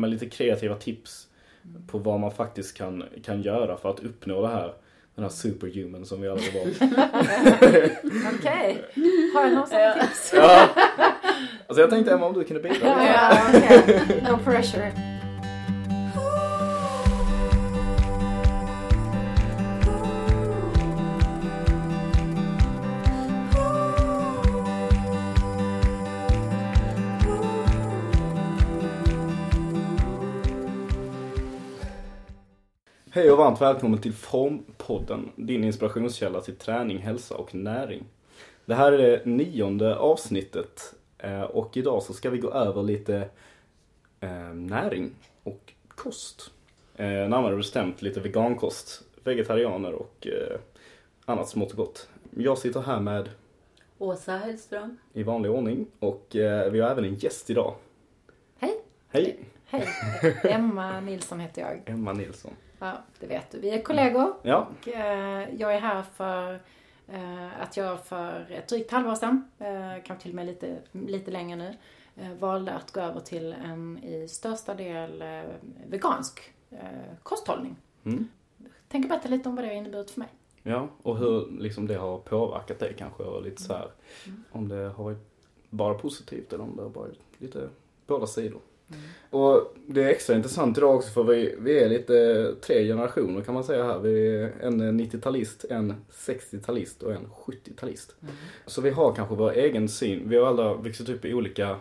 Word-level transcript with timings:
men 0.00 0.10
lite 0.10 0.26
kreativa 0.26 0.74
tips 0.74 1.26
på 1.86 1.98
vad 1.98 2.20
man 2.20 2.30
faktiskt 2.30 2.76
kan, 2.76 3.04
kan 3.24 3.42
göra 3.42 3.76
för 3.76 3.90
att 3.90 4.00
uppnå 4.00 4.42
det 4.42 4.48
här. 4.48 4.72
Den 5.14 5.22
här 5.24 5.30
superhuman 5.30 6.04
som 6.06 6.20
vi 6.20 6.28
alla 6.28 6.40
vill 6.40 6.52
vara. 6.54 6.64
Okej. 8.38 8.84
Har 9.34 9.44
du 9.44 9.54
några 9.54 9.66
sådana 9.66 9.94
tips? 9.94 10.32
ja. 10.34 10.68
Alltså 11.66 11.80
jag 11.80 11.90
tänkte 11.90 12.12
Emma 12.12 12.26
om 12.26 12.34
du 12.34 12.44
kunde 12.44 12.62
bidra. 12.62 12.86
Ja, 12.86 13.38
okej. 13.48 14.22
No 14.30 14.38
pressure. 14.44 15.17
Hej 33.18 33.30
och 33.30 33.38
varmt 33.38 33.60
välkommen 33.60 34.00
till 34.00 34.12
Formpodden, 34.12 35.30
din 35.36 35.64
inspirationskälla 35.64 36.40
till 36.40 36.56
träning, 36.56 36.98
hälsa 36.98 37.34
och 37.34 37.54
näring. 37.54 38.04
Det 38.64 38.74
här 38.74 38.92
är 38.92 38.98
det 38.98 39.26
nionde 39.26 39.96
avsnittet 39.96 40.94
eh, 41.18 41.42
och 41.42 41.76
idag 41.76 42.02
så 42.02 42.12
ska 42.12 42.30
vi 42.30 42.38
gå 42.38 42.50
över 42.50 42.82
lite 42.82 43.28
eh, 44.20 44.54
näring 44.54 45.10
och 45.42 45.72
kost. 45.88 46.50
Eh, 46.96 47.06
närmare 47.06 47.56
bestämt 47.56 48.02
lite 48.02 48.20
vegankost, 48.20 49.02
vegetarianer 49.24 49.92
och 49.92 50.26
annat 51.24 51.48
smått 51.48 51.70
och 51.70 51.76
gott. 51.76 52.08
Jag 52.36 52.58
sitter 52.58 52.80
här 52.80 53.00
med 53.00 53.28
Åsa 53.98 54.36
Hellström. 54.36 54.98
i 55.12 55.22
vanlig 55.22 55.50
ordning 55.50 55.86
och 55.98 56.26
vi 56.32 56.80
har 56.80 56.90
även 56.90 57.04
en 57.04 57.14
gäst 57.14 57.50
idag. 57.50 57.74
Hej. 58.58 58.82
Hej! 59.08 59.38
Hej. 59.64 59.86
Emma 60.42 61.00
Nilsson 61.00 61.40
heter 61.40 61.62
jag. 61.62 61.82
Emma 61.86 62.12
Nilsson. 62.12 62.52
Ja, 62.78 62.92
det 63.20 63.26
vet 63.26 63.50
du. 63.50 63.60
Vi 63.60 63.70
är 63.70 63.82
kollegor. 63.82 64.34
Ja, 64.42 64.68
Och, 64.80 64.88
eh, 64.88 65.54
jag 65.54 65.74
är 65.74 65.80
här 65.80 66.02
för 66.02 66.60
eh, 67.08 67.62
att 67.62 67.76
jag 67.76 68.04
för 68.04 68.46
ett 68.50 68.68
drygt 68.68 68.90
halvår 68.90 69.14
sedan, 69.14 69.50
eh, 69.58 70.02
kanske 70.04 70.22
till 70.22 70.30
och 70.30 70.36
med 70.36 70.46
lite, 70.46 70.78
lite 70.92 71.30
längre 71.30 71.56
nu, 71.56 71.74
eh, 72.16 72.32
valde 72.38 72.72
att 72.72 72.92
gå 72.92 73.00
över 73.00 73.20
till 73.20 73.52
en 73.52 73.98
i 74.04 74.28
största 74.28 74.74
del 74.74 75.22
eh, 75.22 75.42
vegansk 75.86 76.52
eh, 76.70 76.78
kosthållning. 77.22 77.76
Mm. 78.04 78.28
Tänker 78.88 79.08
berätta 79.08 79.28
lite 79.28 79.48
om 79.48 79.54
vad 79.56 79.64
det 79.64 79.68
har 79.68 79.74
inneburit 79.74 80.10
för 80.10 80.20
mig. 80.20 80.28
Ja, 80.62 80.88
och 81.02 81.18
hur 81.18 81.60
liksom 81.60 81.86
det 81.86 81.94
har 81.94 82.18
påverkat 82.18 82.78
dig 82.78 82.94
kanske 82.98 83.22
och 83.22 83.42
lite 83.42 83.62
så 83.62 83.72
här, 83.72 83.90
Om 84.50 84.68
det 84.68 84.92
har 84.96 85.04
varit 85.04 85.18
bara 85.70 85.94
positivt 85.94 86.52
eller 86.52 86.64
om 86.64 86.76
det 86.76 86.82
har 86.82 86.90
varit 86.90 87.18
lite 87.38 87.68
båda 88.06 88.26
sidor. 88.26 88.60
Och 89.30 89.74
det 89.86 90.04
är 90.04 90.08
extra 90.08 90.36
intressant 90.36 90.78
idag 90.78 90.96
också 90.96 91.10
för 91.10 91.24
vi, 91.24 91.54
vi 91.58 91.78
är 91.78 91.88
lite 91.88 92.54
tre 92.60 92.86
generationer 92.86 93.42
kan 93.42 93.54
man 93.54 93.64
säga 93.64 93.84
här. 93.84 93.98
Vi 93.98 94.36
är 94.36 94.52
en 94.60 95.00
90-talist, 95.00 95.64
en 95.70 95.94
60-talist 96.10 97.02
och 97.02 97.12
en 97.12 97.26
70-talist. 97.26 98.14
Så 98.66 98.80
vi 98.80 98.90
har 98.90 99.14
kanske 99.14 99.34
vår 99.34 99.52
egen 99.52 99.88
syn. 99.88 100.28
Vi 100.28 100.36
har 100.36 100.46
alla 100.46 100.74
vuxit 100.74 101.08
upp 101.08 101.24
i 101.24 101.34
olika, 101.34 101.76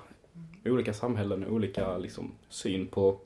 i 0.63 0.69
olika 0.69 0.94
samhällen, 0.94 1.47
olika 1.47 1.97
liksom, 1.97 2.31
syn 2.50 2.88
på, 2.88 3.19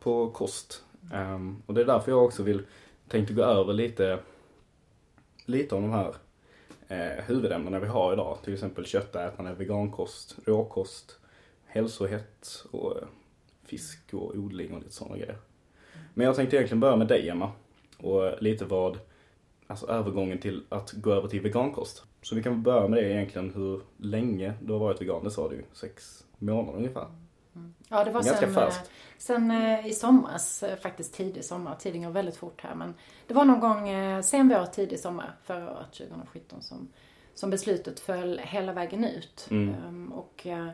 på 0.00 0.30
kost. 0.30 0.82
Ehm, 1.12 1.62
och 1.66 1.74
det 1.74 1.80
är 1.80 1.84
därför 1.84 2.12
jag 2.12 2.24
också 2.24 2.42
vill, 2.42 2.62
tänkte 3.08 3.34
gå 3.34 3.42
över 3.42 3.72
lite, 3.72 4.18
lite 5.46 5.74
om 5.74 5.82
de 5.82 5.90
här 5.90 6.14
eh, 6.88 7.24
huvudämnena 7.24 7.78
vi 7.78 7.86
har 7.86 8.12
idag. 8.12 8.38
Till 8.44 8.54
exempel 8.54 8.86
köttätande, 8.86 9.54
vegankost, 9.54 10.36
råkost, 10.44 11.18
hälsohett 11.72 12.64
och 12.70 12.96
eh, 12.96 13.08
fisk 13.64 14.14
och 14.14 14.34
odling 14.34 14.72
och 14.72 14.78
lite 14.78 14.92
sådana 14.92 15.16
grejer. 15.16 15.38
Men 16.14 16.26
jag 16.26 16.36
tänkte 16.36 16.56
egentligen 16.56 16.80
börja 16.80 16.96
med 16.96 17.08
dig 17.08 17.28
Emma. 17.28 17.52
Och 17.98 18.42
lite 18.42 18.64
vad, 18.64 18.98
alltså 19.66 19.86
övergången 19.86 20.38
till 20.38 20.64
att 20.68 20.92
gå 20.92 21.12
över 21.12 21.28
till 21.28 21.40
vegankost. 21.40 22.04
Så 22.22 22.34
vi 22.34 22.42
kan 22.42 22.62
börja 22.62 22.88
med 22.88 23.02
det 23.02 23.12
egentligen 23.12 23.54
hur 23.54 23.80
länge 23.96 24.54
du 24.62 24.72
har 24.72 24.80
varit 24.80 25.00
vegan, 25.00 25.24
det 25.24 25.30
sa 25.30 25.48
du. 25.48 25.64
Sex 25.72 26.24
månader 26.38 26.78
ungefär. 26.78 27.06
Ja, 27.88 28.04
det 28.04 28.10
var 28.10 28.22
Ganska 28.22 28.46
sen, 28.46 28.62
eh, 28.62 28.74
sen 29.18 29.50
eh, 29.50 29.86
i 29.86 29.94
somras, 29.94 30.62
eh, 30.62 30.76
faktiskt 30.76 31.14
tidig 31.14 31.44
sommar. 31.44 31.74
Tiden 31.74 32.02
går 32.02 32.10
väldigt 32.10 32.36
fort 32.36 32.60
här 32.60 32.74
men 32.74 32.94
det 33.26 33.34
var 33.34 33.44
någon 33.44 33.60
gång 33.60 33.88
eh, 33.88 34.22
sen 34.22 34.48
vår, 34.48 34.66
tidig 34.66 35.00
sommar 35.00 35.36
förra 35.44 35.72
året, 35.72 35.92
2017, 35.92 36.62
som, 36.62 36.88
som 37.34 37.50
beslutet 37.50 38.00
föll 38.00 38.38
hela 38.38 38.72
vägen 38.72 39.04
ut. 39.04 39.48
Mm. 39.50 39.74
Ehm, 39.74 40.12
och 40.12 40.46
eh, 40.46 40.68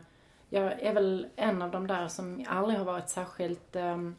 jag 0.49 0.81
är 0.81 0.93
väl 0.93 1.27
en 1.35 1.61
av 1.61 1.71
de 1.71 1.87
där 1.87 2.07
som 2.07 2.45
aldrig 2.47 2.77
har 2.79 2.85
varit 2.85 3.09
särskilt 3.09 3.75
um, 3.75 4.15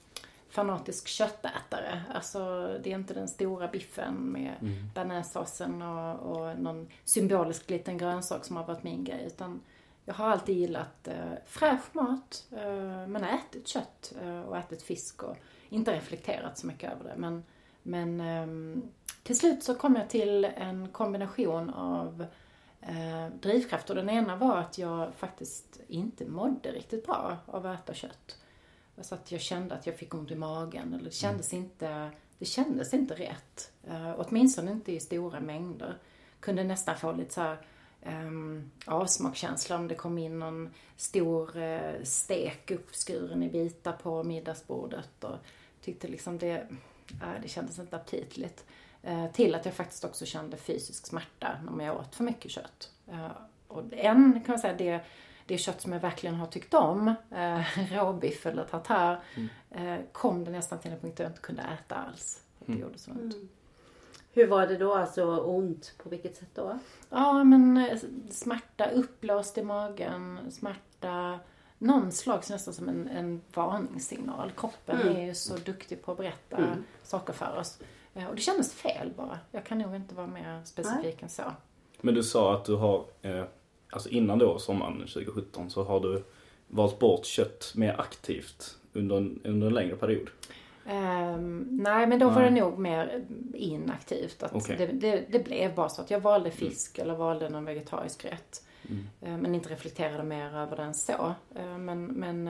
fanatisk 0.49 1.09
köttätare. 1.09 2.03
Alltså 2.15 2.39
det 2.83 2.91
är 2.91 2.95
inte 2.95 3.15
den 3.15 3.29
stora 3.29 3.69
biffen 3.69 4.15
med 4.15 4.55
Mm. 4.61 4.91
bearnaisesåsen 4.95 5.83
och, 5.83 6.15
och 6.37 6.59
någon 6.59 6.89
symbolisk 7.05 7.71
liten 7.71 7.99
grönsak 7.99 8.45
som 8.45 8.57
har 8.57 8.65
varit 8.67 8.83
min 8.83 9.05
grej. 9.05 9.25
Utan 9.27 9.61
jag 10.05 10.15
har 10.15 10.29
alltid 10.31 10.57
gillat 10.57 11.09
eh, 11.09 11.33
fräsch 11.47 11.83
mat, 11.93 12.47
eh, 12.53 13.07
men 13.09 13.25
ätit 13.25 13.69
kött 13.69 14.13
eh, 14.23 14.41
och 14.41 14.57
ätit 14.57 14.83
fisk 14.83 15.23
och 15.23 15.37
inte 15.69 15.93
reflekterat 15.93 16.59
så 16.59 16.67
mycket 16.67 16.93
över 16.93 17.05
det. 17.05 17.15
Men, 17.17 17.45
men 17.83 18.21
ehm, 18.21 18.83
till 19.23 19.39
slut 19.39 19.63
så 19.63 19.75
kom 19.75 19.97
jag 19.97 20.09
till 20.09 20.45
en 20.45 20.89
kombination 20.89 21.71
av 21.71 22.27
eh, 22.81 23.29
drivkrafter. 23.41 23.95
Den 23.95 24.11
ena 24.11 24.37
var 24.37 24.57
att 24.57 24.79
jag 24.79 25.15
faktiskt 25.15 25.81
inte 25.89 26.25
mådde 26.25 26.73
riktigt 26.73 27.07
bra 27.07 27.37
av 27.47 27.67
att 27.67 27.81
äta 27.81 27.95
kött. 27.95 28.39
Alltså 28.97 29.15
att 29.15 29.33
jag 29.33 29.41
kände 29.41 29.75
att 29.75 29.87
jag 29.87 29.97
fick 29.97 30.15
ont 30.15 30.31
i 30.31 30.37
magen 30.37 30.95
eller 30.95 31.05
det 31.05 31.15
kändes 31.15 31.55
inte, 31.55 32.11
det 32.39 32.45
kändes 32.45 32.95
inte 32.95 33.15
rätt. 33.15 33.73
Eh, 33.85 34.15
åtminstone 34.17 34.71
inte 34.71 34.93
i 34.93 35.01
stora 35.01 35.41
mängder. 35.41 35.99
Kunde 36.41 36.65
nästan 36.65 36.97
få 36.97 37.13
lite 37.13 37.35
så 37.35 37.41
här 37.41 37.59
um, 38.07 38.71
avsmakkänsla 38.87 39.77
om 39.77 39.89
det 39.89 39.95
kom 39.95 40.19
in 40.19 40.39
någon 40.39 40.71
stor 40.97 41.57
eh, 41.59 42.03
stek 42.03 42.71
uppskuren 42.71 43.43
i 43.43 43.49
bitar 43.49 43.93
på 43.93 44.23
middagsbordet 44.23 45.25
och 45.25 45.37
tyckte 45.83 46.09
liksom 46.09 46.39
det, 46.39 46.67
nej, 47.21 47.39
det 47.43 47.49
kändes 47.49 47.79
inte 47.79 47.97
aptitligt. 47.97 48.65
Eh, 49.03 49.33
till 49.33 49.55
att 49.55 49.65
jag 49.65 49.75
faktiskt 49.75 50.05
också 50.05 50.27
kände 50.27 50.57
fysisk 50.57 51.07
smärta 51.07 51.49
när 51.77 51.85
jag 51.85 51.97
åt 51.97 52.15
för 52.15 52.25
mycket 52.25 52.51
kött. 52.51 52.91
Eh, 53.13 53.27
och 53.69 53.83
en 53.91 54.33
kan 54.47 54.53
man 54.53 54.59
säga, 54.59 54.75
det, 54.75 55.01
det 55.47 55.59
kött 55.59 55.81
som 55.81 55.93
jag 55.93 56.01
verkligen 56.01 56.35
har 56.35 56.47
tyckt 56.47 56.75
om, 56.75 57.15
eh, 57.31 57.61
råbiff 57.93 58.47
eller 58.47 58.65
tartar, 58.65 59.21
eh, 59.71 59.97
kom 60.13 60.45
det 60.45 60.51
nästan 60.51 60.79
till 60.79 60.91
en 60.93 61.01
punkt 61.01 61.17
där 61.17 61.25
jag 61.25 61.31
inte 61.31 61.41
kunde 61.43 61.63
äta 61.63 61.95
alls. 61.95 62.43
Det 62.67 62.73
gjorde 62.73 62.99
så 62.99 63.11
ont. 63.11 63.35
Hur 64.33 64.47
var 64.47 64.67
det 64.67 64.77
då? 64.77 64.95
Alltså 64.95 65.37
ont? 65.41 65.95
På 66.03 66.09
vilket 66.09 66.37
sätt 66.37 66.51
då? 66.55 66.79
Ja, 67.11 67.45
men 67.45 67.89
smärta, 68.31 68.91
uppblåst 68.91 69.59
i 69.59 69.63
magen, 69.63 70.39
smärta, 70.51 71.41
någon 71.79 72.13
slags 72.13 72.51
nästan 72.51 72.75
som 72.75 72.89
en, 72.89 73.09
en 73.09 73.41
varningssignal. 73.55 74.53
Kroppen 74.57 75.01
Mm. 75.01 75.17
är 75.17 75.27
ju 75.27 75.35
så 75.35 75.57
duktig 75.57 76.03
på 76.03 76.13
att 76.13 76.19
berätta 76.19 76.57
Mm. 76.57 76.85
saker 77.03 77.33
för 77.33 77.57
oss. 77.57 77.79
Eh, 78.15 78.27
Och 78.29 78.35
det 78.35 78.41
kändes 78.41 78.75
fel 78.75 79.11
bara. 79.17 79.39
Jag 79.53 79.65
kan 79.65 79.79
nog 79.79 79.95
inte 79.97 80.15
vara 80.15 80.27
mer 80.27 80.61
specifik 80.65 81.23
än 81.23 81.29
så. 81.29 81.43
Men 82.01 82.15
du 82.15 82.23
sa 82.23 82.55
att 82.55 82.65
du 82.65 82.75
har, 82.75 83.05
eh, 83.23 83.45
alltså 83.91 84.09
innan 84.09 84.39
då 84.39 84.59
sommaren 84.59 84.99
2017 84.99 85.71
så 85.71 85.85
har 85.85 86.01
du 86.01 86.25
valt 86.69 86.99
bort 86.99 87.27
kött 87.27 87.73
mer 87.77 88.01
aktivt 88.01 88.77
under 88.93 89.17
en, 89.17 89.41
under 89.45 89.67
en 89.67 89.75
längre 89.75 89.97
period. 89.97 90.31
Ehm, 90.87 91.67
nej, 91.71 92.07
men 92.07 92.19
då 92.19 92.29
var 92.29 92.43
det 92.43 92.51
Nej. 92.51 92.61
nog 92.61 92.79
mer 92.79 93.25
inaktivt. 93.55 94.43
Att 94.43 94.55
Okej. 94.55 94.77
det, 94.77 94.87
det, 94.87 95.25
det 95.31 95.45
blev 95.45 95.75
bara 95.75 95.89
så 95.89 96.03
att 96.03 96.11
jag 96.11 96.21
valde 96.21 96.51
fisk 96.51 96.99
eller 96.99 97.15
valde 97.15 97.49
någon 97.49 97.65
vegetarisk 97.65 98.25
rätt. 98.25 98.65
Eh, 99.21 99.37
men 99.37 99.55
inte 99.55 99.69
reflekterade 99.69 100.23
mer 100.25 100.57
över 100.57 100.77
den 100.77 100.95
så. 100.95 101.35
Eh, 101.55 101.79
men 101.79 102.05
men 102.05 102.49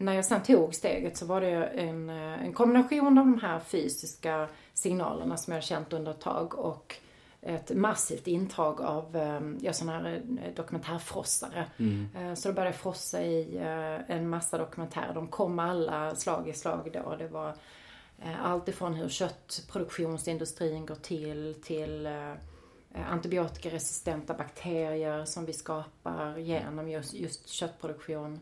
när 0.00 0.14
jag 0.14 0.24
sen 0.24 0.42
tog 0.42 0.74
steget 0.74 1.16
så 1.16 1.26
var 1.26 1.40
det 1.40 1.50
en, 1.66 2.10
eh, 2.10 2.44
en 2.44 2.52
kombination 2.52 3.18
av 3.18 3.26
de 3.26 3.40
här 3.40 3.60
fysiska 3.60 4.48
signalerna 4.74 5.36
som 5.36 5.52
jag 5.52 5.56
har 5.56 5.62
känt 5.62 5.92
under 5.92 6.10
ett 6.10 6.20
tag 6.20 6.58
och 6.58 6.96
ett 7.42 7.76
massivt 7.76 8.26
intag 8.26 8.80
av 8.80 9.16
eh, 9.16 9.40
ja, 9.60 9.72
såna 9.72 9.92
här 9.92 10.22
eh, 10.44 10.54
dokumentärfrossare. 10.54 11.66
Eh, 12.14 12.34
Så 12.34 12.48
då 12.48 12.54
började 12.54 12.70
jag 12.70 12.80
frossa 12.80 13.22
i 13.22 13.58
en 14.06 14.28
massa 14.28 14.58
dokumentärer. 14.58 15.14
De 15.14 15.26
kom 15.26 15.58
alla 15.58 16.14
slag 16.14 16.48
i 16.48 16.52
slag 16.52 16.90
då. 16.92 17.16
Det 17.18 17.28
var 17.28 17.54
allt 18.42 18.68
ifrån 18.68 18.94
hur 18.94 19.08
köttproduktionsindustrin 19.08 20.86
går 20.86 20.94
till, 20.94 21.54
till 21.62 22.08
antibiotikaresistenta 23.10 24.34
bakterier 24.34 25.24
som 25.24 25.46
vi 25.46 25.52
skapar 25.52 26.38
genom 26.38 26.88
just, 26.90 27.14
just 27.14 27.48
köttproduktion. 27.48 28.40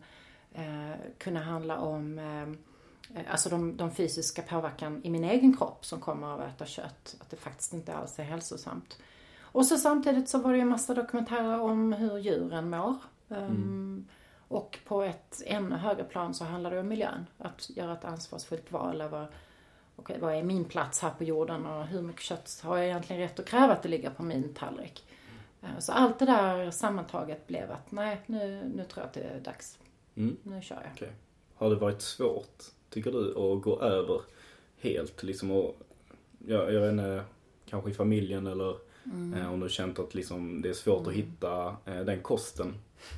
Eh, 0.59 0.97
kunna 1.19 1.41
handla 1.41 1.79
om 1.79 2.19
eh, 2.19 3.21
alltså 3.33 3.49
de, 3.49 3.77
de 3.77 3.91
fysiska 3.91 4.43
påverkan 4.43 5.01
i 5.05 5.11
min 5.11 5.25
egen 5.25 5.57
kropp 5.57 5.85
som 5.87 6.01
kommer 6.01 6.27
av 6.27 6.41
att 6.41 6.49
äta 6.55 6.67
kött. 6.67 7.17
Att 7.21 7.31
det 7.31 7.37
faktiskt 7.37 7.73
inte 7.73 7.95
alls 7.95 8.19
är 8.19 8.25
hälsosamt. 8.25 8.99
Och 9.41 9.67
så 9.67 9.77
samtidigt 9.79 10.29
så 10.29 10.39
var 10.39 10.51
det 10.51 10.57
ju 10.57 10.63
en 10.63 10.69
massa 10.69 10.95
dokumentärer 10.95 11.61
om 11.61 11.93
hur 11.93 12.19
djuren 12.19 12.71
mår. 12.71 12.95
Um, 13.29 14.07
Och 14.49 14.79
på 14.85 15.03
ett 15.03 15.43
ännu 15.47 15.77
högre 15.77 16.05
plan 16.05 16.35
så 16.35 16.45
handlar 16.45 16.71
det 16.71 16.81
om 16.81 16.89
miljön. 16.89 17.27
Att 17.39 17.71
göra 17.71 17.93
ett 17.93 18.05
ansvarsfullt 18.05 18.73
val 18.73 19.01
över 19.01 19.29
okej, 19.97 20.19
vad 20.21 20.35
är 20.35 20.43
min 20.43 20.65
plats 20.65 21.01
här 21.03 21.11
på 21.11 21.25
jorden 21.25 21.67
och 21.67 21.87
hur 21.87 22.03
mycket 22.03 22.23
kött 22.23 22.61
har 22.65 22.77
jag 22.77 22.87
egentligen 22.87 23.23
rätt 23.23 23.41
att 23.41 23.47
kräva 23.47 23.73
att 23.73 23.83
det 23.83 23.89
ligger 23.89 24.11
på 24.11 24.23
min 24.23 24.55
tallrik? 24.55 25.05
Eh, 25.63 25.79
Så 25.79 25.93
allt 25.93 26.19
det 26.19 26.25
där 26.27 26.71
sammantaget 26.71 27.47
blev 27.47 27.71
att 27.73 27.91
nej, 27.93 28.21
nu, 28.27 28.73
nu 28.75 28.85
tror 28.85 29.03
jag 29.03 29.07
att 29.07 29.13
det 29.15 29.21
är 29.23 29.41
dags. 29.41 29.79
Mm. 30.19 30.37
Nu 30.43 30.63
kör 30.63 30.77
jag. 30.77 30.93
Okej. 30.95 31.13
Har 31.55 31.71
det 31.71 31.77
varit 31.77 32.03
svårt, 32.03 32.63
tycker 32.91 33.13
du, 33.13 33.29
att 33.31 33.63
gå 33.63 33.81
över 33.81 34.21
helt 34.81 35.23
liksom 35.23 35.51
och, 35.51 35.77
ja, 36.47 36.71
jag 36.71 36.81
vet 36.81 36.93
inte, 36.93 37.23
kanske 37.71 37.91
i 37.91 37.95
familjen 37.95 38.47
eller 38.47 38.71
eh, 39.37 39.53
om 39.53 39.61
du 39.61 39.69
känt 39.69 39.99
att 39.99 40.15
liksom 40.15 40.63
det 40.63 40.69
är 40.69 40.73
svårt 40.73 41.07
att 41.07 41.13
hitta 41.13 41.77
eh, 41.85 42.01
den 42.01 42.21
kosten 42.23 42.75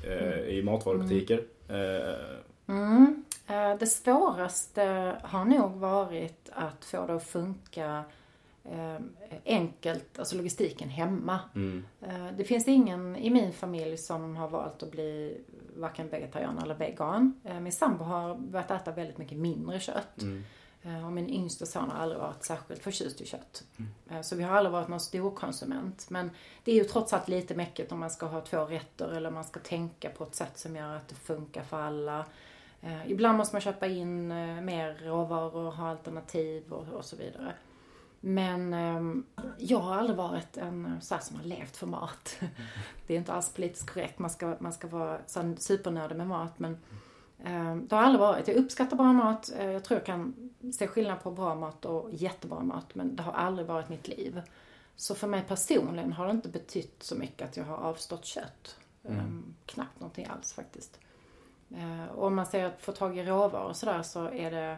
eh, 0.07 0.39
i 0.39 0.63
matvarubutiker? 0.63 1.43
Eh, 1.67 2.37
Mm. 2.67 3.23
Eh, 3.47 3.75
Det 3.79 3.87
svåraste 3.87 5.15
har 5.23 5.45
nog 5.45 5.71
varit 5.71 6.49
att 6.53 6.85
få 6.85 7.07
det 7.07 7.15
att 7.15 7.23
funka 7.23 8.03
enkelt, 9.45 10.19
alltså 10.19 10.35
logistiken 10.37 10.89
hemma. 10.89 11.39
mm, 11.55 11.85
Eh, 12.01 12.27
Det 12.37 12.43
finns 12.43 12.67
ingen 12.67 13.15
i 13.15 13.29
min 13.29 13.53
familj 13.53 13.97
som 13.97 14.35
har 14.35 14.47
valt 14.47 14.83
att 14.83 14.91
bli 14.91 15.37
varken 15.75 16.09
vegetarian 16.09 16.57
eller 16.57 16.75
vegan. 16.75 17.41
Eh, 17.43 17.59
Min 17.59 17.71
sambo 17.73 18.03
har 18.03 18.35
börjat 18.35 18.71
äta 18.71 18.91
väldigt 18.91 19.17
mycket 19.17 19.37
mindre 19.37 19.79
kött. 19.79 20.21
mm, 20.21 20.43
Och 21.05 21.11
min 21.11 21.29
yngsta 21.29 21.65
son 21.65 21.89
har 21.89 21.97
aldrig 22.03 22.21
varit 22.21 22.43
särskilt 22.43 22.83
förtjust 22.83 23.21
i 23.21 23.25
kött. 23.25 23.63
Eh, 24.09 24.21
Så 24.21 24.35
vi 24.35 24.43
har 24.43 24.57
aldrig 24.57 24.71
varit 24.71 24.87
någon 24.87 24.99
stor 24.99 25.31
konsument. 25.31 26.09
Men 26.09 26.31
det 26.63 26.71
är 26.71 26.75
ju 26.75 26.83
trots 26.83 27.13
allt 27.13 27.27
lite 27.27 27.55
mäckigt 27.55 27.91
om 27.91 27.99
man 27.99 28.09
ska 28.09 28.25
ha 28.25 28.41
två 28.41 28.65
rätter 28.65 29.09
eller 29.09 29.27
om 29.29 29.33
man 29.35 29.43
ska 29.43 29.59
tänka 29.59 30.09
på 30.09 30.23
ett 30.23 30.35
sätt 30.35 30.57
som 30.57 30.75
gör 30.75 30.95
att 30.95 31.07
det 31.07 31.15
funkar 31.15 31.63
för 31.63 31.81
alla. 31.81 32.25
Ibland 33.07 33.37
måste 33.37 33.55
man 33.55 33.61
köpa 33.61 33.87
in 33.87 34.31
eh, 34.31 34.61
mer 34.61 34.97
råvaror 35.03 35.55
och 35.65 35.73
ha 35.73 35.89
alternativ 35.89 36.73
och, 36.73 36.87
och 36.87 37.05
så 37.05 37.15
vidare. 37.15 37.53
Men 38.23 38.73
ehm, 38.73 39.25
jag 39.57 39.79
har 39.79 39.95
aldrig 39.95 40.17
varit 40.17 40.57
en 40.57 40.85
eh, 40.85 40.99
så 40.99 41.17
som 41.21 41.35
har 41.35 41.43
levt 41.43 41.77
för 41.77 41.87
mat. 41.87 42.39
Det 43.07 43.13
är 43.13 43.17
inte 43.17 43.33
alls 43.33 43.49
politiskt 43.53 43.89
korrekt. 43.93 44.19
Man 44.19 44.29
ska, 44.29 44.55
man 44.59 44.73
ska 44.73 44.87
vara 44.87 45.19
sån 45.27 45.57
supernördig 45.57 46.15
med 46.17 46.27
mat. 46.27 46.59
Men 46.59 46.77
ehm, 47.43 47.87
det 47.87 47.95
har 47.95 48.03
aldrig 48.03 48.19
varit. 48.19 48.47
Jag 48.47 48.57
uppskattar 48.57 48.97
bra 48.97 49.13
mat. 49.13 49.51
Eh, 49.57 49.65
Jag 49.71 49.83
tror 49.83 49.99
jag 49.99 50.05
kan 50.05 50.49
se 50.73 50.87
skillnad 50.87 51.23
på 51.23 51.31
bra 51.31 51.55
mat 51.55 51.85
och 51.85 52.09
jättebra 52.13 52.59
mat. 52.63 52.95
Men 52.95 53.15
det 53.15 53.23
har 53.23 53.33
aldrig 53.33 53.67
varit 53.67 53.89
mitt 53.89 54.07
liv. 54.07 54.41
Så 54.95 55.15
för 55.15 55.27
mig 55.27 55.43
personligen 55.47 56.13
har 56.13 56.25
det 56.25 56.31
inte 56.31 56.49
betytt 56.49 57.03
så 57.03 57.15
mycket 57.15 57.49
att 57.49 57.57
jag 57.57 57.63
har 57.65 57.77
avstått 57.77 58.25
kött. 58.25 58.77
Ehm, 59.07 59.53
Knappt 59.65 59.99
någonting 59.99 60.25
alls 60.25 60.53
faktiskt. 60.53 60.99
Eh, 61.75 62.05
Och 62.15 62.27
om 62.27 62.35
man 62.35 62.45
säger 62.45 62.65
att 62.65 62.81
få 62.81 62.91
tag 62.91 63.17
i 63.17 63.23
råvaror 63.23 63.69
och 63.69 63.75
sådär 63.75 64.01
så 64.03 64.25
är 64.29 64.51
det 64.51 64.77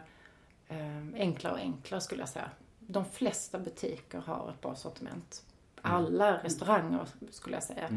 enklare 1.14 1.52
och 1.52 1.58
enklare 1.58 2.00
skulle 2.00 2.22
jag 2.22 2.28
säga. 2.28 2.50
De 2.86 3.04
flesta 3.04 3.58
butiker 3.58 4.18
har 4.18 4.50
ett 4.50 4.60
bra 4.60 4.74
sortiment. 4.74 5.44
Alla 5.82 6.42
restauranger 6.42 7.06
skulle 7.30 7.56
jag 7.56 7.62
säga 7.62 7.88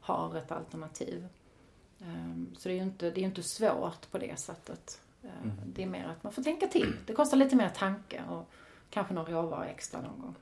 har 0.00 0.36
ett 0.36 0.52
alternativ. 0.52 1.26
Eh, 2.00 2.06
Så 2.58 2.68
det 2.68 2.74
är 2.74 2.76
ju 2.76 2.82
inte, 2.82 3.10
det 3.10 3.20
är 3.20 3.24
inte 3.24 3.42
svårt 3.42 4.10
på 4.10 4.18
det 4.18 4.38
sättet. 4.38 5.00
Eh, 5.22 5.28
Det 5.66 5.82
är 5.82 5.86
mer 5.86 6.04
att 6.04 6.24
man 6.24 6.32
får 6.32 6.42
tänka 6.42 6.66
till. 6.66 6.96
Det 7.06 7.12
kostar 7.14 7.36
lite 7.36 7.56
mer 7.56 7.68
tanke 7.68 8.22
och 8.30 8.50
kanske 8.90 9.14
någon 9.14 9.26
råvara 9.26 9.66
extra 9.66 10.00
någon 10.00 10.20
gång. 10.20 10.34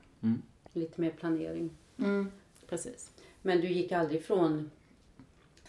Lite 0.73 1.01
mer 1.01 1.11
planering. 1.11 1.69
Mm, 1.97 2.31
precis. 2.69 3.11
Men 3.41 3.61
du 3.61 3.67
gick 3.67 3.91
aldrig 3.91 4.25
från, 4.25 4.71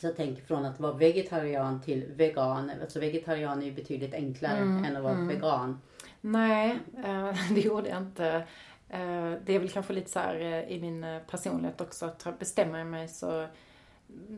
så 0.00 0.06
jag 0.06 0.16
tänker 0.16 0.42
från 0.42 0.64
att 0.64 0.80
vara 0.80 0.92
vegetarian 0.92 1.80
till 1.80 2.04
vegan. 2.16 2.70
Alltså 2.82 3.00
vegetarian 3.00 3.62
är 3.62 3.66
ju 3.66 3.72
betydligt 3.72 4.14
enklare 4.14 4.58
än 4.58 4.96
att 4.96 5.02
vara 5.02 5.14
vegan. 5.28 5.80
Nej, 6.26 6.78
eh, 7.04 7.34
det 7.54 7.60
gjorde 7.60 7.88
jag 7.88 7.98
inte. 7.98 8.46
Eh, 8.88 9.32
Det 9.44 9.54
är 9.54 9.58
väl 9.58 9.68
kanske 9.68 9.92
lite 9.92 10.10
så 10.10 10.18
här 10.18 10.40
eh, 10.40 10.70
i 10.76 10.80
min 10.80 11.20
personlighet 11.30 11.80
också 11.80 12.06
att 12.06 12.38
bestämmer 12.38 12.78
jag 12.78 12.86
mig 12.86 13.08
så 13.08 13.46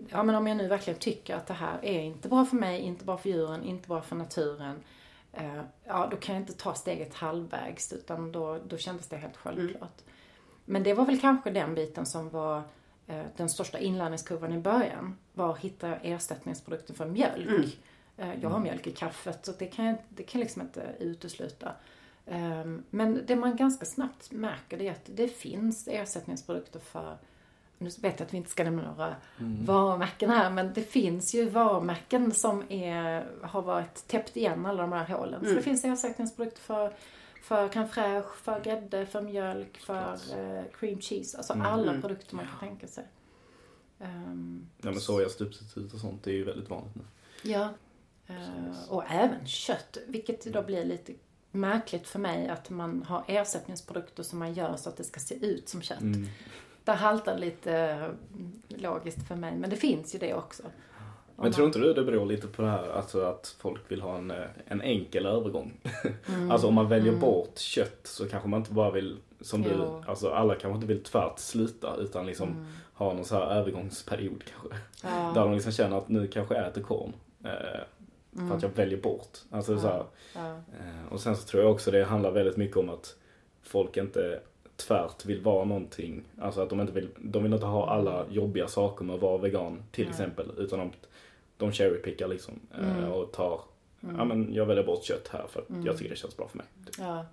Ja 0.09 0.23
men 0.23 0.35
om 0.35 0.47
jag 0.47 0.57
nu 0.57 0.69
verkligen 0.69 0.99
tycker 0.99 1.37
att 1.37 1.47
det 1.47 1.55
här 1.55 1.79
är 1.83 2.01
inte 2.01 2.29
bra 2.29 2.45
för 2.45 2.57
mig, 2.57 2.81
inte 2.81 3.05
bra 3.05 3.19
för 3.19 3.29
djuren, 3.29 3.65
inte 3.65 3.89
bra 3.89 4.03
för 4.03 4.17
naturen. 4.17 4.81
Ja 5.85 6.09
då 6.11 6.17
kan 6.17 6.35
jag 6.35 6.43
inte 6.43 6.53
ta 6.53 6.75
steget 6.75 7.15
halvvägs 7.15 7.93
utan 7.93 8.33
då, 8.33 8.59
då 8.69 8.77
kändes 8.77 9.09
det 9.09 9.17
helt 9.17 9.37
självklart. 9.37 10.03
Men 10.65 10.83
det 10.83 10.95
var 10.95 11.07
väl 11.07 11.21
kanske 11.21 11.51
den 11.51 11.75
biten 11.75 12.07
som 12.07 12.31
var 12.31 12.63
den 13.37 13.49
största 13.49 13.79
inlärningskurvan 13.79 14.53
i 14.53 14.59
början. 14.59 15.17
Var 15.35 15.51
att 15.53 15.59
hitta 15.59 15.97
ersättningsprodukter 15.97 16.95
för 16.95 17.07
mjölk. 17.07 17.49
Eh, 17.49 17.88
Jag 18.41 18.51
har 18.51 18.59
mjölk 18.59 18.87
i 18.87 18.93
kaffet 18.93 19.47
så 19.47 19.53
det 19.59 19.67
kan 19.67 19.85
jag 19.85 19.97
det 20.09 20.23
kan 20.23 20.41
liksom 20.41 20.63
inte 20.63 20.95
utesluta. 20.99 21.73
Ehm, 22.27 22.85
Men 22.91 23.27
det 23.27 23.37
man 23.37 23.57
ganska 23.57 23.85
snabbt 23.87 24.31
märker 24.31 24.79
det 24.79 24.89
är 24.89 24.93
att 24.93 25.11
det 25.15 25.29
finns 25.29 25.89
ersättningsprodukter 25.89 26.79
för 26.81 27.19
nu 27.79 27.91
vet 27.91 28.21
jag 28.21 28.27
att 28.27 28.33
vi 28.33 28.37
inte 28.37 28.51
ska 28.51 28.65
nämna 28.65 28.83
några 28.91 29.17
varumärken 29.67 30.31
här, 30.31 30.51
men 30.51 30.73
det 30.75 30.83
finns 30.83 31.35
ju 31.35 31.49
varumärken 31.49 32.33
som 32.33 32.63
är, 32.69 33.27
har 33.43 33.63
varit 33.63 34.09
täppt 34.09 34.37
igen 34.37 34.67
alla 34.67 34.83
de 34.83 34.93
här 34.93 35.07
hålen. 35.07 35.47
Så 35.47 35.55
det 35.55 35.63
finns 35.63 35.85
ersättningsprodukter 35.85 36.61
för, 36.61 36.93
för 37.43 37.69
crème 37.69 37.89
fraîche, 37.89 38.37
för 38.43 38.61
grädde, 38.61 39.07
för 39.07 39.23
mjölk, 39.23 39.79
för 39.79 40.13
eh, 40.39 40.63
cream 40.73 41.01
cheese. 41.01 41.37
Alltså 41.37 41.53
alla 41.53 42.01
produkter 42.01 42.37
man 42.37 42.47
kan 42.47 42.69
tänka 42.69 42.87
sig. 42.87 43.05
Ehm, 44.01 44.69
ja 44.83 44.91
men 44.91 45.01
sojasubstitut 45.01 45.95
och 45.95 46.01
sånt 46.01 46.27
är 46.27 46.33
ju 46.33 46.45
väldigt 46.45 46.71
vanligt 46.71 46.95
nu. 46.95 47.03
Ja. 47.43 47.69
Eh, 48.29 48.91
och 48.93 49.05
även 49.09 49.47
kött, 49.47 49.99
vilket 50.07 50.45
då 50.45 50.63
blir 50.63 50.85
lite 50.85 51.13
märkligt 51.51 52.09
för 52.09 52.19
mig 52.19 52.49
att 52.49 52.71
man 52.71 53.03
har 53.03 53.25
ersättningsprodukter 53.27 54.23
som 54.23 54.39
man 54.39 54.55
gör 54.55 54.77
så 54.77 54.89
att 54.89 54.97
det 54.97 55.05
ska 55.05 55.21
se 55.21 55.47
ut 55.47 55.69
som 55.69 55.83
kött. 55.83 56.01
Mm. 56.01 56.27
Det 56.85 56.93
haltar 56.93 57.39
lite 57.39 57.79
eh, 57.79 58.09
logiskt 58.69 59.29
för 59.29 59.37
mig, 59.37 59.57
men 59.57 59.71
det 59.71 59.77
finns 59.77 60.15
ju 60.15 60.19
det 60.19 60.35
också. 60.35 60.63
Men 61.37 61.53
tror 61.53 61.67
inte 61.67 61.79
du 61.79 61.95
det 61.95 62.05
beror 62.05 62.27
lite 62.27 62.47
på 62.47 62.63
det 62.63 62.69
här, 62.69 62.89
alltså 62.89 63.21
att 63.23 63.57
folk 63.59 63.91
vill 63.91 64.01
ha 64.01 64.19
en, 64.19 64.31
eh, 64.31 64.47
en 64.67 64.81
enkel 64.81 65.27
övergång? 65.27 65.81
alltså 66.51 66.69
om 66.69 66.75
man 66.75 66.89
väljer 66.89 67.13
bort 67.13 67.59
kött 67.59 68.01
så 68.03 68.29
kanske 68.29 68.49
man 68.49 68.61
inte 68.61 68.73
bara 68.73 68.91
vill, 68.91 69.17
som 69.41 69.63
du, 69.63 69.71
Jo. 69.79 70.05
alltså 70.07 70.31
alla 70.31 70.55
kanske 70.55 70.75
inte 70.75 70.87
vill 70.87 71.03
tvärt 71.03 71.39
sluta 71.39 71.97
utan 71.97 72.27
liksom 72.27 72.67
ha 72.95 73.13
någon 73.13 73.25
så 73.25 73.35
här 73.35 73.47
övergångsperiod 73.47 74.45
kanske. 74.45 74.81
Ja. 75.03 75.33
Där 75.35 75.41
de 75.41 75.53
liksom 75.53 75.73
känner 75.73 75.99
att 75.99 76.09
nu 76.09 76.27
kanske 76.27 76.55
jag 76.55 76.67
äter 76.67 76.83
korn. 76.83 77.13
Eh, 78.39 78.49
för 78.49 78.57
att 78.57 78.63
jag 78.63 78.69
väljer 78.71 78.99
bort. 79.01 79.39
Alltså 79.51 79.79
så 79.79 79.87
här, 79.89 80.05
Ja. 80.35 80.51
eh, 80.51 81.13
och 81.13 81.21
sen 81.21 81.37
så 81.37 81.47
tror 81.49 81.63
jag 81.63 81.73
också 81.73 81.91
det 81.91 82.05
handlar 82.05 82.31
väldigt 82.31 82.57
mycket 82.57 82.77
om 82.77 82.89
att 82.89 83.17
folk 83.63 83.97
inte 83.97 84.41
tvärt 84.77 85.25
vill 85.25 85.41
vara 85.43 85.65
någonting. 85.65 86.23
Alltså 86.41 86.61
att 86.61 86.71
de 86.71 86.81
inte 86.81 86.93
vill, 86.93 87.09
de 87.19 87.43
vill 87.43 87.53
inte 87.53 87.67
ha 87.67 87.91
alla 87.91 88.25
jobbiga 88.31 88.69
saker 88.69 89.05
med 89.05 89.15
att 89.15 89.23
vara 89.23 89.39
vegan 89.39 89.83
till 89.93 90.09
exempel. 90.09 90.51
Utan 90.59 90.79
de, 90.79 90.91
de 91.57 91.73
cherrypickar 91.73 92.29
liksom. 92.29 92.55
eh, 92.81 93.09
Och 93.09 93.33
tar, 93.33 93.61
ja 94.01 94.25
men 94.25 94.55
jag 94.55 94.67
väljer 94.67 94.85
bort 94.85 95.05
kött 95.05 95.29
här 95.29 95.47
för 95.49 95.61
att 95.61 95.85
jag 95.85 95.97
tycker 95.99 96.11
det 96.11 96.17
känns 96.17 96.37
bra 96.37 96.49
för 96.49 96.59
mig. 96.59 96.67
Typ. 96.87 96.95
Ja. 96.99 97.25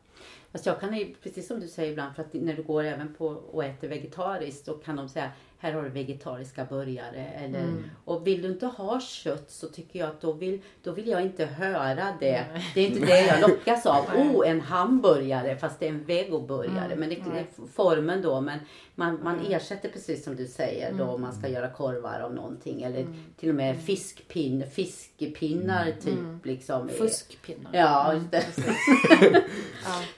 Fast 0.51 0.65
jag 0.65 0.79
kan 0.79 0.97
ju, 0.97 1.15
precis 1.23 1.47
som 1.47 1.59
du 1.59 1.67
säger 1.67 1.91
ibland, 1.91 2.15
för 2.15 2.21
att 2.21 2.33
när 2.33 2.53
du 2.53 2.63
går 2.63 2.83
även 2.83 3.13
på 3.13 3.27
och 3.27 3.63
äter 3.63 3.87
vegetariskt, 3.87 4.65
då 4.65 4.73
kan 4.73 4.95
de 4.95 5.09
säga 5.09 5.31
här 5.65 5.73
har 5.73 5.83
du 5.83 5.89
vegetariska 5.89 6.65
burgare. 6.65 7.25
Eller, 7.35 7.65
Och 8.05 8.27
vill 8.27 8.41
du 8.41 8.47
inte 8.47 8.65
ha 8.65 8.99
kött 8.99 9.51
så 9.51 9.67
tycker 9.67 9.99
jag 9.99 10.09
att 10.09 10.21
då 10.21 10.31
vill, 10.31 10.61
då 10.83 10.91
vill 10.91 11.07
jag 11.07 11.21
inte 11.21 11.45
höra 11.45 12.13
det. 12.19 12.45
Det 12.73 12.81
är 12.81 12.87
inte 12.87 13.05
det 13.05 13.21
jag 13.21 13.41
lockas 13.49 13.85
av. 13.85 14.05
Oh, 14.15 14.49
en 14.49 14.61
hamburgare 14.61 15.57
fast 15.57 15.79
det 15.79 15.85
är 15.85 15.89
en 15.89 16.03
vegoburgare. 16.03 16.95
Men 16.95 17.09
det 17.09 17.15
är 17.15 17.45
formen 17.73 18.21
då. 18.21 18.41
Men 18.41 18.59
man, 18.95 19.19
man 19.23 19.39
ersätter 19.49 19.89
precis 19.89 20.23
som 20.23 20.35
du 20.35 20.47
säger 20.47 20.93
då 20.93 21.03
om 21.03 21.21
man 21.21 21.33
ska 21.33 21.47
göra 21.47 21.69
korvar 21.69 22.19
av 22.19 22.33
någonting. 22.33 22.81
Eller 22.81 23.07
till 23.39 23.49
och 23.49 23.55
med 23.55 23.81
fiskpinn, 23.81 24.63
fiskpinnar 24.71 25.91
typ. 26.03 26.45
Liksom. 26.45 26.89
Fuskpinnar. 26.89 27.71
Ja, 27.73 28.13
just 28.13 28.31
det. 28.31 28.45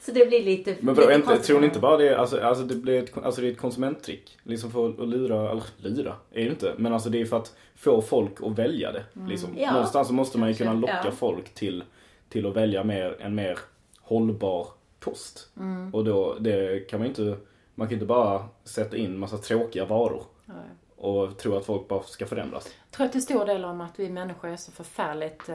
Så 0.01 0.11
det 0.11 0.25
blir 0.27 0.43
lite 0.43 0.75
Men 0.79 0.95
lite 0.95 1.07
vadå, 1.07 1.15
inte, 1.15 1.37
tror 1.43 1.59
ni 1.59 1.65
inte 1.65 1.79
bara 1.79 1.97
det, 1.97 2.17
alltså, 2.17 2.41
alltså 2.41 2.63
det 2.63 2.75
blir 2.75 3.03
ett, 3.03 3.17
alltså 3.17 3.41
det 3.41 3.47
är 3.47 3.51
ett 3.51 3.57
konsumenttrick. 3.57 4.37
Liksom 4.43 4.71
för 4.71 4.89
att 4.89 5.07
lura, 5.09 5.51
eller 5.51 5.63
lura 5.77 6.15
är 6.31 6.43
det 6.43 6.49
inte. 6.49 6.73
Men 6.77 6.93
alltså 6.93 7.09
det 7.09 7.21
är 7.21 7.25
för 7.25 7.37
att 7.37 7.55
få 7.75 8.01
folk 8.01 8.31
att 8.43 8.59
välja 8.59 8.91
det. 8.91 9.03
Liksom. 9.27 9.49
Ja, 9.57 9.71
Någonstans 9.71 10.07
så 10.07 10.13
måste 10.13 10.37
man 10.37 10.49
ju 10.49 10.55
kunna 10.55 10.73
locka 10.73 11.01
Ja. 11.05 11.11
folk 11.11 11.53
till, 11.53 11.83
till 12.29 12.45
att 12.47 12.55
välja 12.55 12.83
mer, 12.83 13.17
en 13.19 13.35
mer 13.35 13.59
hållbar 14.01 14.67
kost. 14.99 15.49
Och 15.93 16.05
då, 16.05 16.35
det 16.39 16.89
kan 16.89 16.99
man 16.99 17.07
inte, 17.07 17.37
man 17.75 17.87
kan 17.87 17.93
inte 17.93 18.05
bara 18.05 18.45
sätta 18.63 18.97
in 18.97 19.17
massa 19.19 19.37
tråkiga 19.37 19.85
varor. 19.85 20.23
Nej. 20.45 20.55
Och 20.95 21.37
tro 21.37 21.55
att 21.57 21.65
folk 21.65 21.87
bara 21.87 22.03
ska 22.03 22.25
förändras. 22.25 22.67
Jag 22.85 22.91
tror 22.97 23.05
att 23.05 23.11
till 23.11 23.21
stor 23.21 23.45
del 23.45 23.65
om 23.65 23.81
att 23.81 23.99
vi 23.99 24.09
människor 24.09 24.49
är 24.49 24.55
så 24.55 24.71
förfärligt 24.71 25.49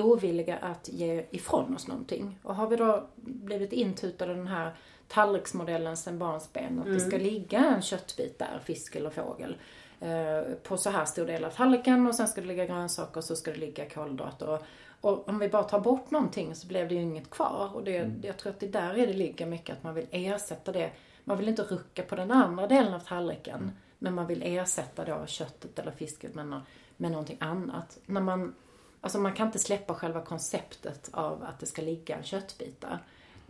ovilliga 0.00 0.56
att 0.56 0.88
ge 0.88 1.24
ifrån 1.30 1.74
oss 1.74 1.88
någonting. 1.88 2.38
Och 2.42 2.54
har 2.54 2.68
vi 2.68 2.76
då 2.76 3.06
blivit 3.16 3.72
intutade 3.72 4.34
den 4.34 4.46
här 4.46 4.74
tallriksmodellen 5.08 5.96
sen 5.96 6.18
barnsben, 6.18 6.78
att 6.78 6.86
det 6.86 7.00
ska 7.00 7.16
ligga 7.16 7.58
en 7.58 7.82
köttbit 7.82 8.38
där, 8.38 8.60
fisk 8.64 8.96
eller 8.96 9.10
fågel. 9.10 9.56
eh, 10.00 10.54
på 10.62 10.76
så 10.76 10.90
här 10.90 11.04
stor 11.04 11.26
del 11.26 11.44
av 11.44 11.50
tallriken 11.50 12.06
och 12.06 12.14
sen 12.14 12.28
ska 12.28 12.40
det 12.40 12.46
ligga 12.46 12.66
grönsaker 12.66 13.16
och 13.16 13.24
så 13.24 13.36
ska 13.36 13.50
det 13.50 13.58
ligga 13.58 13.88
kolhydrater. 13.88 14.48
Och, 14.48 14.62
och 15.00 15.28
om 15.28 15.38
vi 15.38 15.48
bara 15.48 15.62
tar 15.62 15.80
bort 15.80 16.10
någonting 16.10 16.54
så 16.54 16.66
blev 16.66 16.88
det 16.88 16.94
ju 16.94 17.00
inget 17.00 17.30
kvar. 17.30 17.70
Och 17.74 17.84
det, 17.84 17.96
mm. 17.96 18.20
jag 18.22 18.36
tror 18.36 18.52
att 18.52 18.60
det 18.60 18.66
där 18.66 18.98
är 18.98 19.06
det 19.06 19.12
ligger 19.12 19.46
mycket, 19.46 19.76
att 19.76 19.84
man 19.84 19.94
vill 19.94 20.06
ersätta 20.10 20.72
det. 20.72 20.90
Man 21.24 21.38
vill 21.38 21.48
inte 21.48 21.62
rucka 21.62 22.02
på 22.02 22.16
den 22.16 22.30
andra 22.30 22.66
delen 22.66 22.94
av 22.94 23.00
tallriken. 23.00 23.60
Mm. 23.60 23.70
Men 23.98 24.14
man 24.14 24.26
vill 24.26 24.42
ersätta 24.42 25.04
då 25.04 25.26
köttet 25.26 25.78
eller 25.78 25.92
fisket 25.92 26.34
med, 26.34 26.60
med 26.96 27.10
någonting 27.10 27.36
annat. 27.40 27.98
När 28.06 28.20
man, 28.20 28.54
alltså 29.02 29.18
man 29.18 29.32
kan 29.32 29.46
inte 29.46 29.58
släppa 29.58 29.94
själva 29.94 30.20
konceptet 30.20 31.10
av 31.12 31.42
att 31.42 31.60
det 31.60 31.66
ska 31.66 31.82
ligga 31.82 32.22
köttbitar. 32.22 32.98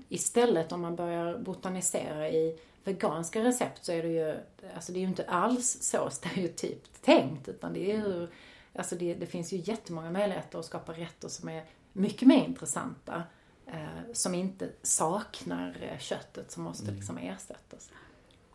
Istället 0.09 0.73
om 0.73 0.81
man 0.81 0.97
börjar 0.97 1.39
botanisera 1.39 2.29
i 2.29 2.59
veganska 2.85 3.45
recept 3.45 3.85
så 3.85 3.93
är 3.93 4.03
det 4.03 4.09
ju, 4.09 4.37
alltså 4.75 4.93
det 4.93 4.99
är 4.99 5.01
ju 5.01 5.07
inte 5.07 5.25
alls 5.25 5.79
så 5.81 6.11
stereotypt 6.11 7.03
tänkt 7.03 7.49
utan 7.49 7.73
det 7.73 7.93
är 7.93 7.97
ju, 7.97 8.29
alltså 8.75 8.97
det, 8.97 9.15
det 9.15 9.27
finns 9.27 9.53
ju 9.53 9.57
jättemånga 9.65 10.11
möjligheter 10.11 10.59
att 10.59 10.65
skapa 10.65 10.93
rätter 10.93 11.29
som 11.29 11.49
är 11.49 11.65
mycket 11.93 12.29
mer 12.29 12.45
intressanta. 12.45 13.23
Eh, 13.67 14.13
som 14.13 14.35
inte 14.35 14.71
saknar 14.83 15.77
eh, 15.81 15.99
köttet 15.99 16.51
som 16.51 16.63
måste 16.63 16.85
mm. 16.85 16.97
liksom 16.97 17.19
ersättas. 17.19 17.91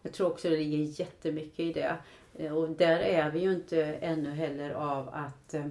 Jag 0.02 0.14
tror 0.14 0.28
också 0.32 0.50
det 0.50 0.58
ligger 0.58 1.00
jättemycket 1.02 1.60
i 1.60 1.74
det. 1.74 1.98
Eh, 2.34 2.54
och 2.54 2.70
där 2.70 3.00
är 3.00 3.30
vi 3.30 3.40
ju 3.40 3.54
inte 3.54 3.86
ännu 3.86 4.32
heller 4.32 4.72
av 4.72 5.10
att 5.10 5.54
eh, 5.54 5.66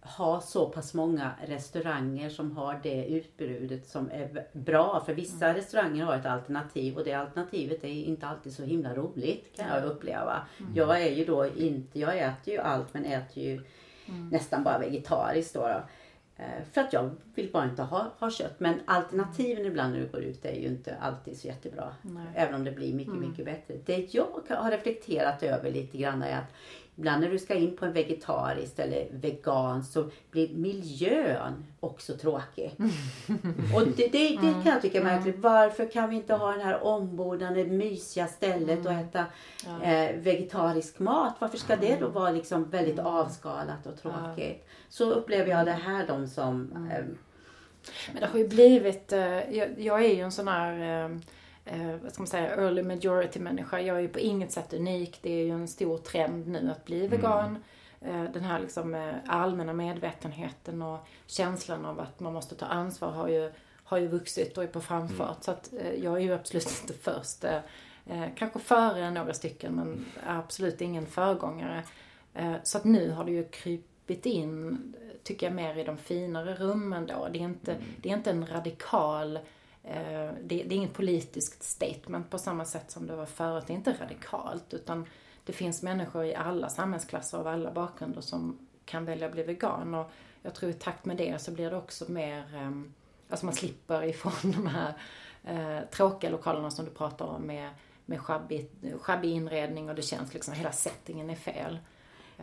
ha 0.00 0.40
så 0.40 0.68
pass 0.68 0.94
många 0.94 1.32
restauranger 1.46 2.30
som 2.30 2.56
har 2.56 2.80
det 2.82 3.06
utbudet 3.06 3.86
som 3.86 4.10
är 4.10 4.46
bra. 4.52 5.02
För 5.06 5.14
vissa 5.14 5.44
mm. 5.44 5.56
restauranger 5.56 6.04
har 6.04 6.16
ett 6.16 6.26
alternativ 6.26 6.96
och 6.96 7.04
det 7.04 7.12
alternativet 7.12 7.84
är 7.84 7.88
inte 7.88 8.26
alltid 8.26 8.52
så 8.52 8.62
himla 8.62 8.94
roligt 8.94 9.56
kan 9.56 9.68
jag 9.68 9.84
uppleva. 9.84 10.46
Mm. 10.60 10.72
Jag 10.74 11.02
är 11.02 11.10
ju 11.10 11.24
då 11.24 11.46
inte, 11.46 12.00
jag 12.00 12.18
äter 12.18 12.54
ju 12.54 12.60
allt 12.60 12.94
men 12.94 13.04
äter 13.04 13.42
ju 13.42 13.52
mm. 14.06 14.28
nästan 14.28 14.64
bara 14.64 14.78
vegetariskt 14.78 15.54
då. 15.54 15.60
då. 15.60 15.82
Eh, 16.36 16.64
för 16.72 16.80
att 16.80 16.92
jag 16.92 17.10
vill 17.34 17.52
bara 17.52 17.64
inte 17.64 17.82
ha, 17.82 18.10
ha 18.18 18.30
kött. 18.30 18.60
Men 18.60 18.80
alternativen 18.84 19.66
ibland 19.66 19.92
när 19.92 20.00
du 20.00 20.08
går 20.08 20.22
ut 20.22 20.44
är 20.44 20.54
ju 20.54 20.66
inte 20.66 20.96
alltid 20.96 21.38
så 21.38 21.46
jättebra. 21.46 21.94
Nej. 22.02 22.26
Även 22.34 22.54
om 22.54 22.64
det 22.64 22.72
blir 22.72 22.94
mycket, 22.94 23.14
mm. 23.14 23.28
mycket 23.28 23.44
bättre. 23.44 23.74
Det 23.84 24.14
jag 24.14 24.42
har 24.48 24.70
reflekterat 24.70 25.42
över 25.42 25.70
lite 25.70 25.98
grann 25.98 26.22
är 26.22 26.38
att 26.38 26.52
ibland 26.96 27.20
när 27.20 27.30
du 27.30 27.38
ska 27.38 27.54
in 27.54 27.76
på 27.76 27.84
en 27.84 27.92
vegetariskt 27.92 28.78
eller 28.78 29.06
vegan 29.10 29.84
så 29.84 30.10
blir 30.30 30.54
miljön 30.54 31.64
också 31.80 32.16
tråkig. 32.16 32.76
Och 33.74 33.86
det, 33.96 34.08
det, 34.12 34.28
det 34.28 34.36
kan 34.36 34.66
jag 34.72 34.82
tycka 34.82 34.98
är 34.98 35.02
mm. 35.02 35.14
märkligt. 35.14 35.38
Varför 35.38 35.92
kan 35.92 36.10
vi 36.10 36.16
inte 36.16 36.34
ha 36.34 36.52
det 36.52 36.62
här 36.62 36.84
ombordande 36.84 37.64
mysiga 37.64 38.26
stället 38.26 38.86
och 38.86 38.92
mm. 38.92 39.04
äta 39.04 39.24
eh, 39.82 40.16
vegetarisk 40.16 40.98
mat? 40.98 41.34
Varför 41.38 41.58
ska 41.58 41.76
det 41.76 41.96
då 42.00 42.08
vara 42.08 42.30
liksom 42.30 42.70
väldigt 42.70 42.98
mm. 42.98 43.06
avskalat 43.06 43.86
och 43.86 44.02
tråkigt? 44.02 44.68
Så 44.88 45.10
upplever 45.10 45.50
jag 45.50 45.66
det 45.66 45.72
här 45.72 46.06
de 46.06 46.28
som 46.28 46.72
eh, 46.90 47.04
men 48.12 48.20
det 48.20 48.26
har 48.26 48.38
ju 48.38 48.48
blivit, 48.48 49.12
eh, 49.12 49.56
jag, 49.56 49.68
jag 49.80 50.04
är 50.04 50.14
ju 50.14 50.20
en 50.20 50.32
sån 50.32 50.48
här 50.48 51.10
eh, 51.64 51.96
vad 52.02 52.12
ska 52.12 52.22
man 52.22 52.26
säga, 52.26 52.56
early 52.56 52.82
majority 52.82 53.40
människa. 53.40 53.80
Jag 53.80 53.96
är 53.96 54.00
ju 54.00 54.08
på 54.08 54.18
inget 54.18 54.52
sätt 54.52 54.72
unik. 54.72 55.18
Det 55.22 55.30
är 55.30 55.44
ju 55.44 55.50
en 55.50 55.68
stor 55.68 55.98
trend 55.98 56.48
nu 56.48 56.70
att 56.70 56.84
bli 56.84 57.06
vegan. 57.06 57.48
Mm. 57.48 57.62
Eh, 58.04 58.32
den 58.32 58.44
här 58.44 58.60
liksom 58.60 58.94
eh, 58.94 59.14
allmänna 59.26 59.72
medvetenheten 59.72 60.82
och 60.82 61.06
känslan 61.26 61.84
av 61.84 62.00
att 62.00 62.20
man 62.20 62.32
måste 62.32 62.54
ta 62.54 62.66
ansvar 62.66 63.10
har 63.10 63.28
ju, 63.28 63.52
har 63.84 63.98
ju 63.98 64.08
vuxit 64.08 64.58
och 64.58 64.64
är 64.64 64.68
på 64.68 64.80
framfart. 64.80 65.28
Mm. 65.28 65.40
Så 65.40 65.50
att 65.50 65.72
eh, 65.72 65.94
jag 65.94 66.16
är 66.16 66.20
ju 66.20 66.32
absolut 66.32 66.78
inte 66.82 66.94
först. 66.94 67.44
Eh, 67.44 67.60
eh, 68.06 68.28
kanske 68.36 68.58
före 68.58 69.10
några 69.10 69.34
stycken 69.34 69.74
men 69.74 70.04
absolut 70.26 70.80
ingen 70.80 71.06
föregångare. 71.06 71.82
så 72.62 72.78
att 72.78 72.84
nu 72.84 73.10
har 73.10 73.24
det 73.24 73.32
ju 73.32 73.44
krypit 73.44 74.26
in, 74.26 74.94
tycker 75.22 75.46
jag, 75.46 75.54
mer 75.54 75.78
i 75.78 75.84
de 75.84 75.98
finare 75.98 76.54
rummen 76.54 77.06
då. 77.06 77.28
Det 77.32 77.38
är 77.38 77.42
inte, 77.42 77.72
mm. 77.72 77.84
det 77.96 78.10
är 78.10 78.16
inte 78.16 78.30
en 78.30 78.46
radikal 78.46 79.38
Eh, 79.84 80.30
det, 80.42 80.62
det 80.62 80.74
är 80.74 80.76
inget 80.76 80.94
politiskt 80.94 81.62
statement 81.62 82.30
på 82.30 82.38
samma 82.38 82.64
sätt 82.64 82.90
som 82.90 83.06
det 83.06 83.16
var 83.16 83.26
förut. 83.26 83.64
Det 83.66 83.72
är 83.72 83.76
inte 83.76 83.96
radikalt 84.00 84.74
utan 84.74 85.06
det 85.44 85.52
finns 85.52 85.82
människor 85.82 86.24
i 86.24 86.34
alla 86.34 86.68
samhällsklasser 86.68 87.38
av 87.38 87.46
alla 87.46 87.70
bakgrunder 87.70 88.20
som 88.20 88.68
kan 88.84 89.04
välja 89.04 89.26
att 89.26 89.32
bli 89.32 89.42
vegan. 89.42 89.94
Och 89.94 90.10
jag 90.42 90.54
tror 90.54 90.70
i 90.70 90.74
takt 90.74 91.04
med 91.04 91.16
det 91.16 91.42
så 91.42 91.50
blir 91.50 91.70
det 91.70 91.76
också 91.76 92.12
mer, 92.12 92.54
ehm, 92.54 92.92
alltså 93.28 93.46
man 93.46 93.54
slipper 93.54 94.04
ifrån 94.04 94.52
de 94.52 94.66
här 94.66 94.94
eh, 95.44 95.88
tråkiga 95.90 96.30
lokalerna 96.30 96.70
som 96.70 96.84
du 96.84 96.90
pratar 96.90 97.24
om 97.24 97.42
med, 97.42 97.70
med 98.06 98.20
sjabbig, 98.20 98.70
sjabbig 99.00 99.30
inredning 99.30 99.88
och 99.88 99.94
det 99.94 100.02
känns 100.02 100.34
liksom, 100.34 100.54
hela 100.54 100.72
settingen 100.72 101.30
är 101.30 101.34
fel. 101.34 101.78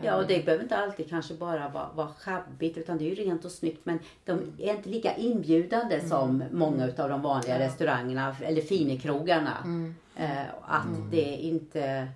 Ja, 0.01 0.15
och 0.15 0.27
det 0.27 0.45
behöver 0.45 0.63
inte 0.63 0.77
alltid 0.77 1.09
kanske 1.09 1.33
bara 1.33 1.69
vara, 1.69 1.89
vara 1.95 2.07
schabbigt 2.07 2.77
utan 2.77 2.97
det 2.97 3.03
är 3.03 3.15
ju 3.15 3.15
rent 3.15 3.45
och 3.45 3.51
snyggt 3.51 3.85
men 3.85 3.99
de 4.25 4.53
är 4.57 4.75
inte 4.75 4.89
lika 4.89 5.15
inbjudande 5.15 5.95
mm. 5.95 6.09
som 6.09 6.43
många 6.51 6.87
utav 6.87 7.09
de 7.09 7.21
vanliga 7.21 7.59
ja. 7.59 7.65
restaurangerna 7.65 8.35
eller 8.43 8.61
finekrogarna. 8.61 9.57
Mm. 9.63 9.95
Eh, 10.15 10.45
att 10.61 10.85
mm. 10.85 11.09
det 11.11 11.35
inte... 11.35 12.07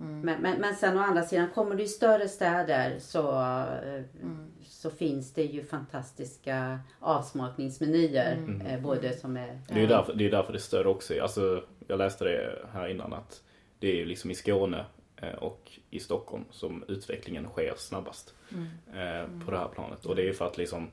Mm. 0.00 0.20
Men, 0.20 0.42
men, 0.42 0.60
men 0.60 0.74
sen 0.74 0.98
å 0.98 1.00
andra 1.00 1.22
sidan, 1.22 1.48
kommer 1.54 1.74
du 1.74 1.82
i 1.82 1.88
större 1.88 2.28
städer 2.28 2.98
så, 2.98 3.30
eh, 3.30 4.04
mm. 4.22 4.46
så 4.64 4.90
finns 4.90 5.32
det 5.34 5.42
ju 5.42 5.64
fantastiska 5.64 6.78
avsmakningsmenyer. 7.00 8.32
Mm. 8.32 8.60
Eh, 8.60 8.80
både 8.80 9.16
som 9.16 9.36
är... 9.36 9.58
Det 9.68 9.74
är 9.74 9.80
ju 9.80 9.86
därför 9.86 10.14
det, 10.14 10.26
är 10.26 10.30
därför 10.30 10.52
det 10.52 10.58
är 10.58 10.60
större 10.60 10.88
också. 10.88 11.14
Alltså, 11.22 11.62
jag 11.86 11.98
läste 11.98 12.24
det 12.24 12.66
här 12.72 12.88
innan 12.88 13.12
att 13.12 13.42
det 13.78 14.02
är 14.02 14.06
liksom 14.06 14.30
i 14.30 14.34
Skåne 14.34 14.78
Eh, 14.78 14.95
och 15.38 15.78
i 15.90 16.00
Stockholm 16.00 16.44
som 16.50 16.84
utvecklingen 16.88 17.48
sker 17.48 17.74
snabbast 17.76 18.34
mm. 18.52 18.66
Eh, 18.86 19.44
på 19.44 19.50
det 19.50 19.58
här 19.58 19.68
planet. 19.68 20.06
Och 20.06 20.16
det 20.16 20.28
är 20.28 20.32
för 20.32 20.46
att 20.46 20.58
liksom, 20.58 20.90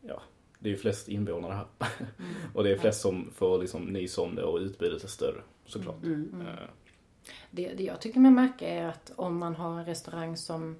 ja, 0.00 0.22
det 0.58 0.68
är 0.68 0.70
ju 0.70 0.76
flest 0.78 1.08
invånare 1.08 1.52
här. 1.52 1.66
Mm. 2.18 2.32
och 2.54 2.64
det 2.64 2.70
är 2.70 2.78
flest 2.78 3.00
som 3.00 3.30
får 3.34 3.58
liksom 3.58 3.84
nys 3.84 4.18
om 4.18 4.34
det 4.34 4.42
och 4.42 4.58
utbudet 4.58 5.04
är 5.04 5.08
större 5.08 5.42
såklart. 5.66 6.02
Mm. 6.02 6.30
Mm. 6.32 6.46
Eh. 6.46 6.54
Det, 7.50 7.74
det 7.74 7.82
jag 7.82 8.00
tycker 8.00 8.20
mig 8.20 8.30
märka 8.30 8.68
är 8.68 8.86
att 8.86 9.12
om 9.16 9.38
man 9.38 9.54
har 9.54 9.78
en 9.78 9.84
restaurang 9.84 10.36
som 10.36 10.76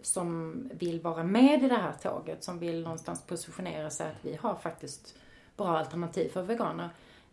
som 0.00 0.54
vill 0.72 1.00
vara 1.00 1.24
med 1.24 1.62
i 1.62 1.68
det 1.68 1.74
här 1.74 1.92
tåget, 1.92 2.44
som 2.44 2.58
vill 2.58 2.82
någonstans 2.82 3.26
positionera 3.26 3.90
sig 3.90 4.06
att 4.06 4.24
vi 4.24 4.36
har 4.36 4.54
faktiskt 4.54 5.14
bra 5.56 5.78
alternativ 5.78 6.28
för 6.28 6.42
veganer 6.42 6.90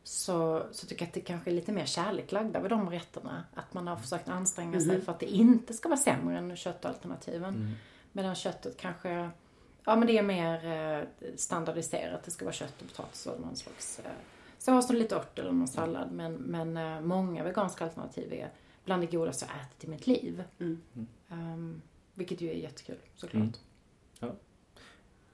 så, 0.08 0.66
så 0.72 0.88
tycker 0.88 1.02
jag 1.02 1.08
att 1.08 1.14
det 1.14 1.22
kanske 1.22 1.50
är 1.50 1.54
lite 1.56 1.72
mer 1.72 1.86
kärlek 1.86 2.32
lagda 2.32 2.60
vid 2.60 2.72
de 2.72 2.90
rätterna. 2.90 3.44
Att 3.54 3.74
man 3.74 3.88
har 3.88 3.96
försökt 3.96 4.30
anstränga 4.30 4.80
sig 4.80 4.90
mm. 4.90 5.02
för 5.02 5.12
att 5.12 5.20
det 5.20 5.26
inte 5.26 5.74
ska 5.74 5.90
vara 5.90 6.00
sämre 6.00 6.38
än 6.38 6.56
köttalternativen. 6.56 7.56
Mm. 7.56 7.72
Medan 8.12 8.36
köttet 8.36 8.78
kanske, 8.78 9.30
ja 9.84 9.96
men 9.96 10.08
det 10.08 10.18
är 10.18 10.24
mer 10.24 10.66
eh, 10.66 11.08
standardiserat. 11.36 12.24
Det 12.24 12.32
ska 12.32 12.46
vara 12.46 12.54
kött 12.54 12.82
och 12.82 12.88
potatis 12.88 13.26
och 13.26 13.42
någon 13.42 13.56
slags 13.56 14.00
eh, 14.00 14.12
sås 14.58 14.90
och 14.90 14.96
lite 14.96 15.16
ört 15.16 15.40
eller 15.40 15.52
någon 15.52 15.68
sallad. 15.68 16.12
Men, 16.12 16.34
men 16.34 16.78
eh, 16.78 17.02
många 17.02 17.44
veganska 17.44 17.84
alternativ 17.84 18.34
är 18.34 18.52
bland 18.86 19.04
det 19.04 19.08
godaste 19.08 19.46
jag 19.50 19.62
ätit 19.62 19.84
i 19.84 19.88
mitt 19.88 20.08
liv. 20.08 20.44
Mm. 20.60 20.82
Um, 21.30 21.82
vilket 22.14 22.42
ju 22.42 22.50
är 22.50 22.56
jättekul 22.56 22.98
såklart. 23.16 23.58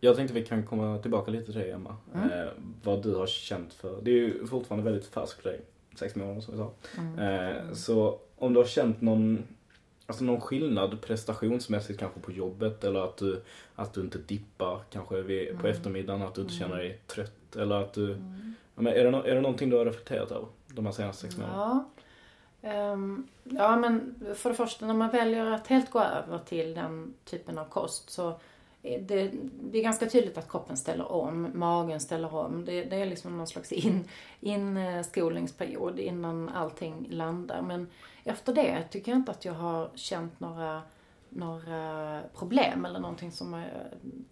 Mm. 0.02 0.10
Ja. 0.10 0.10
Jag 0.10 0.16
tänkte 0.16 0.34
vi 0.34 0.46
kan 0.46 0.66
komma 0.66 0.98
tillbaka 0.98 1.32
lite 1.32 1.46
till 1.46 1.54
dig 1.54 1.72
Emma. 1.72 1.96
Mm. 2.16 2.32
Eh, 2.32 2.48
vad 2.84 3.04
du 3.04 3.16
har 3.16 3.28
känt 3.28 3.74
för, 3.74 4.02
det 4.02 4.12
är 4.12 4.16
ju 4.16 4.48
fortfarande 4.48 4.92
väldigt 4.92 5.08
färskt 5.08 5.42
för 5.42 5.50
dig. 5.50 5.62
Sex 5.96 6.16
månader 6.16 6.42
som 6.42 6.54
vi 6.54 6.60
sa. 6.60 6.72
Mm. 6.98 7.20
Eh, 7.20 7.74
så 7.74 8.20
om 8.38 8.54
du 8.54 8.60
har 8.60 8.68
känt 8.68 9.02
någon, 9.02 9.44
alltså 10.06 10.24
någon 10.24 10.42
skillnad 10.42 11.02
prestationsmässigt 11.02 12.00
kanske 12.00 12.20
på 12.20 12.32
jobbet 12.32 12.84
eller 12.84 13.00
att 13.00 13.18
du, 13.18 13.42
att 13.76 13.94
du 13.94 14.02
inte 14.02 14.18
dippar 14.18 14.82
kanske 14.90 15.22
vid, 15.22 15.50
mm. 15.50 15.62
på 15.62 15.68
eftermiddagen, 15.68 16.22
att 16.22 16.36
du 16.36 16.42
inte 16.42 16.54
känner 16.54 16.78
dig 16.78 17.00
trött 17.08 17.56
eller 17.56 17.76
att 17.76 17.94
du, 17.94 18.14
mm. 18.14 18.56
men 18.76 18.94
är, 18.94 19.04
det 19.04 19.12
no, 19.12 19.18
är 19.18 19.36
det 19.36 19.42
någonting 19.42 19.70
du 19.70 19.78
har 19.78 19.86
reflekterat 19.86 20.32
över 20.32 20.48
de 20.68 20.86
här 20.86 20.94
senaste 20.94 21.22
sex 21.22 21.38
månaderna? 21.38 21.86
Ja. 22.62 22.94
Um, 22.94 23.28
ja 23.44 23.76
men 23.76 24.16
för 24.36 24.50
det 24.50 24.56
första 24.56 24.86
när 24.86 24.94
man 24.94 25.10
väljer 25.10 25.46
att 25.46 25.68
helt 25.68 25.92
gå 25.92 26.00
över 26.00 26.40
till 26.40 26.74
den 26.74 27.14
typen 27.26 27.58
av 27.58 27.66
kost 27.66 28.10
så 28.10 28.40
det, 28.82 29.32
det, 29.62 29.80
är 29.80 29.84
ganska 29.84 30.06
tydligt 30.06 30.38
att 30.38 30.52
kroppen 30.52 30.78
ställer 30.78 31.12
om, 31.12 31.52
magen 31.54 32.00
ställer 32.00 32.36
om. 32.36 32.66
Det, 32.66 32.84
det 32.84 32.96
är 32.96 33.06
liksom 33.06 33.38
någon 33.38 33.48
slags 33.48 33.72
in, 33.72 34.08
inskolningsperiod 34.40 36.00
innan 36.00 36.50
allting 36.50 37.08
landar. 37.10 37.62
Men 37.62 37.88
efter 38.24 38.54
det 38.54 38.84
tycker 38.92 39.12
jag 39.12 39.20
inte 39.20 39.32
att 39.32 39.46
jag 39.46 39.54
har 39.54 39.90
känt 39.96 40.40
några, 40.40 40.82
några 41.30 42.22
problem 42.36 42.86
eller 42.86 43.00
någonting 43.00 43.32
som 43.32 43.64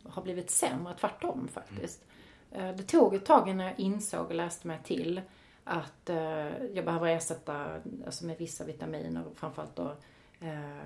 har 0.03 0.21
blivit 0.21 0.49
sämre. 0.49 0.93
Tvärtom 0.99 1.47
faktiskt. 1.47 2.05
Mm. 2.51 2.77
Det 2.77 2.83
tog 2.83 3.15
ett 3.15 3.25
tag 3.25 3.49
innan 3.49 3.65
jag 3.65 3.79
insåg 3.79 4.25
och 4.25 4.35
läste 4.35 4.67
mig 4.67 4.79
till 4.83 5.21
att 5.63 6.09
eh, 6.09 6.65
jag 6.73 6.85
behöver 6.85 7.07
ersätta 7.07 7.65
alltså 8.05 8.25
med 8.25 8.37
vissa 8.37 8.63
vitaminer, 8.63 9.23
framförallt 9.35 9.75
då 9.75 9.95
eh, 10.39 10.81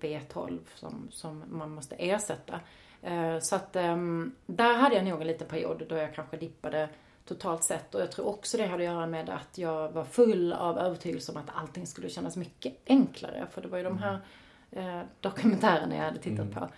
B12 0.00 0.58
som, 0.74 1.08
som 1.10 1.44
man 1.48 1.70
måste 1.70 1.94
ersätta. 1.94 2.60
Eh, 3.06 3.38
så 3.40 3.56
att 3.56 3.76
ehm, 3.76 4.34
där 4.46 4.74
hade 4.74 4.94
jag 4.94 5.04
nog 5.04 5.20
en 5.20 5.26
liten 5.26 5.48
period 5.48 5.86
då 5.88 5.96
jag 5.96 6.14
kanske 6.14 6.36
dippade 6.36 6.88
totalt 7.24 7.64
sett. 7.64 7.94
Och 7.94 8.00
jag 8.00 8.12
tror 8.12 8.26
också 8.26 8.56
det 8.56 8.66
hade 8.66 8.88
att 8.88 8.94
göra 8.94 9.06
med 9.06 9.28
att 9.30 9.58
jag 9.58 9.92
var 9.92 10.04
full 10.04 10.52
av 10.52 10.78
övertygelse 10.78 11.32
om 11.32 11.38
att 11.38 11.50
allting 11.54 11.86
skulle 11.86 12.08
kännas 12.08 12.36
mycket 12.36 12.74
enklare. 12.86 13.46
För 13.50 13.62
det 13.62 13.68
var 13.68 13.78
ju 13.78 13.84
de 13.84 13.98
här 13.98 14.20
eh, 14.70 15.02
dokumentärerna 15.20 15.96
jag 15.96 16.04
hade 16.04 16.18
tittat 16.18 16.38
Mm. 16.46 16.54
på. 16.54 16.68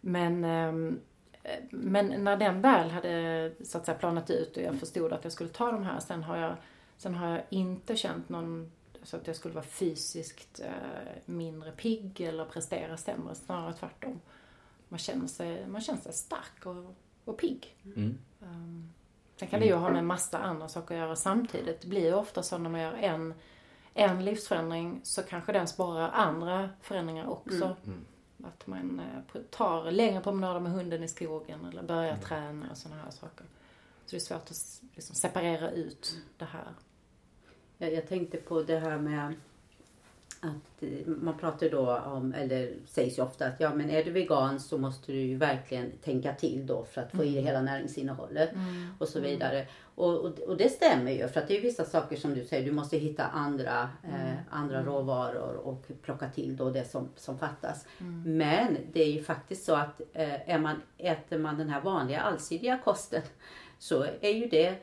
Men, 0.00 0.44
ehm, 0.44 1.00
eh, 1.42 1.58
men 1.70 2.24
när 2.24 2.36
den 2.36 2.60
väl 2.60 2.90
hade 2.90 3.52
så 3.64 3.78
att 3.78 3.84
säga 3.84 3.98
planat 3.98 4.30
ut 4.30 4.56
och 4.56 4.62
jag 4.62 4.80
förstod 4.80 5.12
att 5.12 5.24
jag 5.24 5.32
skulle 5.32 5.50
ta 5.50 5.72
de 5.72 5.82
här, 5.82 6.00
sen 6.00 6.22
har 6.22 6.36
jag, 6.36 6.56
sen 6.96 7.14
har 7.14 7.30
jag 7.30 7.42
inte 7.50 7.96
känt 7.96 8.28
någon 8.28 8.72
så 9.02 9.16
att 9.16 9.26
jag 9.26 9.36
skulle 9.36 9.54
vara 9.54 9.64
fysiskt 9.64 10.60
mindre 11.24 11.70
pigg 11.72 12.20
eller 12.20 12.44
prestera 12.44 12.96
sämre, 12.96 13.34
snarare 13.34 13.72
tvärtom. 13.72 14.20
Man 14.88 14.98
känner 14.98 15.26
sig, 15.26 15.66
man 15.66 15.80
känner 15.80 16.00
sig 16.00 16.12
stark 16.12 16.66
och, 16.66 16.94
och 17.24 17.38
pigg. 17.38 17.76
Mm. 17.84 18.18
Um, 18.40 18.92
sen 19.36 19.48
kan 19.48 19.60
det 19.60 19.66
ju 19.66 19.74
ha 19.74 19.90
med 19.90 20.04
massa 20.04 20.38
andra 20.38 20.68
saker 20.68 20.94
att 20.94 21.00
göra 21.00 21.16
samtidigt. 21.16 21.80
Det 21.80 21.88
blir 21.88 22.04
ju 22.04 22.14
ofta 22.14 22.42
så 22.42 22.58
när 22.58 22.70
man 22.70 22.80
gör 22.80 22.92
en, 22.92 23.34
en 23.94 24.24
livsförändring 24.24 25.00
så 25.02 25.22
kanske 25.22 25.52
den 25.52 25.68
sparar 25.68 26.10
andra 26.10 26.70
förändringar 26.80 27.26
också. 27.26 27.76
Mm. 27.86 28.04
Att 28.44 28.66
man 28.66 29.00
eh, 29.00 29.40
tar 29.50 29.90
längre 29.90 30.20
promenader 30.20 30.60
med 30.60 30.72
hunden 30.72 31.02
i 31.02 31.08
skogen 31.08 31.64
eller 31.64 31.82
börjar 31.82 32.16
träna 32.16 32.70
och 32.70 32.76
sådana 32.76 33.02
här 33.02 33.10
saker. 33.10 33.46
Så 34.06 34.10
det 34.10 34.16
är 34.16 34.20
svårt 34.20 34.50
att 34.50 34.82
liksom 34.94 35.14
separera 35.14 35.70
ut 35.70 36.16
det 36.38 36.44
här. 36.44 36.68
Jag, 37.78 37.92
jag 37.92 38.08
tänkte 38.08 38.36
på 38.36 38.62
det 38.62 38.78
här 38.78 38.98
med 38.98 39.34
att 40.40 40.82
eh, 40.82 41.06
man 41.06 41.38
pratar 41.38 41.68
då 41.68 41.96
om, 41.96 42.34
eller 42.34 42.72
sägs 42.86 43.18
ju 43.18 43.22
ofta 43.22 43.46
att 43.46 43.60
ja 43.60 43.74
men 43.74 43.90
är 43.90 44.04
du 44.04 44.10
vegan 44.10 44.60
så 44.60 44.78
måste 44.78 45.12
du 45.12 45.18
ju 45.18 45.36
verkligen 45.36 45.92
tänka 46.04 46.34
till 46.34 46.66
då 46.66 46.84
för 46.84 47.00
att 47.00 47.12
få 47.12 47.24
i 47.24 47.34
dig 47.34 47.42
hela 47.42 47.60
näringsinnehållet 47.60 48.50
och 48.98 49.08
så 49.08 49.20
vidare. 49.20 49.66
Och, 49.94 50.14
och, 50.14 50.38
och 50.38 50.56
det 50.56 50.68
stämmer 50.68 51.12
ju 51.12 51.28
för 51.28 51.40
att 51.40 51.48
det 51.48 51.56
är 51.56 51.60
vissa 51.60 51.84
saker 51.84 52.16
som 52.16 52.34
du 52.34 52.44
säger, 52.44 52.64
du 52.64 52.72
måste 52.72 52.96
hitta 52.96 53.24
andra, 53.24 53.90
eh, 54.04 54.34
andra 54.50 54.82
råvaror 54.82 55.54
och 55.54 55.86
plocka 56.02 56.28
till 56.28 56.56
då 56.56 56.70
det 56.70 56.84
som, 56.84 57.08
som 57.16 57.38
fattas. 57.38 57.86
Men 58.24 58.76
det 58.92 59.02
är 59.02 59.12
ju 59.12 59.22
faktiskt 59.22 59.64
så 59.64 59.74
att 59.74 60.00
eh, 60.12 60.50
är 60.50 60.58
man, 60.58 60.82
äter 60.98 61.38
man 61.38 61.58
den 61.58 61.68
här 61.68 61.80
vanliga 61.80 62.20
allsidiga 62.20 62.78
kosten 62.78 63.22
så 63.78 64.06
är 64.20 64.32
ju 64.32 64.46
det 64.46 64.74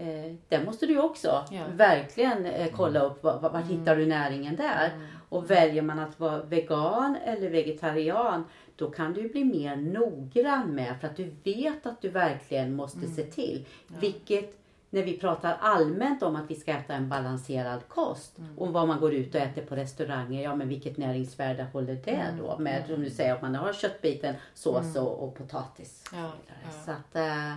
Eh, 0.00 0.34
där 0.48 0.64
måste 0.64 0.86
du 0.86 1.00
också 1.00 1.44
Ja. 1.50 1.62
verkligen 1.74 2.46
eh, 2.46 2.68
kolla 2.76 3.00
upp 3.00 3.22
var, 3.22 3.40
var, 3.40 3.50
var 3.50 3.60
hittar 3.60 3.96
du 3.96 4.06
näringen 4.06 4.56
där. 4.56 4.90
Och 5.28 5.50
väljer 5.50 5.82
man 5.82 5.98
att 5.98 6.20
vara 6.20 6.42
vegan 6.42 7.16
eller 7.24 7.50
vegetarian 7.50 8.44
då 8.76 8.90
kan 8.90 9.12
du 9.12 9.28
bli 9.28 9.44
mer 9.44 9.76
noggrann 9.76 10.74
med 10.74 11.00
för 11.00 11.08
att 11.08 11.16
du 11.16 11.34
vet 11.44 11.86
att 11.86 12.02
du 12.02 12.08
verkligen 12.08 12.74
måste 12.74 13.06
se 13.06 13.22
till. 13.22 13.66
Vilket 14.00 14.56
när 14.90 15.02
vi 15.02 15.18
pratar 15.18 15.56
allmänt 15.60 16.22
om 16.22 16.36
att 16.36 16.50
vi 16.50 16.54
ska 16.54 16.72
äta 16.72 16.94
en 16.94 17.08
balanserad 17.08 17.80
kost 17.88 18.36
och 18.56 18.72
vad 18.72 18.88
man 18.88 19.00
går 19.00 19.14
ut 19.14 19.34
och 19.34 19.40
äter 19.40 19.62
på 19.62 19.76
restauranger, 19.76 20.42
ja 20.42 20.54
men 20.54 20.68
vilket 20.68 20.96
näringsvärde 20.96 21.66
håller 21.72 21.94
det 22.04 22.24
då 22.38 22.58
med 22.58 22.86
som 22.86 23.02
du 23.02 23.10
säger 23.10 23.34
att 23.34 23.42
man 23.42 23.54
har 23.54 23.72
köttbiten, 23.72 24.34
sås 24.54 24.96
och, 24.96 25.22
och 25.24 25.34
potatis. 25.34 26.04
så 26.10 26.16
Ja, 26.16 26.30
ja. 26.64 26.70
Så 26.84 26.90
att, 26.90 27.16
eh, 27.16 27.56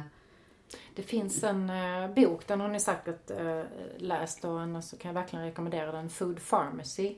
det 0.95 1.03
finns 1.03 1.43
en 1.43 1.69
eh, 1.69 2.09
bok, 2.09 2.47
den 2.47 2.61
har 2.61 2.67
ni 2.67 2.79
säkert 2.79 3.31
eh, 3.31 3.61
läst 3.97 4.45
och 4.45 4.61
annars 4.61 4.85
så 4.85 4.97
kan 4.97 5.09
jag 5.09 5.21
verkligen 5.21 5.45
rekommendera 5.45 5.91
den. 5.91 6.09
Food 6.09 6.39
Pharmacy. 6.49 7.15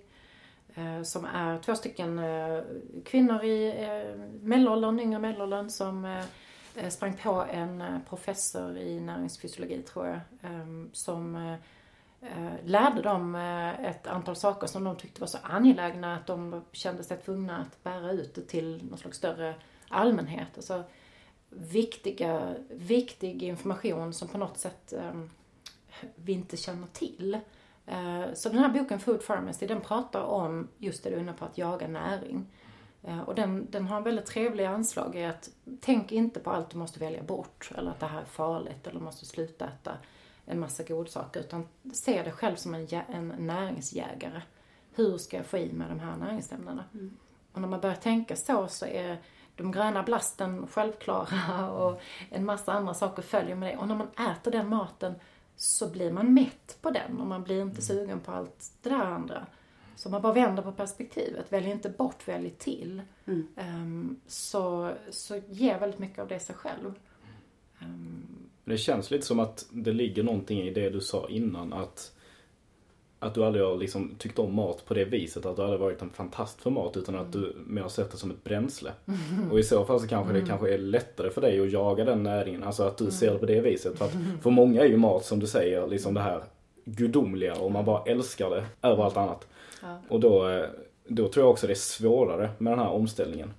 Eh, 0.75 1.03
som 1.03 1.25
är 1.25 1.57
två 1.57 1.75
stycken 1.75 2.19
eh, 2.19 2.59
kvinnor 3.05 3.43
i 3.43 3.67
eh, 3.67 4.19
medelåldern, 4.41 4.99
yngre 4.99 5.19
medelåldern 5.19 5.69
som 5.69 6.05
eh, 6.05 6.23
eh 6.75 6.89
sprang 6.89 7.13
på 7.23 7.45
en 7.51 7.81
eh, 7.81 7.99
professor 8.09 8.77
i 8.77 8.99
näringsfysiologi 8.99 9.81
tror 9.81 10.07
jag. 10.07 10.19
Ehm, 10.43 10.85
eh, 10.85 10.89
som 10.93 11.35
eh, 12.21 12.53
lärde 12.65 13.01
dem 13.01 13.35
eh, 13.35 13.85
ett 13.85 14.07
antal 14.07 14.35
saker 14.35 14.67
som 14.67 14.83
de 14.83 14.95
tyckte 14.95 15.21
var 15.21 15.27
så 15.27 15.37
angelägna 15.43 16.15
att 16.15 16.27
de 16.27 16.61
kände 16.71 17.03
sig 17.03 17.17
tvungna 17.17 17.57
att 17.57 17.83
bära 17.83 18.11
ut 18.11 18.35
det 18.35 18.47
till 18.47 18.85
någon 18.89 18.97
slags 18.97 19.17
större 19.17 19.55
allmänhet. 19.89 20.47
Alltså, 20.55 20.83
viktiga, 21.57 22.55
viktig 22.69 23.43
information 23.43 24.13
som 24.13 24.27
på 24.27 24.37
något 24.37 24.57
sätt 24.57 24.93
eh, 24.93 25.21
vi 26.15 26.33
inte 26.33 26.57
känner 26.57 26.87
till. 26.87 27.39
Eh, 27.85 28.33
så 28.33 28.49
den 28.49 28.57
här 28.57 28.69
boken 28.69 28.99
Food 28.99 29.25
Pharmacy 29.25 29.67
den 29.67 29.81
pratar 29.81 30.21
om 30.21 30.67
just 30.77 31.03
det 31.03 31.09
du 31.09 31.15
är 31.15 31.19
inne 31.19 31.33
på, 31.33 31.45
att 31.45 31.57
jaga 31.57 31.87
näring. 31.87 32.45
Eh, 33.03 33.19
och 33.19 33.35
den, 33.35 33.67
den 33.71 33.87
har 33.87 33.97
en 33.97 34.03
väldigt 34.03 34.25
trevlig 34.25 34.65
anslag 34.65 35.15
i 35.15 35.25
att 35.25 35.49
tänk 35.81 36.11
inte 36.11 36.39
på 36.39 36.51
allt 36.51 36.69
du 36.69 36.77
måste 36.77 36.99
välja 36.99 37.23
bort 37.23 37.71
eller 37.75 37.91
att 37.91 37.99
det 37.99 38.05
här 38.05 38.21
är 38.21 38.25
farligt 38.25 38.87
eller 38.87 38.99
måste 38.99 39.25
sluta 39.25 39.65
äta 39.65 39.97
en 40.45 40.59
massa 40.59 40.83
godsaker 40.83 41.39
utan 41.39 41.67
se 41.93 42.23
dig 42.23 42.31
själv 42.31 42.55
som 42.55 42.73
en, 42.73 42.87
en 42.91 43.27
näringsjägare. 43.27 44.41
Hur 44.95 45.17
ska 45.17 45.37
jag 45.37 45.45
få 45.45 45.57
i 45.57 45.73
mig 45.73 45.87
de 45.89 45.99
här 45.99 46.17
näringsämnena? 46.17 46.83
Och 47.51 47.61
när 47.61 47.67
man 47.67 47.81
börjar 47.81 47.95
tänka 47.95 48.35
så 48.35 48.67
så 48.67 48.85
är 48.85 49.21
de 49.55 49.71
gröna 49.71 50.03
blasten 50.03 50.67
självklara 50.67 51.69
och 51.71 52.01
en 52.29 52.45
massa 52.45 52.73
andra 52.73 52.93
saker 52.93 53.21
följer 53.21 53.55
med 53.55 53.73
det. 53.73 53.77
Och 53.77 53.87
när 53.87 53.95
man 53.95 54.07
äter 54.31 54.51
den 54.51 54.69
maten 54.69 55.13
så 55.55 55.89
blir 55.89 56.11
man 56.11 56.33
mätt 56.33 56.77
på 56.81 56.91
den 56.91 57.19
och 57.21 57.27
man 57.27 57.43
blir 57.43 57.61
inte 57.61 57.81
sugen 57.81 58.19
på 58.19 58.31
allt 58.31 58.71
det 58.81 58.89
där 58.89 59.05
andra. 59.05 59.45
Så 59.95 60.09
man 60.09 60.21
bara 60.21 60.33
vänder 60.33 60.63
på 60.63 60.71
perspektivet, 60.71 61.53
väljer 61.53 61.71
inte 61.71 61.89
bort, 61.89 62.27
väljer 62.27 62.51
till. 62.51 63.01
Ehm, 63.55 64.19
så, 64.27 64.91
så 65.09 65.41
ger 65.49 65.79
väldigt 65.79 65.99
mycket 65.99 66.19
av 66.19 66.27
det 66.27 66.39
sig 66.39 66.55
själv. 66.55 66.93
Ehm, 67.79 68.25
Det 68.65 68.77
känns 68.77 69.11
lite 69.11 69.25
som 69.25 69.39
att 69.39 69.65
det 69.71 69.91
ligger 69.91 70.23
någonting 70.23 70.59
i 70.61 70.73
det 70.73 70.89
du 70.89 71.01
sa 71.01 71.29
innan 71.29 71.73
att 71.73 72.14
att 73.19 73.33
du 73.33 73.43
aldrig 73.43 73.65
har 73.65 73.75
liksom 73.77 74.15
tyckt 74.17 74.39
om 74.39 74.53
mat 74.53 74.85
på 74.85 74.93
det 74.93 75.05
viset, 75.05 75.45
att 75.45 75.55
du 75.55 75.61
aldrig 75.61 75.79
varit 75.79 76.01
en 76.01 76.09
fantast 76.09 76.61
för 76.61 76.69
mat 76.69 76.97
utan 76.97 77.15
att 77.15 77.31
du 77.33 77.55
mer 77.67 77.81
har 77.81 77.89
sett 77.89 78.11
det 78.11 78.17
som 78.17 78.31
ett 78.31 78.43
bränsle. 78.43 78.91
Och 79.51 79.59
i 79.59 79.63
så 79.63 79.85
fall 79.85 79.99
så 79.99 80.07
kanske 80.07 80.33
det 80.33 80.41
kanske 80.47 80.73
är 80.73 80.77
lättare 80.77 81.29
för 81.29 81.41
dig 81.41 81.59
att 81.59 81.71
jaga 81.71 82.05
den 82.05 82.23
näringen, 82.23 82.63
alltså 82.63 82.83
att 82.83 82.97
du 82.97 83.11
ser 83.11 83.31
det 83.33 83.39
på 83.39 83.45
det 83.45 83.61
viset. 83.61 83.97
För 83.97 84.05
att 84.05 84.11
för 84.41 84.49
många 84.49 84.81
är 84.81 84.85
ju 84.85 84.97
mat 84.97 85.25
som 85.25 85.39
du 85.39 85.47
säger, 85.47 85.87
liksom 85.87 86.13
det 86.13 86.21
här 86.21 86.43
gudomliga 86.85 87.55
och 87.55 87.71
man 87.71 87.85
bara 87.85 88.03
älskar 88.03 88.49
det 88.49 88.65
över 88.81 89.03
allt 89.03 89.17
annat. 89.17 89.47
Ja. 89.81 89.97
Och 90.09 90.19
då, 90.19 90.65
då 91.07 91.27
tror 91.27 91.45
jag 91.45 91.51
också 91.51 91.67
det 91.67 91.73
är 91.73 91.75
svårare 91.75 92.49
med 92.57 92.71
den 92.73 92.79
här 92.79 92.89
omställningen. 92.89 93.53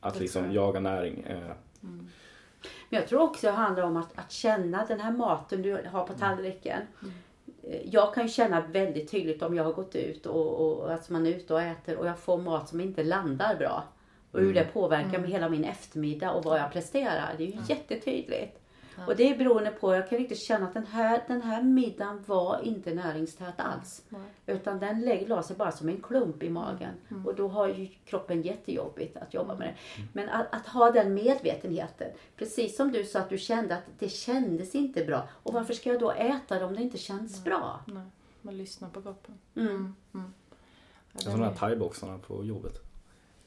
Att 0.00 0.20
liksom 0.20 0.52
jaga 0.52 0.80
näring. 0.80 1.24
eh, 1.28 1.38
Men 2.90 3.00
jag 3.00 3.08
tror 3.08 3.20
också 3.22 3.46
det 3.46 3.52
handlar 3.52 3.82
om 3.82 3.96
att, 3.96 4.08
att 4.18 4.32
känna 4.32 4.84
den 4.86 5.00
här 5.00 5.12
maten 5.12 5.62
du 5.62 5.78
har 5.92 6.06
på 6.06 6.12
tallriken. 6.12 6.82
Eh, 7.02 7.08
Jag 7.84 8.14
kan 8.14 8.22
ju 8.22 8.28
känna 8.28 8.60
väldigt 8.60 9.10
tydligt 9.10 9.42
om 9.42 9.54
jag 9.54 9.64
har 9.64 9.72
gått 9.72 9.96
ut 9.96 10.26
och, 10.26 10.54
och 10.54 10.92
alltså 10.92 11.12
man 11.12 11.26
är 11.26 11.30
ute 11.30 11.54
och 11.54 11.62
äter 11.62 11.96
och 11.96 12.06
jag 12.06 12.18
får 12.18 12.38
mat 12.38 12.68
som 12.68 12.80
inte 12.80 13.02
landar 13.04 13.56
bra. 13.56 13.84
Och 14.32 14.40
hur 14.40 14.54
det 14.54 14.64
påverkar 14.72 15.18
med 15.18 15.30
hela 15.30 15.48
min 15.48 15.64
eftermiddag 15.64 16.32
och 16.32 16.44
vad 16.44 16.60
jag 16.60 16.72
presterar. 16.72 17.34
Det 17.38 17.42
är 17.42 17.46
ju 17.46 17.58
jättetydligt. 17.68 18.58
Och 19.06 19.16
det 19.16 19.30
är 19.34 19.38
beroende 19.38 19.70
på, 19.70 19.94
jag 19.94 20.08
kan 20.08 20.18
riktigt 20.18 20.38
känna 20.38 20.66
att 20.66 20.74
den 20.74 20.86
här, 20.86 21.24
den 21.28 21.42
här 21.42 21.62
middagen 21.62 22.24
var 22.26 22.60
inte 22.62 22.94
näringstät 22.94 23.54
alls. 23.56 24.02
Nej. 24.08 24.20
Utan 24.46 24.78
den 24.78 25.00
lägger 25.00 25.26
la 25.28 25.42
sig 25.42 25.56
bara 25.56 25.72
som 25.72 25.88
en 25.88 26.00
klump 26.02 26.42
i 26.42 26.50
magen. 26.50 26.92
Och 27.26 27.34
då 27.34 27.48
har 27.48 27.68
ju 27.68 27.88
kroppen 28.04 28.42
jättejobbigt 28.42 29.16
att 29.16 29.34
jobba 29.34 29.54
med 29.54 29.68
det. 29.68 29.74
Men 30.12 30.28
att, 30.28 30.46
att 30.54 30.66
ha 30.66 30.90
den 30.90 31.14
medvetenheten. 31.14 32.08
Precis 32.36 32.76
som 32.76 32.92
du 32.92 33.04
sa 33.04 33.18
att 33.18 33.30
du 33.30 33.38
kände 33.38 33.76
att 33.76 33.84
det 33.98 34.08
kändes 34.08 34.74
inte 34.74 35.04
bra. 35.04 35.28
Och 35.42 35.52
varför 35.54 35.74
ska 35.74 35.90
jag 35.90 36.00
då 36.00 36.10
äta 36.12 36.58
det 36.58 36.64
om 36.64 36.74
det 36.74 36.82
inte 36.82 36.98
känns 36.98 37.44
bra? 37.44 37.80
nej, 37.86 38.02
man 38.42 38.56
lyssnar 38.58 38.88
på 38.88 39.02
kroppen. 39.02 39.34
Mm. 39.56 39.94
Ja, 40.12 40.20
Alltså 41.12 41.28
den 41.30 41.38
de 41.38 41.44
här 41.44 41.52
är- 41.52 41.56
thaiboxarna 41.56 42.18
på 42.18 42.44
jobbet. 42.44 42.82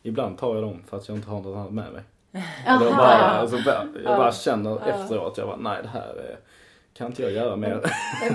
Ibland 0.03 0.37
tar 0.37 0.55
jag 0.55 0.63
dem 0.63 0.83
för 0.87 0.97
att 0.97 1.07
jag 1.07 1.17
inte 1.17 1.29
har 1.29 1.41
något 1.41 1.55
annat 1.57 1.73
med 1.73 1.93
mig. 1.93 2.03
Då 2.79 2.91
bara, 2.91 3.17
alltså, 3.17 3.57
jag 4.03 4.17
bara 4.17 4.31
känner 4.31 4.87
efteråt, 4.87 5.37
jag 5.37 5.47
bara, 5.47 5.57
nej 5.57 5.79
det 5.83 5.89
här 5.89 6.29
eh, 6.29 6.37
kan 6.93 7.07
inte 7.07 7.21
jag 7.21 7.31
göra 7.31 7.55
mer. 7.55 7.81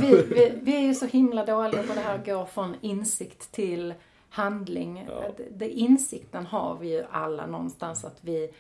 Vi, 0.01 0.23
vi, 0.23 0.59
vi 0.63 0.77
är 0.77 0.81
ju 0.81 0.95
så 0.95 1.07
himla 1.07 1.45
dåliga 1.45 1.83
på 1.83 1.95
det 1.95 2.01
här 2.01 2.15
att 2.15 2.27
gå 2.27 2.47
från 2.47 2.77
insikt 2.81 3.53
till 3.53 3.95
handling. 4.31 5.07
Ja. 5.09 5.23
Det, 5.37 5.45
det, 5.51 5.71
insikten 5.71 6.47
har 6.47 6.77
vi 6.81 6.89
ju 6.89 7.05
alla 7.11 7.47
någonstans 7.47 8.05
att 8.05 8.19
vi, 8.21 8.55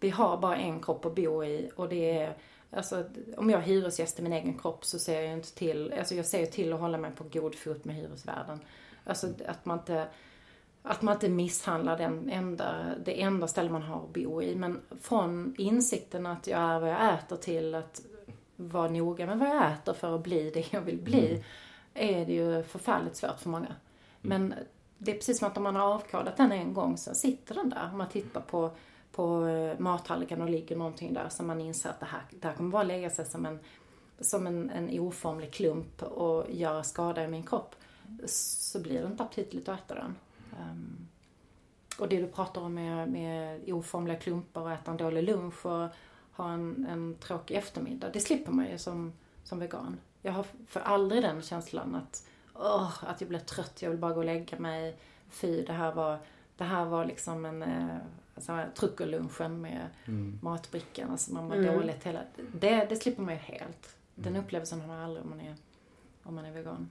vi 0.00 0.10
har 0.10 0.36
bara 0.36 0.56
en 0.56 0.82
kropp 0.82 1.06
att 1.06 1.14
bo 1.14 1.44
i 1.44 1.70
och 1.76 1.88
det 1.88 2.18
är 2.18 2.34
Alltså, 2.72 3.04
om 3.36 3.50
jag 3.50 3.60
är 3.60 3.64
hyresgäst 3.64 4.18
i 4.18 4.22
min 4.22 4.32
egen 4.32 4.58
kropp 4.58 4.84
så 4.84 4.98
ser 4.98 5.14
jag 5.14 5.24
ju 5.24 5.32
inte 5.32 5.54
till, 5.54 5.94
alltså 5.98 6.14
jag 6.14 6.26
ser 6.26 6.40
ju 6.40 6.46
till 6.46 6.72
att 6.72 6.80
hålla 6.80 6.98
mig 6.98 7.10
på 7.10 7.24
god 7.32 7.54
fot 7.54 7.84
med 7.84 7.96
hyresvärden. 7.96 8.60
Alltså 9.04 9.26
att 9.46 9.64
man 9.64 9.78
inte, 9.78 10.06
att 10.82 11.02
man 11.02 11.14
inte 11.14 11.28
misshandlar 11.28 11.98
den 11.98 12.30
enda, 12.30 12.94
det 13.04 13.22
enda 13.22 13.48
ställe 13.48 13.70
man 13.70 13.82
har 13.82 14.02
att 14.02 14.12
bo 14.12 14.42
i. 14.42 14.54
Men 14.54 14.80
från 15.00 15.54
insikten 15.58 16.26
att 16.26 16.46
jag 16.46 16.60
är 16.60 16.80
vad 16.80 16.90
jag 16.90 17.14
äter 17.14 17.36
till 17.36 17.74
att 17.74 18.02
vara 18.56 18.90
noga 18.90 19.26
med 19.26 19.38
vad 19.38 19.48
jag 19.48 19.72
äter 19.72 19.92
för 19.92 20.14
att 20.14 20.22
bli 20.22 20.50
det 20.50 20.72
jag 20.72 20.80
vill 20.80 20.98
bli, 20.98 21.44
är 21.94 22.26
det 22.26 22.32
ju 22.32 22.62
förfärligt 22.62 23.16
svårt 23.16 23.40
för 23.40 23.50
många. 23.50 23.74
Men 24.20 24.54
det 24.98 25.10
är 25.10 25.14
precis 25.14 25.38
som 25.38 25.48
att 25.48 25.56
om 25.56 25.62
man 25.62 25.76
har 25.76 25.94
avkodat 25.94 26.36
den 26.36 26.52
en 26.52 26.74
gång, 26.74 26.96
så 26.96 27.14
sitter 27.14 27.54
den 27.54 27.70
där. 27.70 27.88
Om 27.92 27.98
man 27.98 28.08
tittar 28.08 28.40
på, 28.40 28.70
på 29.12 29.46
eh, 29.46 29.78
mattallriken 29.78 30.42
och 30.42 30.50
ligger 30.50 30.76
någonting 30.76 31.14
där 31.14 31.28
som 31.28 31.46
man 31.46 31.60
inser 31.60 31.90
att 31.90 32.00
det 32.00 32.06
här, 32.06 32.22
det 32.30 32.48
här 32.48 32.54
kommer 32.54 32.70
bara 32.70 32.82
lägga 32.82 33.10
sig 33.10 33.24
som 33.24 33.46
en 33.46 33.58
som 34.20 34.46
en, 34.46 34.70
en 34.70 35.00
oformlig 35.00 35.52
klump 35.52 36.02
och 36.02 36.50
gör 36.50 36.82
skada 36.82 37.24
i 37.24 37.28
min 37.28 37.42
kropp 37.42 37.74
så 38.26 38.80
blir 38.80 39.00
det 39.00 39.06
inte 39.06 39.22
aptitligt 39.22 39.68
att 39.68 39.80
äta 39.80 39.94
den. 39.94 40.14
Um, 40.60 41.08
och 41.98 42.08
det 42.08 42.20
du 42.20 42.26
pratar 42.26 42.60
om 42.60 42.74
med, 42.74 43.08
med 43.08 43.72
oformliga 43.72 44.18
klumpar 44.18 44.60
och 44.60 44.72
äta 44.72 44.90
en 44.90 44.96
dålig 44.96 45.22
lunch 45.22 45.66
och 45.66 45.88
ha 46.32 46.52
en, 46.52 46.86
en 46.90 47.14
tråkig 47.14 47.54
eftermiddag, 47.56 48.10
det 48.12 48.20
slipper 48.20 48.52
man 48.52 48.70
ju 48.70 48.78
som, 48.78 49.12
som 49.44 49.58
vegan. 49.58 49.98
Jag 50.22 50.32
har 50.32 50.46
för 50.66 50.80
aldrig 50.80 51.22
den 51.22 51.42
känslan 51.42 51.94
att, 51.94 52.26
åh, 52.54 53.04
att 53.04 53.20
jag 53.20 53.28
blir 53.28 53.38
trött, 53.38 53.82
jag 53.82 53.90
vill 53.90 53.98
bara 53.98 54.12
gå 54.12 54.18
och 54.18 54.24
lägga 54.24 54.58
mig. 54.58 54.96
Fy, 55.28 55.64
det 55.64 55.72
här 55.72 55.92
var, 55.92 56.18
det 56.56 56.64
här 56.64 56.84
var 56.84 57.04
liksom 57.04 57.44
en 57.44 57.62
eh, 57.62 57.96
alltså, 58.34 58.64
truckerlunchen 58.74 59.60
med 59.60 59.86
mm. 60.04 60.38
matbrickan. 60.42 61.10
Alltså 61.10 61.32
man 61.32 61.44
mår 61.48 61.54
mm. 61.54 61.74
dåligt 61.74 62.04
hela... 62.04 62.20
Det, 62.52 62.86
det 62.88 62.96
slipper 62.96 63.22
man 63.22 63.34
ju 63.34 63.40
helt. 63.40 63.96
Den 64.14 64.32
mm. 64.32 64.44
upplevelsen 64.44 64.80
har 64.80 64.88
man 64.88 65.00
aldrig 65.00 65.24
om 65.24 65.30
man 65.30 65.40
är, 65.40 65.54
om 66.22 66.34
man 66.34 66.44
är 66.44 66.52
vegan. 66.52 66.90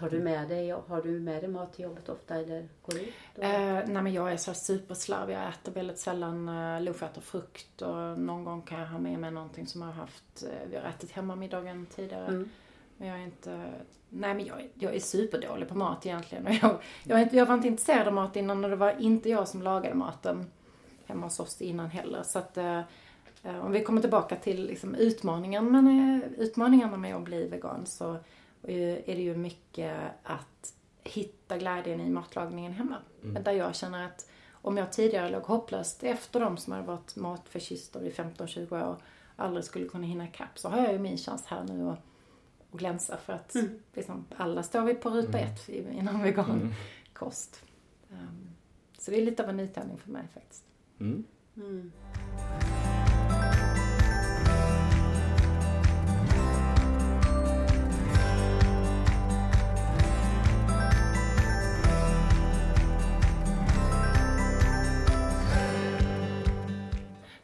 Tar 0.00 0.10
du 0.10 0.20
med 0.20 0.48
dig, 0.48 0.70
har 0.70 1.02
du 1.02 1.20
med 1.20 1.42
dig 1.42 1.48
mat 1.48 1.72
till 1.72 1.84
jobbet 1.84 2.08
ofta 2.08 2.34
eller 2.34 2.68
går 2.82 2.94
du 2.94 3.00
ut? 3.00 3.14
Eh, 3.34 3.50
nej 3.86 4.02
men 4.02 4.12
jag 4.12 4.32
är 4.32 4.36
så 4.36 4.54
superslarvig. 4.54 5.34
Jag 5.34 5.48
äter 5.48 5.72
väldigt 5.72 5.98
sällan 5.98 6.48
eh, 6.48 6.82
lunch, 6.82 7.02
äter 7.02 7.20
frukt 7.20 7.82
och 7.82 8.18
någon 8.18 8.44
gång 8.44 8.62
kan 8.62 8.80
jag 8.80 8.86
ha 8.86 8.98
med 8.98 9.18
mig 9.18 9.30
någonting 9.30 9.66
som 9.66 9.80
jag 9.80 9.88
har 9.88 9.94
haft. 9.94 10.42
Eh, 10.42 10.68
vi 10.70 10.76
har 10.76 10.84
ätit 10.84 11.10
hemmamiddagen 11.12 11.86
tidigare. 11.86 12.26
Mm. 12.26 12.50
Men 12.96 13.08
jag 13.08 13.18
är 13.18 13.22
inte, 13.24 13.70
nej 14.08 14.34
men 14.34 14.46
jag, 14.46 14.68
jag 14.74 14.94
är 14.94 15.00
superdålig 15.00 15.68
på 15.68 15.78
mat 15.78 16.06
egentligen. 16.06 16.46
Jag, 16.62 16.80
jag, 17.04 17.34
jag 17.34 17.46
var 17.46 17.54
inte 17.54 17.68
intresserad 17.68 18.06
av 18.06 18.14
mat 18.14 18.36
innan 18.36 18.64
och 18.64 18.70
det 18.70 18.76
var 18.76 19.00
inte 19.00 19.28
jag 19.28 19.48
som 19.48 19.62
lagade 19.62 19.94
maten 19.94 20.46
hemma 21.06 21.26
hos 21.26 21.40
oss 21.40 21.62
innan 21.62 21.90
heller. 21.90 22.22
Så 22.22 22.38
att 22.38 22.56
eh, 22.56 22.78
eh 23.42 23.64
om 23.64 23.72
vi 23.72 23.84
kommer 23.84 24.00
tillbaka 24.00 24.36
till 24.36 24.66
liksom, 24.66 24.94
utmaningen, 24.94 25.72
men, 25.72 25.86
eh, 25.86 26.28
utmaningarna 26.38 26.96
med 26.96 27.16
att 27.16 27.22
bli 27.22 27.48
vegan 27.48 27.86
så 27.86 28.16
är 28.62 29.14
det 29.16 29.22
ju 29.22 29.36
mycket 29.36 30.12
att 30.22 30.74
hitta 31.02 31.58
glädjen 31.58 32.00
i 32.00 32.10
matlagningen 32.10 32.72
hemma. 32.72 32.96
Mm. 33.22 33.42
Där 33.42 33.52
jag 33.52 33.74
känner 33.74 34.06
att 34.06 34.30
om 34.52 34.76
jag 34.76 34.92
tidigare 34.92 35.30
låg 35.30 35.42
hopplöst 35.42 36.02
efter 36.02 36.40
de 36.40 36.56
som 36.56 36.72
hade 36.72 36.86
varit 36.86 37.16
matfascister 37.16 38.02
i 38.02 38.10
15-20 38.10 38.90
år 38.90 38.96
aldrig 39.36 39.64
skulle 39.64 39.88
kunna 39.88 40.06
hinna 40.06 40.24
ikapp 40.28 40.58
så 40.58 40.68
har 40.68 40.78
jag 40.78 40.92
ju 40.92 40.98
min 40.98 41.16
chans 41.16 41.46
här 41.46 41.64
nu 41.64 41.90
att, 41.90 41.98
att 42.72 42.78
glänsa 42.78 43.16
för 43.16 43.32
att 43.32 43.54
mm. 43.54 43.82
liksom, 43.94 44.24
alla 44.36 44.62
står 44.62 44.84
vi 44.84 44.94
på 44.94 45.10
ruta 45.10 45.38
mm. 45.38 45.52
ett 45.52 45.68
inom 45.68 46.22
vegankost. 46.22 47.64
Mm. 48.10 48.22
Um, 48.22 48.50
så 48.98 49.10
det 49.10 49.16
är 49.16 49.24
lite 49.24 49.42
av 49.42 49.48
en 49.48 49.56
nytändning 49.56 49.98
för 49.98 50.10
mig 50.10 50.22
faktiskt. 50.34 50.64
Mm. 51.00 51.24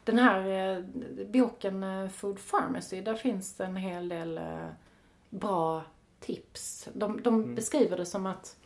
Den 0.07 0.19
här 0.19 0.77
eh, 0.77 0.85
boken 1.27 1.83
eh, 1.83 2.09
Food 2.09 2.39
Pharmacy, 2.51 3.01
där 3.01 3.15
finns 3.15 3.61
en 3.61 3.77
hel 3.77 4.09
del 4.09 4.39
eh, 4.39 4.69
bra 5.31 5.83
tips. 6.21 6.89
De, 6.93 7.23
de 7.23 7.35
mm. 7.35 7.55
beskriver 7.55 7.97
det 7.97 8.07
som 8.07 8.27
att 8.27 8.57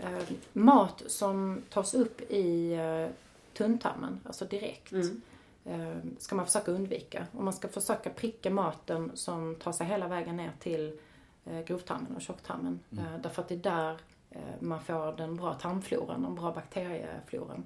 eh, 0.00 0.22
mat 0.52 1.02
som 1.06 1.62
tas 1.70 1.94
upp 1.94 2.20
i 2.20 2.72
eh, 2.72 3.08
tunntarmen, 3.52 4.20
alltså 4.26 4.44
direkt, 4.44 4.92
mm. 4.92 5.22
eh, 5.64 5.96
ska 6.18 6.36
man 6.36 6.46
försöka 6.46 6.70
undvika. 6.70 7.26
Och 7.32 7.44
man 7.44 7.52
ska 7.52 7.68
försöka 7.68 8.10
pricka 8.10 8.50
maten 8.50 9.10
som 9.14 9.54
tar 9.54 9.72
sig 9.72 9.86
hela 9.86 10.08
vägen 10.08 10.36
ner 10.36 10.52
till 10.58 10.98
eh, 11.44 11.60
grovtarmen 11.60 12.16
och 12.16 12.22
tjocktarmen. 12.22 12.80
Mm. 12.92 13.22
Därför 13.22 13.42
att 13.42 13.48
det 13.48 13.54
är 13.54 13.58
där 13.58 13.98
man 14.60 14.80
får 14.80 15.16
den 15.16 15.36
bra 15.36 15.54
tarmfloran, 15.54 16.22
den 16.22 16.34
bra 16.34 16.52
bakteriefloran. 16.52 17.64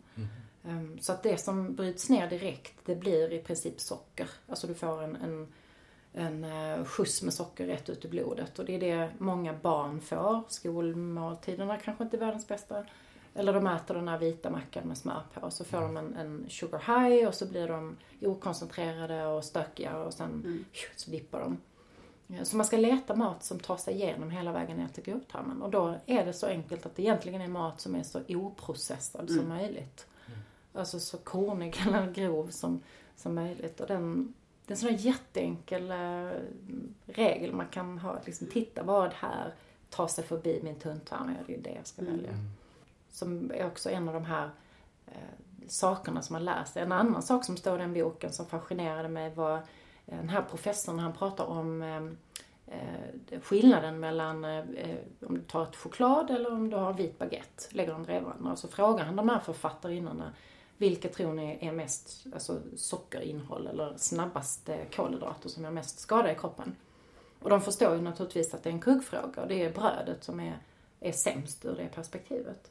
Ehm, 0.69 0.99
så 1.01 1.13
att 1.13 1.23
det 1.23 1.39
som 1.39 1.75
bryts 1.75 2.09
ner 2.09 2.31
direkt, 2.31 2.75
det 2.85 2.97
blir 2.97 3.33
i 3.33 3.39
princip 3.39 3.81
socker. 3.81 4.31
Alltså 4.49 4.67
du 4.67 4.75
får 4.75 5.03
en, 5.03 5.17
en, 5.17 5.49
en 6.13 6.45
eh, 6.45 6.85
skjuts 6.85 7.23
med 7.23 7.35
socker 7.35 7.67
rätt 7.67 7.89
ut 7.89 8.05
i 8.05 8.09
blodet. 8.09 8.59
Och 8.59 8.65
det 8.65 8.75
är 8.75 8.81
det 8.81 9.11
många 9.19 9.55
barn 9.55 10.01
får. 10.01 10.43
Skolmåltiderna 10.49 11.77
kanske 11.77 12.05
inte 12.05 12.17
är 12.17 12.21
världens 12.21 12.49
bästa. 12.49 12.85
Eller 13.35 13.53
de 13.53 13.67
äter 13.67 13.95
den 13.95 14.09
här 14.09 14.19
vita 14.19 14.51
mackan 14.51 14.89
med 14.89 14.99
smör 14.99 15.23
på. 15.35 15.51
Så 15.51 15.65
får 15.65 15.81
de 15.81 15.97
en, 15.97 16.15
en 16.15 16.47
sugar 16.49 16.79
high 16.79 17.29
och 17.29 17.35
så 17.35 17.47
blir 17.47 17.69
de 17.69 17.97
okoncentrerade 18.23 19.27
och 19.27 19.45
stökiga 19.45 19.97
och 19.97 20.15
sen 20.15 20.31
mm. 20.31 20.65
så 20.97 21.11
dippar 21.11 21.41
de. 21.41 21.57
Så 22.45 22.57
man 22.57 22.67
ska 22.67 22.77
leta 22.77 23.17
mat 23.17 23.45
som 23.45 23.59
tar 23.59 23.77
sig 23.77 23.95
igenom 23.95 24.31
hela 24.31 24.53
vägen 24.53 24.77
ner 24.77 24.89
till 24.89 25.05
grovtarmen. 25.05 25.63
Och 25.63 25.71
då 25.71 25.95
är 26.07 26.25
det 26.25 26.33
så 26.33 26.47
enkelt 26.47 26.87
att 26.87 26.97
det 26.97 27.03
egentligen 27.03 27.41
är 27.41 27.49
mat 27.49 27.81
som 27.81 27.95
är 27.95 28.03
så 28.03 28.21
oprocessad 28.29 29.31
mm. 29.31 29.41
som 29.41 29.49
möjligt. 29.49 30.07
Alltså 30.73 31.01
så 31.01 31.19
kornig 31.19 31.77
eller 31.87 32.13
grov 32.13 32.47
som, 32.51 32.83
som 33.17 33.35
möjligt. 33.35 33.81
Och 33.81 33.87
den, 33.87 34.35
det 34.67 34.73
är 34.73 34.75
en 34.75 34.79
sån 34.79 34.91
här 34.91 34.97
jätteenkel 34.97 35.91
äh, 35.91 36.31
regel 37.07 37.53
man 37.55 37.69
kan 37.69 37.99
ha. 37.99 38.21
Liksom, 38.27 38.47
titta 38.47 38.83
vad 38.83 39.13
här 39.13 39.55
tar 39.91 40.07
sig 40.07 40.25
förbi 40.25 40.61
min 40.63 40.79
tunntarm. 40.79 41.35
Ja, 41.39 41.45
det 41.47 41.55
är 41.55 41.59
det 41.59 41.75
jag 41.77 41.87
ska 41.87 42.03
mm. 42.03 42.17
välja. 42.17 42.33
Som 43.11 43.51
är 43.55 43.67
också 43.67 43.91
en 43.91 44.09
av 44.09 44.15
de 44.15 44.25
här 44.25 44.51
äh, 45.07 45.13
sakerna 45.67 46.23
som 46.23 46.33
man 46.33 46.45
lär 46.45 46.65
sig. 46.65 46.83
En 46.83 46.93
annan 46.93 47.23
sak 47.23 47.45
som 47.45 47.57
står 47.57 47.75
i 47.75 47.79
den 47.79 47.95
boken 47.95 48.33
som 48.33 48.47
fascinerade 48.47 49.09
mig 49.09 49.35
var 49.35 49.63
den 50.11 50.29
här 50.29 50.43
professorn, 50.43 50.99
han 50.99 51.13
pratar 51.13 51.45
om 51.45 51.83
eh, 51.83 53.41
skillnaden 53.43 54.01
mellan 54.01 54.45
eh, 54.45 54.97
om 55.27 55.35
du 55.35 55.41
tar 55.41 55.63
ett 55.63 55.77
choklad 55.77 56.31
eller 56.31 56.53
om 56.53 56.71
du 56.71 56.77
har 56.77 56.93
vit 56.93 57.19
baguette, 57.19 57.65
lägger 57.71 57.93
dem 57.93 58.03
bredvid 58.03 58.25
varandra. 58.25 58.53
Och 58.53 58.59
så 58.59 58.69
frågar 58.69 59.05
han 59.05 59.17
de 59.17 59.29
här 59.29 59.39
författarinnorna 59.39 60.33
vilka 60.79 61.09
tror 61.09 61.33
ni 61.35 61.59
är 61.61 61.73
mest 61.73 62.27
alltså, 62.35 62.61
sockerinnehåll 62.77 63.67
eller 63.67 63.95
snabbaste 63.97 64.87
kolhydrater 64.97 65.49
som 65.49 65.65
är 65.65 65.71
mest 65.71 65.99
skada 65.99 66.33
i 66.33 66.35
kroppen? 66.35 66.77
Och 67.43 67.51
de 67.51 67.61
förstår 67.61 67.95
ju 67.95 68.01
naturligtvis 68.01 68.55
att 68.55 68.63
det 68.63 68.71
är 68.71 68.75
en 68.75 68.81
kuggfråga 68.81 69.43
och 69.43 69.49
det 69.49 69.63
är 69.63 69.73
brödet 69.73 70.25
som 70.25 70.41
är, 70.41 70.59
är 71.01 71.13
sämst 71.13 71.65
ur 71.65 71.77
det 71.77 71.89
perspektivet. 71.95 72.71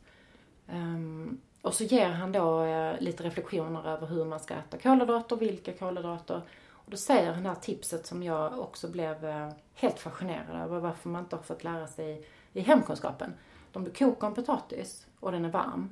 Um, 0.72 1.42
och 1.62 1.74
så 1.74 1.84
ger 1.84 2.10
han 2.10 2.32
då 2.32 2.64
uh, 2.64 3.02
lite 3.02 3.24
reflektioner 3.24 3.88
över 3.88 4.08
hur 4.08 4.26
man 4.26 4.40
ska 4.40 4.54
äta 4.54 4.78
kolhydrater, 4.78 5.36
vilka 5.36 5.74
kolhydrater. 5.74 6.42
Och 6.70 6.92
då 6.92 6.98
säger 6.98 7.34
han 7.34 7.44
det 7.44 7.50
här 7.50 7.56
tipset 7.56 8.06
som 8.06 8.24
jag 8.24 8.60
också 8.60 8.88
blev 8.88 9.26
uh, 9.26 9.50
helt 9.74 10.00
fascinerad 10.00 10.62
över 10.62 10.80
varför 10.80 11.10
man 11.10 11.24
inte 11.24 11.36
har 11.36 11.44
fått 11.44 11.64
lära 11.64 11.88
sig 11.88 12.28
i 12.54 12.62
hemkunskapen. 12.62 13.34
Om 13.74 13.84
du 13.84 13.92
kokar 13.92 14.28
en 14.28 14.34
potatis 14.34 15.06
och 15.20 15.32
den 15.32 15.46
är 15.46 15.50
varm 15.50 15.90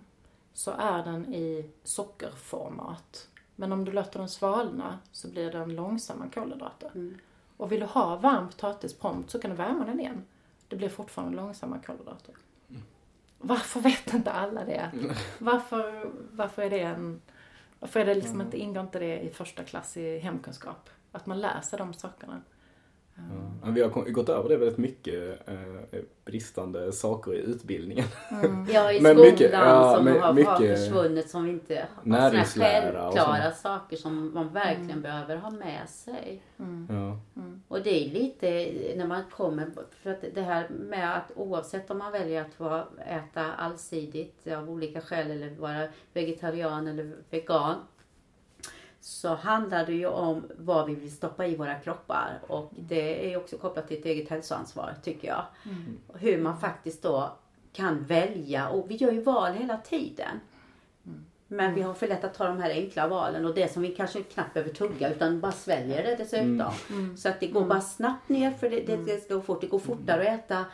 så 0.56 0.72
är 0.72 1.04
den 1.04 1.34
i 1.34 1.70
sockerformat. 1.84 3.28
Men 3.56 3.72
om 3.72 3.86
du 3.86 3.92
låter 3.92 4.20
den 4.20 4.30
svalna 4.30 5.00
så 5.12 5.28
blir 5.28 5.52
den 5.52 5.76
långsamma 5.76 6.30
kolhydrater. 6.34 6.92
Mm. 6.96 7.18
Och 7.58 7.72
vill 7.72 7.80
du 7.80 7.86
ha 7.86 8.16
varm 8.16 8.50
potatis 8.50 8.94
prompt 8.94 9.32
så 9.32 9.40
kan 9.40 9.52
du 9.52 9.58
värma 9.58 9.86
den 9.86 10.00
igen. 10.00 10.24
Det 10.68 10.76
blir 10.76 10.90
fortfarande 10.90 11.36
långsamma 11.38 11.80
kolhydrater. 11.86 12.36
Mm. 12.70 12.82
Varför 13.38 13.80
vet 13.80 14.14
inte 14.14 14.32
alla 14.32 14.66
det? 14.66 14.92
Varför, 15.40 16.12
varför 16.32 16.62
är 16.62 16.70
det 16.70 16.82
en... 16.82 17.22
Varför 17.80 18.00
är 18.00 18.06
det 18.06 18.16
liksom 18.16 18.36
mm. 18.36 18.48
inte, 18.48 18.58
ingår 18.58 18.84
inte 18.84 19.00
det 19.00 19.20
i 19.20 19.30
första 19.30 19.64
klass 19.64 19.98
i 19.98 20.20
hemkunskap? 20.20 20.90
Att 21.12 21.26
man 21.26 21.40
lär 21.40 21.62
sig 21.62 21.80
de 21.80 21.94
sakerna. 21.94 22.42
Ja. 23.16 23.72
Vi 23.72 23.82
har 23.82 24.12
gått 24.12 24.30
över 24.30 24.50
det 24.50 24.58
väldigt 24.58 24.78
mycket, 24.78 25.48
eh, 25.48 26.00
bristande 26.26 26.92
saker 26.92 27.34
i 27.34 27.38
utbildningen. 27.38 28.06
Mm. 28.32 28.68
Ja, 28.74 28.92
i 28.92 29.00
skolan 29.00 29.18
mycket, 29.18 29.52
ja, 29.52 29.96
som 29.98 30.08
har, 30.08 30.34
mycket 30.34 30.50
har 30.50 30.58
försvunnit 30.58 31.30
som 31.30 31.44
vi 31.44 31.52
inte 31.52 31.88
har. 31.96 32.04
Sådana 32.04 32.44
självklara 32.44 33.52
saker 33.52 33.98
som 33.98 34.34
man 34.34 34.54
verkligen 34.54 34.90
mm. 34.90 35.02
behöver 35.02 35.36
ha 35.36 35.50
med 35.50 35.90
sig. 35.90 36.42
Mm. 36.60 36.88
Ja. 36.90 37.42
Mm. 37.42 37.62
Och 37.68 37.82
det 37.82 38.06
är 38.06 38.10
lite 38.10 38.72
när 38.96 39.08
man 39.08 39.24
kommer, 39.32 39.68
för 40.04 40.12
att 40.12 40.26
det 40.34 40.42
här 40.42 40.70
med 40.70 41.18
att 41.18 41.32
oavsett 41.36 41.92
om 41.92 41.98
man 41.98 42.12
väljer 42.12 42.42
att 42.42 42.60
vara, 42.60 42.86
äta 43.08 43.54
allsidigt 43.54 44.48
av 44.48 44.70
olika 44.70 45.02
skäl 45.02 45.32
eller 45.32 45.56
vara 45.56 45.88
vegetarian 46.14 46.88
eller 46.88 47.16
vegan 47.30 47.76
så 49.06 49.36
handlar 49.36 49.86
det 49.86 49.94
ju 49.94 50.08
om 50.08 50.44
vad 50.58 50.88
vi 50.88 50.96
vill 50.96 51.12
stoppa 51.12 51.48
i 51.48 51.56
våra 51.56 51.76
kroppar 51.76 52.40
och 52.48 52.72
det 52.78 53.34
är 53.34 53.38
också 53.38 53.58
kopplat 53.58 53.88
till 53.88 54.00
ett 54.00 54.06
eget 54.06 54.30
hälsoansvar 54.30 54.94
tycker 55.04 55.28
jag. 55.28 55.46
Mm. 55.66 55.98
Hur 56.14 56.42
man 56.42 56.60
faktiskt 56.60 57.04
då 57.04 57.38
kan 57.74 58.04
välja 58.04 58.70
och 58.70 58.92
vi 58.92 58.96
gör 58.96 59.12
ju 59.12 59.22
val 59.22 59.54
hela 59.54 59.78
tiden. 59.78 60.40
Mm. 61.06 61.26
Men 61.48 61.74
vi 61.74 61.82
har 61.82 61.94
för 61.94 62.08
lätt 62.08 62.24
att 62.24 62.34
ta 62.34 62.48
de 62.48 62.58
här 62.58 62.70
enkla 62.70 63.08
valen 63.08 63.46
och 63.46 63.56
det 63.56 63.74
som 63.74 63.82
vi 63.82 63.96
kanske 63.96 64.24
knappt 64.24 64.54
behöver 64.54 64.74
tugga 64.74 65.10
utan 65.10 65.40
bara 65.40 65.52
sväljer 65.52 66.04
det 66.04 66.16
dessutom. 66.16 66.48
Mm. 66.50 66.72
mm. 66.90 67.18
Så 67.18 67.30
att 67.30 67.40
det 67.40 67.48
går 67.48 67.60
mm. 67.60 67.70
bara 67.70 67.82
snabbt 67.82 68.30
ner 68.30 68.52
för 68.52 68.70
det, 68.70 68.80
det, 68.80 68.98
det 68.98 69.24
ska 69.24 69.36
gå 69.36 69.42
fort. 69.42 69.62
Det 69.62 69.68
går 69.68 69.80
fortare 69.80 70.34
att 70.34 70.40
äta 70.40 70.66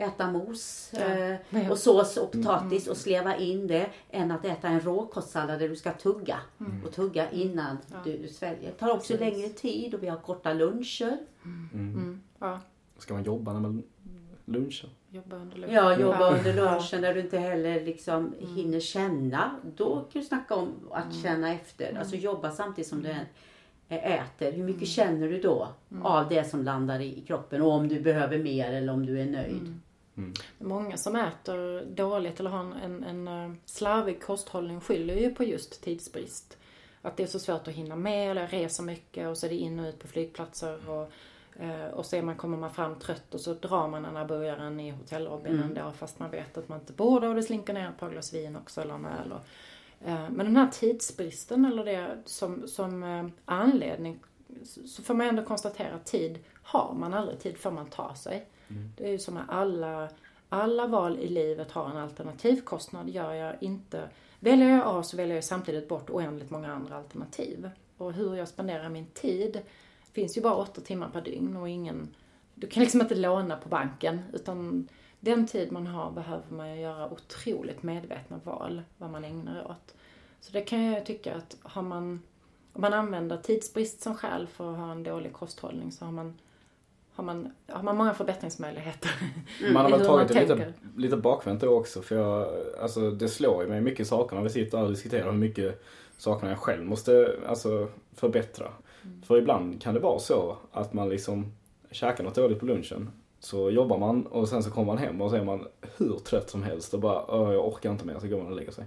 äta 0.00 0.30
mos 0.30 0.92
ja. 0.94 1.00
eh, 1.00 1.70
och 1.70 1.78
sås 1.78 2.16
och 2.16 2.32
potatis 2.32 2.86
mm. 2.86 2.90
och 2.90 2.96
sleva 2.96 3.36
in 3.36 3.66
det 3.66 3.90
än 4.10 4.30
att 4.30 4.44
äta 4.44 4.68
en 4.68 4.80
råkostsallad 4.80 5.58
där 5.58 5.68
du 5.68 5.76
ska 5.76 5.92
tugga 5.92 6.38
mm. 6.60 6.84
och 6.84 6.92
tugga 6.92 7.30
innan 7.30 7.78
ja. 7.92 7.96
du, 8.04 8.18
du 8.18 8.28
sväljer. 8.28 8.70
Det 8.70 8.78
tar 8.78 8.90
också 8.90 9.16
Precis. 9.16 9.20
längre 9.20 9.48
tid 9.48 9.94
och 9.94 10.02
vi 10.02 10.08
har 10.08 10.18
korta 10.18 10.52
luncher. 10.52 11.18
Mm. 11.44 11.68
mm. 11.74 12.20
Ja. 12.38 12.60
Ska 12.98 13.14
man 13.14 13.22
jobba 13.22 13.52
när 13.52 13.60
man 13.60 13.82
lunchar? 14.44 14.90
Jobba 15.10 15.36
under 15.36 15.56
lunchen. 15.56 15.74
Ja, 15.74 15.98
jobba 15.98 16.36
under 16.38 16.54
lunchen 16.54 17.02
där 17.02 17.14
du 17.14 17.20
inte 17.20 17.38
heller 17.38 17.84
liksom 17.84 18.34
hinner 18.38 18.80
känna. 18.80 19.56
Då 19.76 19.94
kan 19.94 20.22
du 20.22 20.22
snacka 20.22 20.54
om 20.54 20.74
att 20.90 21.14
känna 21.22 21.52
efter. 21.52 21.98
Alltså 21.98 22.16
jobba 22.16 22.50
samtidigt 22.50 22.88
som 22.88 23.02
du 23.02 23.14
äter. 23.88 24.52
Hur 24.52 24.64
mycket 24.64 24.88
känner 24.88 25.28
du 25.28 25.40
då 25.40 25.68
av 26.02 26.28
det 26.28 26.44
som 26.44 26.62
landar 26.62 27.00
i 27.00 27.18
i 27.18 27.20
kroppen? 27.20 27.62
Och 27.62 27.72
om 27.72 27.88
du 27.88 28.00
behöver 28.00 28.38
mer 28.38 28.72
eller 28.72 28.92
om 28.92 29.06
du 29.06 29.20
är 29.20 29.26
nöjd. 29.26 29.80
Många 30.58 30.96
som 30.96 31.16
äter 31.16 31.84
dåligt 31.84 32.40
eller 32.40 32.50
har 32.50 32.60
en, 32.60 32.72
en, 32.72 33.04
en 33.04 33.28
eh, 33.28 33.56
slarvig 33.64 34.22
kosthållning 34.22 34.80
skyller 34.80 35.14
ju 35.14 35.34
på 35.34 35.44
just 35.44 35.82
tidsbrist. 35.82 36.58
Att 37.02 37.16
det 37.16 37.22
är 37.22 37.26
så 37.26 37.38
svårt 37.38 37.68
att 37.68 37.74
hinna 37.74 37.96
med 37.96 38.30
eller 38.30 38.46
reser 38.46 38.82
mycket 38.82 39.28
och 39.28 39.38
så 39.38 39.46
är 39.46 39.50
det 39.50 39.56
in 39.56 39.78
och 39.80 39.86
ut 39.88 39.98
på 39.98 40.08
flygplatser 40.08 40.90
och, 40.90 41.12
eh, 41.62 41.86
och 41.86 42.06
så 42.06 42.16
är 42.16 42.22
man, 42.22 42.36
kommer 42.36 42.56
man 42.58 42.70
fram 42.74 42.98
trött 42.98 43.34
och 43.34 43.40
så 43.40 43.54
drar 43.54 43.88
man 43.88 44.02
den 44.02 44.16
här 44.16 44.24
burgaren 44.24 44.80
i 44.80 44.90
hotelllobbyn 44.90 45.52
ändå 45.62 45.92
fast 45.92 46.18
man 46.18 46.30
vet 46.30 46.58
att 46.58 46.68
man 46.68 46.80
inte 46.80 46.92
borde 46.92 47.28
och 47.28 47.34
det 47.34 47.42
slinker 47.42 47.74
ner 47.74 47.88
ett 47.88 47.98
par 47.98 48.10
glas 48.10 48.34
vin 48.34 48.56
också 48.56 48.80
eller 48.80 48.94
en 48.94 49.04
öl. 49.06 49.32
Och, 49.32 49.40
eh, 50.08 50.30
men 50.30 50.46
den 50.46 50.56
här 50.56 50.68
tidsbristen 50.72 51.64
eller 51.64 51.84
det 51.84 52.18
som, 52.24 52.68
som 52.68 53.32
anledning 53.44 54.18
så- 54.64 54.86
så 54.88 55.02
får 55.02 55.14
man 55.14 55.26
ändå 55.26 55.42
konstatera 55.44 55.94
att 55.94 56.06
tid 56.06 56.38
har 56.62 56.94
man 56.94 57.14
aldrig, 57.14 57.38
tid 57.40 57.58
får 57.58 57.70
man 57.70 57.86
ta 57.86 58.14
sig. 58.14 58.46
Mm. 58.70 58.92
Det 58.96 59.06
är 59.06 59.10
ju 59.10 59.18
som 59.18 59.34
med 59.34 59.44
alla, 59.48 60.08
alla 60.48 60.86
val 60.86 61.18
i 61.18 61.28
livet 61.28 61.70
har 61.70 61.90
en 61.90 61.96
alternativkostnad. 61.96 63.08
Gör 63.08 63.32
jag 63.32 63.56
inte, 63.60 64.08
väljer 64.40 64.68
jag 64.68 64.82
A 64.86 65.02
så 65.02 65.16
väljer 65.16 65.34
jag 65.34 65.44
samtidigt 65.44 65.88
bort 65.88 66.10
oändligt 66.10 66.50
många 66.50 66.72
andra 66.72 66.96
alternativ. 66.96 67.70
Och 67.96 68.12
hur 68.12 68.36
jag 68.36 68.48
spenderar 68.48 68.88
min 68.88 69.06
tid 69.06 69.60
finns 70.12 70.38
ju 70.38 70.40
bara 70.40 70.54
åtta 70.54 70.80
timmar 70.80 71.10
per 71.10 71.20
dygn 71.20 71.56
och 71.56 71.68
ingen, 71.68 72.08
du 72.54 72.66
kan 72.66 72.82
liksom 72.82 73.00
inte 73.00 73.14
låna 73.14 73.56
på 73.56 73.68
banken 73.68 74.22
utan 74.32 74.88
den 75.20 75.46
tid 75.46 75.72
man 75.72 75.86
har 75.86 76.10
behöver 76.10 76.56
man 76.56 76.74
ju 76.74 76.80
göra 76.80 77.12
otroligt 77.12 77.82
medvetna 77.82 78.40
val 78.44 78.82
vad 78.98 79.10
man 79.10 79.24
ägnar 79.24 79.70
åt. 79.70 79.94
Så 80.40 80.52
det 80.52 80.60
kan 80.60 80.82
jag 80.82 80.98
ju 80.98 81.04
tycka 81.04 81.34
att 81.34 81.56
har 81.62 81.82
man, 81.82 82.22
om 82.72 82.80
man 82.80 82.92
använder 82.92 83.36
tidsbrist 83.36 84.00
som 84.00 84.14
skäl 84.14 84.46
för 84.46 84.72
att 84.72 84.78
ha 84.78 84.92
en 84.92 85.02
dålig 85.02 85.32
kosthållning 85.32 85.92
så 85.92 86.04
har 86.04 86.12
man 86.12 86.38
har 87.20 87.34
man, 87.34 87.52
har 87.68 87.82
man 87.82 87.96
många 87.96 88.14
förbättringsmöjligheter. 88.14 89.10
Man 89.72 89.84
har 89.84 89.98
väl 89.98 90.06
tagit 90.06 90.28
det 90.28 90.40
lite, 90.40 90.72
lite 90.96 91.16
bakvänt 91.16 91.60
då 91.60 91.68
också 91.68 92.02
för 92.02 92.16
jag, 92.16 92.48
alltså 92.82 93.10
det 93.10 93.28
slår 93.28 93.62
ju 93.62 93.68
mig 93.68 93.80
mycket 93.80 94.06
saker 94.06 94.36
när 94.36 94.42
vi 94.42 94.50
sitter 94.50 94.78
här 94.78 94.84
och 94.84 94.90
diskuterar 94.90 95.24
hur 95.24 95.38
mycket 95.38 95.82
saker 96.18 96.48
jag 96.48 96.58
själv 96.58 96.84
måste, 96.84 97.36
alltså 97.46 97.88
förbättra. 98.14 98.68
Mm. 99.02 99.22
För 99.22 99.36
ibland 99.38 99.82
kan 99.82 99.94
det 99.94 100.00
vara 100.00 100.18
så 100.18 100.56
att 100.72 100.92
man 100.92 101.08
liksom 101.08 101.52
käkar 101.90 102.24
något 102.24 102.34
dåligt 102.34 102.60
på 102.60 102.66
lunchen, 102.66 103.10
så 103.40 103.70
jobbar 103.70 103.98
man 103.98 104.26
och 104.26 104.48
sen 104.48 104.62
så 104.62 104.70
kommer 104.70 104.86
man 104.86 104.98
hem 104.98 105.20
och 105.20 105.30
så 105.30 105.36
är 105.36 105.44
man 105.44 105.66
hur 105.96 106.18
trött 106.18 106.50
som 106.50 106.62
helst 106.62 106.94
och 106.94 107.00
bara 107.00 107.24
"Åh, 107.28 107.52
jag 107.52 107.68
orkar 107.68 107.90
inte 107.90 108.06
mer, 108.06 108.18
så 108.18 108.26
går 108.28 108.36
man 108.38 108.46
och 108.46 108.56
lägger 108.56 108.72
sig. 108.72 108.84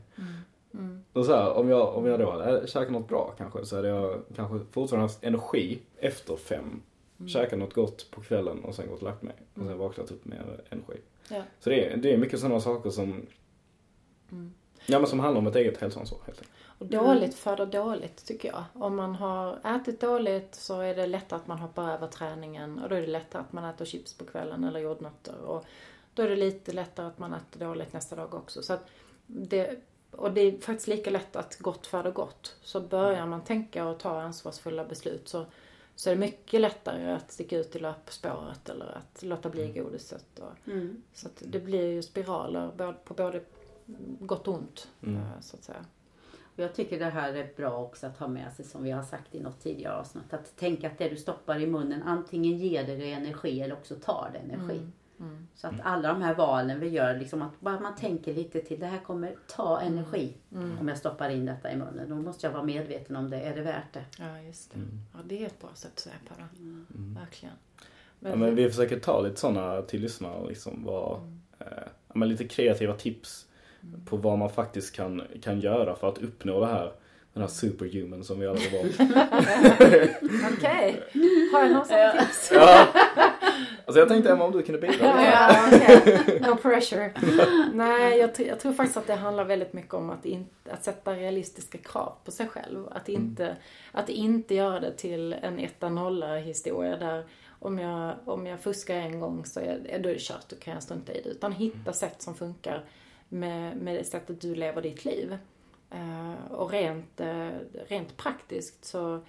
Mm. 0.74 1.04
Och 1.14 1.26
så 1.26 1.36
här, 1.36 1.54
om, 1.54 1.70
jag, 1.70 1.96
om 1.96 2.06
jag 2.06 2.20
då 2.20 2.32
hade 2.32 2.68
käkat 2.68 2.92
något 2.92 3.08
bra 3.08 3.34
kanske 3.38 3.66
så 3.66 3.76
hade 3.76 3.88
jag 3.88 4.22
kanske 4.36 4.60
fortfarande 4.72 5.04
haft 5.06 5.24
energi 5.24 5.80
efter 6.00 6.36
fem. 6.36 6.82
Mm. 7.24 7.30
Käkat 7.30 7.60
något 7.60 7.74
gott 7.74 8.12
på 8.12 8.22
kvällen 8.22 8.64
och 8.64 8.76
sen 8.76 8.90
gått 8.90 8.98
och 8.98 9.04
lagt 9.04 9.22
mig. 9.22 9.36
Och 9.54 9.66
sen 9.66 9.78
vaknat 9.78 10.12
upp 10.12 10.26
med 10.26 10.40
energi. 10.70 10.98
Ja. 11.30 11.44
Så 11.60 11.70
det 11.70 11.86
är, 11.86 11.98
det 11.98 12.14
är 12.14 12.18
mycket 12.18 12.40
sådana 12.40 12.60
saker 12.60 12.90
som 12.90 13.26
Mm. 14.32 14.54
Ja 14.86 15.00
men 15.00 15.08
som 15.08 15.20
handlar 15.20 15.42
om 15.42 15.48
ett 15.48 15.56
eget 15.56 15.78
hälsoansvar 15.78 16.20
helt 16.26 16.40
enkelt. 16.40 16.54
Och 16.78 16.86
dåligt 16.86 17.36
föder 17.36 17.66
dåligt 17.66 18.26
tycker 18.26 18.48
jag. 18.50 18.64
Om 18.74 18.96
man 18.96 19.16
har 19.16 19.60
ätit 19.64 20.02
dåligt 20.02 20.56
så 20.56 20.80
är 20.82 20.96
det 20.96 21.08
lättare 21.08 21.40
att 21.40 21.48
man 21.48 21.58
hoppar 21.58 21.94
över 21.94 22.08
träningen 22.08 22.80
och 22.80 22.90
då 22.90 22.96
är 22.96 23.02
det 23.02 23.08
lättare 23.08 23.42
att 23.42 23.54
man 23.54 23.66
äter 23.66 23.86
chips 23.86 24.14
på 24.14 24.26
kvällen 24.26 24.64
eller 24.64 24.80
jordnötter. 24.80 25.42
Och 25.42 25.66
då 26.14 26.24
är 26.24 26.30
det 26.30 26.36
lite 26.36 26.72
lättare 26.72 27.08
att 27.08 27.20
man 27.20 27.34
äter 27.34 27.60
dåligt 27.60 27.94
nästa 27.94 28.16
dag 28.16 28.34
också. 28.34 28.64
Så 28.64 28.78
det, 29.26 29.76
och 30.12 30.32
det 30.32 30.42
är 30.42 30.58
faktiskt 30.58 30.88
lika 30.88 31.10
lätt 31.10 31.36
att 31.36 31.58
gott 31.58 31.88
föder 31.88 32.12
gott. 32.12 32.56
Så 32.62 32.82
börjar 32.82 33.26
man 33.26 33.44
tänka 33.44 33.88
och 33.88 34.00
ta 34.00 34.22
ansvarsfulla 34.22 34.86
beslut 34.86 35.30
så, 35.30 35.46
så 35.96 36.10
är 36.10 36.14
det 36.14 36.20
mycket 36.20 36.62
lättare 36.62 37.12
att 37.12 37.32
sticka 37.32 37.58
ut 37.58 37.76
i 37.76 37.80
löpspåret 37.80 38.70
eller 38.70 38.98
att 38.98 39.24
låta 39.24 39.50
bli 39.50 39.68
godiset. 39.68 40.40
Och, 40.40 40.68
Mm. 40.68 41.02
Så 41.14 41.28
att 41.28 41.44
det 41.46 41.60
blir 41.60 41.92
ju 41.92 42.02
spiraler 42.02 42.94
på 43.06 43.14
både 43.14 43.42
gott 44.20 44.48
och 44.48 44.54
ont. 44.54 44.88
Mm. 45.04 45.16
eh, 45.16 45.40
Så 45.42 45.56
att 45.58 45.64
säga. 45.64 45.86
Och 46.56 46.60
jag 46.60 46.76
tycker 46.76 47.00
det 47.00 47.06
här 47.06 47.34
är 47.34 47.54
bra 47.56 47.78
också 47.84 48.08
att 48.08 48.18
ha 48.18 48.28
med 48.28 48.54
sig 48.54 48.66
som 48.66 48.84
vi 48.84 48.92
har 48.92 49.04
sagt 49.04 49.36
i 49.36 49.40
något 49.40 49.60
tidigare 49.60 49.96
avsnitt. 49.96 50.34
Att 50.34 50.56
tänka 50.58 50.88
att 50.88 50.98
det 50.98 51.10
du 51.10 51.18
stoppar 51.18 51.60
i 51.60 51.68
munnen 51.68 52.04
antingen 52.04 52.58
ger 52.58 52.84
det 52.84 52.96
dig 52.96 53.12
energi 53.12 53.62
eller 53.62 53.76
också 53.76 53.96
tar 53.96 54.30
det 54.34 54.40
energi. 54.40 54.78
Mm. 54.78 54.92
Så 55.56 55.68
att 55.68 55.74
alla 55.84 56.08
de 56.10 56.22
här 56.22 56.34
valen 56.36 56.80
vi 56.80 56.88
gör, 56.90 57.18
liksom 57.20 57.42
att 57.42 57.60
bara 57.60 57.80
man 57.80 57.96
tänker 57.96 58.34
lite 58.34 58.60
till 58.62 58.80
det 58.80 58.86
här 58.86 59.00
kommer 59.00 59.36
ta 59.48 59.82
energi 59.82 60.34
Mm. 60.52 60.78
om 60.80 60.88
jag 60.88 60.98
stoppar 60.98 61.30
in 61.30 61.46
detta 61.46 61.72
i 61.72 61.76
munnen. 61.76 62.10
Då 62.10 62.16
måste 62.16 62.48
jag 62.48 62.54
vara 62.54 62.64
medveten 62.64 63.16
om 63.16 63.30
det. 63.30 63.38
Är 63.42 63.56
det 63.56 63.62
värt 63.62 63.94
det? 63.94 64.06
Ja, 64.20 64.40
just 64.42 64.74
det. 64.74 64.80
Ja, 65.14 65.20
det 65.26 65.42
är 65.44 65.46
ett 65.48 65.62
bra 65.62 65.70
sätt 65.74 65.92
att 65.94 66.00
se 66.00 66.10
på 66.28 66.34
det. 66.38 66.46
Verkligen. 67.20 67.56
Ja, 68.20 68.36
men 68.36 68.56
vi 68.56 68.70
försöker 68.70 69.00
ta 69.00 69.22
lite 69.22 69.40
sådana 69.40 69.82
till 69.82 70.02
lyssnare 70.02 70.48
liksom. 70.48 70.84
Vad, 70.86 71.14
eh, 71.60 71.68
ja, 72.08 72.14
men 72.14 72.30
lite 72.30 72.44
kreativa 72.48 72.94
tips 72.94 73.46
på 74.06 74.18
vad 74.18 74.38
man 74.38 74.50
faktiskt 74.50 74.96
kan, 74.96 75.22
kan 75.42 75.60
göra 75.60 75.96
för 75.96 76.10
att 76.10 76.18
uppnå 76.18 76.60
det 76.60 76.68
här 76.68 76.92
den 77.34 77.42
här 77.44 77.48
superhuman 77.50 78.24
som 78.24 78.40
vi 78.40 78.48
alla 78.48 78.60
vara. 78.74 78.84
Okej. 80.58 81.04
Har 81.54 81.60
jag 81.64 81.72
någon 81.72 81.86
sån 81.86 82.20
tips? 82.20 82.52
ja. 82.54 82.88
Alltså 83.86 84.00
jag 84.00 84.08
tänkte 84.08 84.32
Emma 84.32 84.44
om 84.44 84.52
du 84.52 84.62
kunde 84.62 84.82
bidra. 84.82 85.06
Ja, 85.06 85.68
okej. 85.68 86.40
No 86.48 86.56
pressure. 86.56 87.14
Nej, 87.74 88.18
jag, 88.18 88.30
jag 88.38 88.60
tror 88.60 88.74
faktiskt 88.74 88.98
att 88.98 89.08
det 89.08 89.16
handlar 89.16 89.44
väldigt 89.46 89.74
mycket 89.74 89.94
om 89.94 90.10
att, 90.10 90.26
in, 90.26 90.48
att 90.70 90.84
sätta 90.84 91.14
realistiska 91.14 91.78
krav 91.78 92.14
på 92.26 92.32
sig 92.32 92.48
själv. 92.48 92.88
Att 92.92 93.10
inte, 93.10 93.56
att 93.92 94.10
inte 94.10 94.56
göra 94.56 94.80
det 94.80 94.92
till 94.92 95.34
en 95.34 95.60
etta 95.60 95.90
nolla 95.90 96.36
historia 96.36 96.98
där 96.98 97.26
om 97.64 97.80
jag, 97.80 98.16
om 98.26 98.48
jag 98.48 98.60
fuskar 98.60 98.96
en 98.96 99.20
gång 99.20 99.46
så 99.46 99.60
är, 99.60 100.00
då 100.00 100.10
är 100.10 100.14
det 100.14 100.20
kört, 100.20 100.50
då 100.50 100.56
kan 100.56 100.74
jag 100.74 100.84
strunta 100.84 101.14
i 101.14 101.22
det. 101.22 101.30
Utan 101.30 101.52
hitta 101.52 101.94
sätt 101.94 102.22
som 102.22 102.36
funkar 102.36 102.84
med, 103.30 103.78
med 103.78 103.96
det 103.96 104.04
sättet 104.04 104.42
du 104.42 104.56
lever 104.56 104.82
ditt 104.82 105.06
liv. 105.06 105.38
Eh, 105.90 106.52
och 106.52 106.72
rent, 106.72 107.20
eh, 107.20 107.50
rent 107.88 108.18
praktiskt 108.18 108.86
så, 108.86 109.22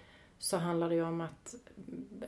så 0.44 0.56
handlar 0.56 0.88
det 0.88 0.94
ju 0.94 1.02
om 1.02 1.20
att 1.20 1.54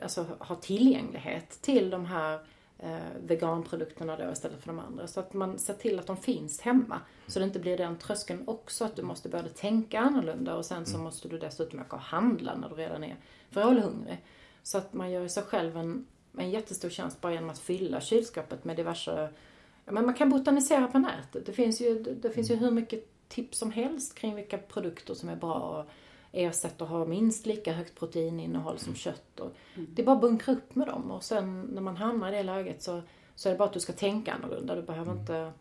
alltså, 0.01 0.25
ha 0.39 0.55
tillgänglighet 0.55 1.61
till 1.61 1.89
de 1.89 2.05
här 2.05 2.39
eh, 2.79 2.97
veganprodukterna 3.25 4.17
då 4.17 4.31
istället 4.31 4.59
för 4.59 4.67
de 4.67 4.79
andra. 4.79 5.07
Så 5.07 5.19
att 5.19 5.33
man 5.33 5.59
ser 5.59 5.73
till 5.73 5.99
att 5.99 6.07
de 6.07 6.17
finns 6.17 6.61
hemma. 6.61 6.99
Så 7.27 7.39
det 7.39 7.45
inte 7.45 7.59
blir 7.59 7.77
den 7.77 7.97
tröskeln 7.97 8.43
också 8.45 8.85
att 8.85 8.95
du 8.95 9.01
måste 9.01 9.29
börja 9.29 9.49
tänka 9.49 9.99
annorlunda 9.99 10.55
och 10.55 10.65
sen 10.65 10.85
så 10.85 10.97
måste 10.97 11.27
du 11.27 11.37
dessutom 11.37 11.79
åka 11.79 11.95
och 11.95 12.01
handla 12.01 12.55
när 12.55 12.69
du 12.69 12.75
redan 12.75 13.03
är 13.03 13.15
vrålhungrig. 13.49 14.25
Så 14.63 14.77
att 14.77 14.93
man 14.93 15.11
gör 15.11 15.27
sig 15.27 15.43
själv 15.43 15.77
en, 15.77 16.05
en 16.37 16.51
jättestor 16.51 16.89
tjänst 16.89 17.21
bara 17.21 17.33
genom 17.33 17.49
att 17.49 17.59
fylla 17.59 18.01
kylskåpet 18.01 18.65
med 18.65 18.75
diverse 18.75 19.29
men 19.85 20.05
man 20.05 20.13
kan 20.13 20.29
botanisera 20.29 20.87
på 20.87 20.99
nätet. 20.99 21.45
Det 21.45 21.53
finns, 21.53 21.81
ju, 21.81 22.03
det, 22.03 22.29
finns 22.29 22.51
ju 22.51 22.55
hur 22.55 22.71
mycket 22.71 23.27
tips 23.27 23.57
som 23.57 23.71
helst 23.71 24.15
kring 24.15 24.35
vilka 24.35 24.57
produkter 24.57 25.13
som 25.13 25.29
är 25.29 25.35
bra 25.35 25.85
ersätter 26.37 26.85
har 26.85 27.05
minst 27.05 27.45
lika 27.45 27.73
högt 27.73 27.99
proteininnehåll 27.99 28.79
som 28.79 28.95
kött. 28.95 29.39
Och 29.39 29.51
Det 29.75 30.01
är 30.01 30.05
bara 30.05 30.15
att 30.15 30.21
bunkra 30.21 30.53
upp 30.53 30.75
med 30.75 30.87
dem 30.87 31.11
och 31.11 31.23
sen 31.23 31.61
när 31.61 31.81
man 31.81 31.97
hamnar 31.97 32.33
i 32.33 32.35
det 32.35 32.43
läget 32.43 32.81
så, 32.81 33.01
så 33.35 33.49
är 33.49 33.53
det 33.53 33.59
bara 33.59 33.67
att 33.67 33.73
du 33.73 33.79
ska 33.79 33.93
tänka 33.93 34.33
annorlunda. 34.33 34.75
Du 34.75 34.81
behöver 34.81 35.11
inte, 35.11 35.51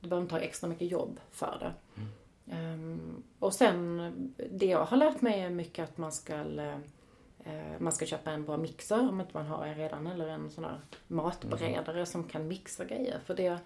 du 0.00 0.08
behöver 0.08 0.22
inte 0.22 0.34
ha 0.34 0.40
extra 0.40 0.68
mycket 0.68 0.90
jobb 0.90 1.20
för 1.30 1.58
det. 1.60 2.00
Ehm, 2.54 3.22
och 3.38 3.54
sen, 3.54 4.12
det 4.50 4.66
jag 4.66 4.84
har 4.84 4.96
lärt 4.96 5.20
mig 5.20 5.40
är 5.40 5.50
mycket 5.50 5.84
att 5.84 5.98
man 5.98 6.12
ska 6.12 6.34
eh, 7.44 7.78
man 7.78 7.92
ska 7.92 8.06
köpa 8.06 8.30
en 8.30 8.44
bra 8.44 8.56
mixer 8.56 9.08
om 9.08 9.20
inte 9.20 9.32
man 9.34 9.46
har 9.46 9.66
en 9.66 9.74
redan 9.74 10.06
eller 10.06 10.28
en 10.28 10.50
sån 10.50 10.64
här 10.64 10.80
matberedare 11.06 12.06
som 12.06 12.24
kan 12.24 12.48
mixa 12.48 12.84
grejer. 12.84 13.18
För 13.24 13.34
det, 13.34 13.58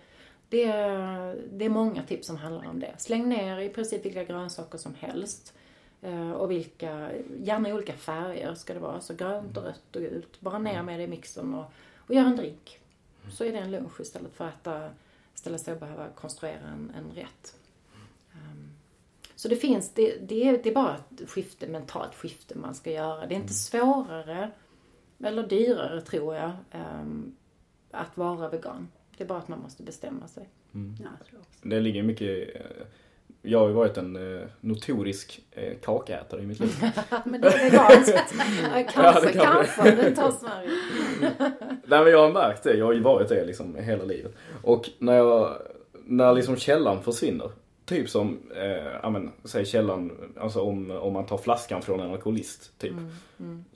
det, 0.49 0.67
det 1.53 1.65
är 1.65 1.69
många 1.69 2.03
tips 2.03 2.27
som 2.27 2.37
handlar 2.37 2.69
om 2.69 2.81
det. 2.81 2.95
Släng 2.99 3.29
ner 3.29 3.59
i 3.59 3.69
princip 3.69 4.05
vilka 4.05 4.25
grönsaker 4.25 4.79
som 4.79 4.95
helst. 4.95 5.55
Eh, 6.03 6.31
Och 6.33 6.51
vilka, 6.51 7.11
gärna 7.43 7.69
i 7.69 7.73
olika 7.73 7.93
färger 7.93 8.55
ska 8.55 8.75
det 8.75 8.81
vara. 8.81 9.01
Så 9.01 9.15
grönt 9.15 9.57
och 9.57 9.63
rött 9.65 9.97
och 9.97 10.03
gult. 10.03 10.41
Bara 10.41 10.59
ner 10.59 10.83
med 10.83 11.01
det 11.01 11.05
i 11.05 11.09
mixern 11.09 11.55
och, 11.55 11.73
och 11.97 12.15
gör 12.15 12.23
en 12.25 12.37
drink. 12.37 12.81
Så 13.31 13.45
är 13.45 13.53
det 13.53 13.59
en 13.59 13.71
lunch 13.71 14.01
istället 14.01 14.33
för 14.35 14.45
att 14.49 14.55
äta, 14.61 14.91
ställa 15.35 15.59
sig 15.59 15.75
och 15.75 15.81
behöva 15.81 16.09
konstruera 16.09 16.61
en, 16.69 16.93
en 16.99 17.11
rätt. 17.15 17.57
Ehm, 18.33 18.69
Så 19.37 19.49
det 19.49 19.57
finns, 19.57 19.93
det, 19.95 20.29
det, 20.29 20.49
är, 20.49 20.59
det 20.63 20.69
är 20.71 20.75
bara 20.75 20.97
ett 20.97 21.31
skifte, 21.31 21.69
mentalt 21.69 22.15
skifte 22.15 22.59
man 22.59 22.75
ska 22.75 22.91
göra. 22.91 23.27
Det 23.27 23.35
är 23.35 23.41
inte 23.41 23.55
svårare 23.55 24.51
eller 25.25 25.47
dyrare 25.47 26.01
tror 26.01 26.35
jag 26.37 26.51
ehm, 26.71 27.37
att 27.91 28.17
vara 28.17 28.49
vegan. 28.49 28.89
Det 29.17 29.25
är 29.25 29.29
bara 29.29 29.39
att 29.39 29.49
man 29.49 29.61
måste 29.61 29.83
bestämma 29.83 30.29
sig. 30.29 30.49
Ja, 30.73 31.09
tror 31.29 31.41
också. 31.41 31.69
Det 31.69 31.81
ligger 31.81 32.03
mycket 32.03 32.57
eh, 32.57 32.87
jag 33.43 33.59
har 33.59 33.69
ju 33.69 33.75
varit 33.75 33.97
en 33.97 34.37
eh, 34.37 34.47
notorisk 34.61 35.41
eh, 35.53 35.73
kakätare 35.83 36.43
i 36.43 36.47
mitt 36.47 36.61
liv. 36.61 36.71
Men 37.25 37.41
det 37.41 37.49
är 37.49 37.71
veganskt. 37.71 38.35
Ja, 38.73 38.79
Ja, 38.79 38.85
kanske, 38.93 39.33
kan 39.33 39.45
kanske. 39.45 39.91
Det 39.91 40.17
tar 40.17 40.31
Sverige. 40.31 40.71
Nej 41.87 42.05
men 42.05 42.13
jag 42.13 42.23
har 42.23 42.33
märkt 42.33 42.63
det, 42.63 42.75
jag 42.75 42.87
har 42.87 42.93
ju 42.93 43.01
varit 43.01 43.29
det 43.29 43.45
liksom 43.45 43.75
hela 43.77 44.05
livet. 44.05 44.35
Och 44.63 44.91
när 44.99 45.17
jag, 45.17 45.57
när 46.05 46.35
liksom 46.35 46.57
källan 46.57 47.03
försvinner. 47.03 47.51
Typ 47.85 48.09
som, 48.11 48.39
eh, 48.57 48.93
ja 49.03 49.11
men, 49.11 49.31
säg 49.45 49.67
källan, 49.67 50.13
alltså 50.41 50.61
om, 50.61 50.91
om 50.91 51.13
man 51.13 51.27
tar 51.27 51.39
flaskan 51.39 51.83
från 51.83 52.01
en 52.01 52.11
alkoholist, 52.11 52.79
typ. 52.79 52.93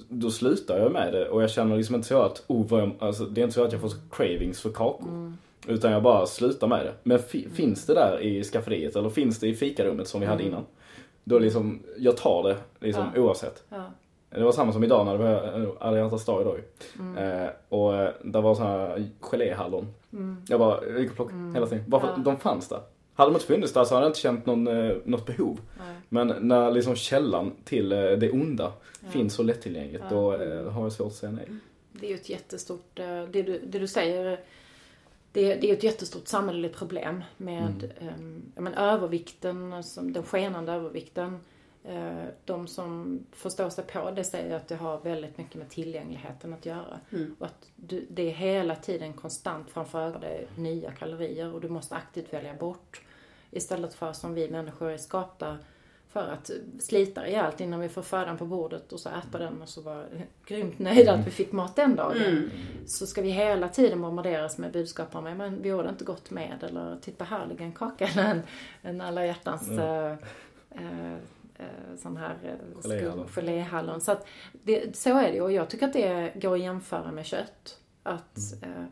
Då 0.08 0.30
slutar 0.30 0.78
jag 0.78 0.92
med 0.92 1.12
det 1.12 1.28
och 1.28 1.42
jag 1.42 1.50
känner 1.50 1.76
liksom 1.76 1.94
inte 1.94 2.08
så 2.08 2.22
att, 2.22 2.44
oh, 2.46 2.66
jag, 2.78 2.90
alltså, 2.98 3.24
det 3.24 3.40
är 3.40 3.42
inte 3.42 3.54
så 3.54 3.64
att 3.64 3.72
jag 3.72 3.80
får 3.80 3.90
cravings 4.10 4.60
för 4.60 4.70
kakor. 4.70 5.32
Utan 5.68 5.92
jag 5.92 6.02
bara 6.02 6.26
slutar 6.26 6.66
med 6.66 6.86
det. 6.86 6.92
Men 7.02 7.18
fi, 7.18 7.48
finns 7.54 7.86
det 7.86 7.94
där 7.94 8.20
i 8.20 8.44
skafferiet 8.44 8.96
eller 8.96 9.10
finns 9.10 9.38
det 9.40 9.48
i 9.48 9.54
fikarummet 9.54 10.08
som 10.08 10.20
vi 10.20 10.26
hade 10.26 10.42
innan. 10.42 10.64
Då 11.24 11.38
liksom, 11.38 11.82
jag 11.98 12.16
tar 12.16 12.42
det 12.42 12.56
liksom 12.86 13.04
Ja. 13.14 13.20
oavsett. 13.20 13.62
Ja. 13.68 13.84
Det 14.30 14.44
var 14.44 14.52
samma 14.52 14.72
som 14.72 14.84
idag 14.84 15.06
när 15.06 15.18
det 15.18 15.24
var 15.24 15.76
alla 15.80 15.98
hjärtans 15.98 16.24
dag 16.24 16.40
idag 16.42 16.56
ju. 16.58 17.22
Eh, 17.22 17.48
och 17.68 17.94
eh, 17.96 18.10
där 18.24 18.40
var 18.40 18.54
såna 18.54 18.68
här 18.68 19.08
geléhallon. 19.20 19.86
Jag 20.48 20.60
bara 20.60 20.86
jag 20.86 21.00
gick 21.00 21.10
och 21.10 21.16
plockade 21.16 21.52
hela 21.54 21.66
tiden. 21.66 21.84
Bara 21.90 22.00
för 22.00 22.08
att 22.08 22.14
Ja. 22.16 22.22
de 22.24 22.36
fanns 22.36 22.68
där. 22.68 22.80
Hade 23.14 23.30
de 23.30 23.34
inte 23.34 23.46
funnits 23.46 23.72
där 23.72 23.84
så 23.84 23.94
hade 23.94 24.04
jag 24.06 24.10
inte 24.10 24.20
känt 24.20 24.46
någon, 24.46 24.66
eh, 24.66 24.96
något 25.04 25.26
behov. 25.26 25.60
Nej. 25.78 25.96
Men 26.08 26.34
när 26.40 26.70
liksom 26.70 26.94
källan 26.96 27.52
till 27.64 27.92
eh, 27.92 27.98
det 27.98 28.30
onda 28.30 28.72
finns 29.10 29.34
så 29.34 29.42
lättillgängligt 29.42 30.04
då 30.10 30.32
eh, 30.34 30.70
har 30.72 30.82
jag 30.82 30.92
svårt 30.92 31.06
att 31.06 31.12
säga 31.14 31.32
nej. 31.32 31.48
Det 31.92 32.06
är 32.06 32.10
ju 32.10 32.14
ett 32.16 32.28
jättestort, 32.28 32.98
eh, 32.98 33.22
det 33.32 33.42
du, 33.42 33.60
det 33.66 33.78
du 33.78 33.86
säger, 33.88 34.40
det, 35.32 35.54
det 35.54 35.70
är 35.70 35.72
ett 35.76 35.82
jättestort 35.82 36.28
samhälleligt 36.28 36.76
problem 36.76 37.24
med 37.36 37.92
mm. 38.00 38.52
men 38.54 38.74
övervikten, 38.74 39.72
alltså 39.72 40.00
den 40.00 40.22
skenande 40.22 40.72
övervikten. 40.72 41.38
Eh, 41.84 42.24
De 42.44 42.66
som 42.66 43.20
förstår 43.32 43.70
sig 43.70 43.84
på 43.84 44.10
det 44.10 44.24
säger 44.24 44.56
att 44.56 44.68
det 44.68 44.76
har 44.76 45.00
väldigt 45.00 45.38
mycket 45.38 45.54
med 45.54 45.70
tillgängligheten 45.70 46.52
att 46.52 46.66
göra. 46.66 47.00
Och 47.38 47.46
att 47.46 47.70
du, 47.76 48.06
det 48.10 48.22
är 48.22 48.34
hela 48.34 48.76
tiden 48.76 49.12
konstant 49.12 49.70
framför 49.70 50.00
ögonen 50.00 50.46
nya 50.56 50.92
kalorier 50.92 51.54
och 51.54 51.60
du 51.60 51.68
måste 51.68 51.94
aktivt 51.94 52.32
välja 52.32 52.54
bort. 52.54 53.02
Istället 53.50 53.94
för 53.94 54.12
som 54.12 54.34
vi 54.34 54.50
människor 54.50 54.90
är 54.90 54.98
skapta 54.98 55.58
för 56.12 56.28
att 56.28 56.50
slita 56.80 57.22
rejält 57.22 57.60
innan 57.60 57.80
vi 57.80 57.88
får 57.88 58.02
födan 58.02 58.38
på 58.38 58.46
bordet 58.46 58.92
och 58.92 59.00
så 59.00 59.08
äta 59.08 59.38
den 59.38 59.62
och 59.62 59.68
så 59.68 59.80
vara 59.80 60.04
grymt 60.46 60.78
nöjda 60.78 61.12
att 61.12 61.26
vi 61.26 61.30
fick 61.30 61.52
mat 61.52 61.76
den 61.76 61.96
dagen. 61.96 62.50
Så 62.86 63.06
ska 63.06 63.22
vi 63.22 63.30
hela 63.30 63.68
tiden 63.68 64.00
bombarderas 64.02 64.58
med 64.58 64.72
budskap 64.72 65.14
om 65.14 65.24
men 65.24 65.62
vi 65.62 65.68
gjorde 65.68 65.88
inte 65.88 66.04
gott 66.04 66.30
med 66.30 66.64
eller 66.64 66.98
titta 67.02 67.24
här 67.24 67.46
ligger 67.46 67.64
en 67.64 67.72
kaka 67.72 68.06
eller 68.06 68.24
en, 68.24 68.42
en 68.82 69.00
alla 69.00 69.26
hjärtans 69.26 69.70
eh, 69.70 70.16
eh, 70.70 71.12
eh, 71.58 71.96
sån 71.98 72.16
här 72.16 72.36
eh, 72.44 73.26
Geléhallon. 73.34 74.00
Så 74.00 74.12
att 74.12 74.26
det, 74.52 74.96
så 74.96 75.18
är 75.18 75.32
det 75.32 75.40
och 75.40 75.52
jag 75.52 75.70
tycker 75.70 75.86
att 75.86 75.92
det 75.92 76.32
går 76.34 76.54
att 76.54 76.60
jämföra 76.60 77.12
med 77.12 77.26
kött. 77.26 77.78
Att 78.02 78.62
eh, 78.62 78.84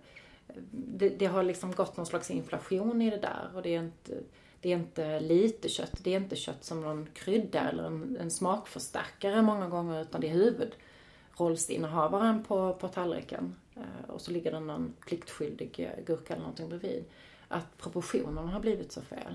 det, 0.70 1.08
det 1.08 1.26
har 1.26 1.42
liksom 1.42 1.72
gått 1.72 1.96
någon 1.96 2.06
slags 2.06 2.30
inflation 2.30 3.02
i 3.02 3.10
det 3.10 3.16
där 3.16 3.50
och 3.54 3.62
det 3.62 3.74
är 3.74 3.78
inte 3.78 4.12
det 4.60 4.72
är 4.72 4.76
inte 4.76 5.20
lite 5.20 5.68
kött, 5.68 6.00
det 6.02 6.14
är 6.14 6.20
inte 6.20 6.36
kött 6.36 6.64
som 6.64 6.80
någon 6.80 7.08
krydda 7.14 7.60
eller 7.60 7.84
en, 7.84 8.16
en 8.20 8.30
smakförstärkare 8.30 9.42
många 9.42 9.68
gånger 9.68 10.02
utan 10.02 10.20
det 10.20 10.28
är 10.28 10.32
huvudrollsinnehavaren 10.32 12.44
på, 12.44 12.74
på 12.74 12.88
tallriken. 12.88 13.54
Eh, 13.76 14.10
och 14.10 14.20
så 14.20 14.30
ligger 14.30 14.52
det 14.52 14.60
någon 14.60 14.94
pliktskyldig 15.06 15.74
eh, 15.78 16.04
gurka 16.06 16.34
eller 16.34 16.42
någonting 16.42 16.68
bredvid. 16.68 17.04
Att 17.48 17.78
proportionerna 17.78 18.50
har 18.50 18.60
blivit 18.60 18.92
så 18.92 19.00
fel. 19.00 19.34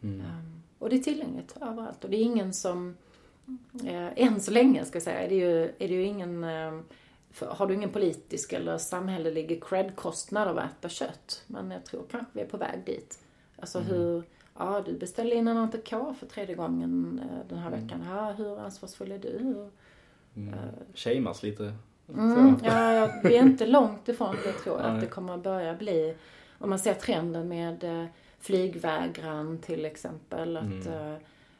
Um, 0.00 0.62
och 0.78 0.90
det 0.90 0.96
är 0.96 1.00
tillgängligt 1.00 1.56
överallt 1.60 2.04
och 2.04 2.10
det 2.10 2.16
är 2.16 2.22
ingen 2.22 2.52
som, 2.52 2.96
eh, 3.84 4.22
än 4.22 4.40
så 4.40 4.50
länge 4.50 4.84
ska 4.84 4.96
jag 4.96 5.02
säga, 5.02 5.20
är 5.20 5.28
det 5.28 5.34
ju, 5.34 5.64
är 5.64 5.88
det 5.88 5.94
ju 5.94 6.02
ingen, 6.02 6.44
eh, 6.44 6.80
för, 7.30 7.46
har 7.46 7.66
du 7.66 7.74
ingen 7.74 7.90
politisk 7.90 8.52
eller 8.52 8.78
samhällelig 8.78 9.64
cred-kostnad 9.64 10.48
av 10.48 10.58
att 10.58 10.70
äta 10.70 10.88
kött. 10.88 11.44
Men 11.46 11.70
jag 11.70 11.84
tror 11.84 12.04
kanske 12.10 12.30
vi 12.32 12.40
är 12.40 12.46
på 12.46 12.56
väg 12.56 12.82
dit. 12.86 13.18
Alltså 13.56 13.78
hur, 13.78 14.22
ja 14.58 14.82
du 14.86 14.92
beställde 14.92 15.34
in 15.34 15.48
en 15.48 15.56
entrecote 15.56 16.18
för 16.18 16.26
tredje 16.26 16.54
gången 16.54 17.20
eh, 17.24 17.48
den 17.48 17.58
här 17.58 17.70
veckan. 17.70 18.04
Ja, 18.10 18.32
hur 18.32 18.58
ansvarsfull 18.58 19.12
är 19.12 19.18
du? 19.18 19.68
Mm. 20.36 20.54
Shameas 20.94 21.42
lite. 21.42 21.74
Mm, 22.14 22.56
ja, 22.64 23.10
vi 23.24 23.36
är 23.36 23.42
inte 23.42 23.66
långt 23.66 24.08
ifrån 24.08 24.36
det 24.44 24.52
tror 24.52 24.80
jag. 24.80 24.86
Att 24.86 25.00
det 25.00 25.06
kommer 25.06 25.34
att 25.34 25.42
börja 25.42 25.74
bli, 25.74 26.14
om 26.58 26.70
man 26.70 26.78
ser 26.78 26.94
trenden 26.94 27.48
med 27.48 27.84
eh, 27.84 28.06
flygvägran 28.40 29.58
till 29.58 29.84
exempel. 29.84 30.56
Att, 30.56 30.86
eh, 30.86 31.14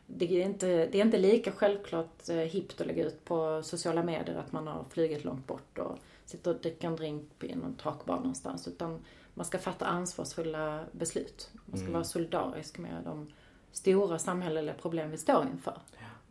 det, 0.06 0.42
är 0.42 0.44
inte, 0.44 0.66
det 0.66 1.00
är 1.00 1.04
inte 1.04 1.18
lika 1.18 1.52
självklart 1.52 2.28
eh, 2.28 2.36
hippt 2.36 2.80
att 2.80 2.86
lägga 2.86 3.04
ut 3.04 3.24
på 3.24 3.62
sociala 3.62 4.02
medier 4.02 4.36
att 4.36 4.52
man 4.52 4.66
har 4.66 4.84
flugit 4.90 5.24
långt 5.24 5.46
bort 5.46 5.78
och 5.78 5.98
sitter 6.24 6.50
och 6.54 6.60
dricker 6.60 6.88
en 6.88 6.96
drink 6.96 7.24
i 7.40 7.54
någon 7.54 7.74
takbar 7.74 8.16
någonstans. 8.16 8.68
Utan 8.68 8.98
man 9.38 9.44
ska 9.44 9.58
fatta 9.58 9.86
ansvarsfulla 9.86 10.84
beslut. 10.92 11.50
Man 11.66 11.80
ska 11.80 11.90
vara 11.90 12.04
solidarisk 12.04 12.78
med 12.78 13.04
de 13.04 13.26
stora 13.72 14.18
samhälleliga 14.18 14.74
problem 14.74 15.10
vi 15.10 15.16
står 15.16 15.46
inför. 15.52 15.78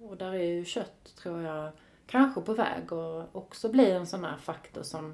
Och 0.02 0.18
där 0.18 0.34
är 0.34 0.44
ju 0.44 0.66
kött, 0.66 1.16
tror 1.22 1.42
jag, 1.42 1.72
kanske 2.08 2.42
på 2.42 2.54
väg 2.54 2.92
och 2.92 3.36
också 3.36 3.70
bli 3.70 3.92
en 3.92 4.08
sån 4.08 4.24
här 4.24 4.38
faktor 4.38 4.84
som 4.84 5.14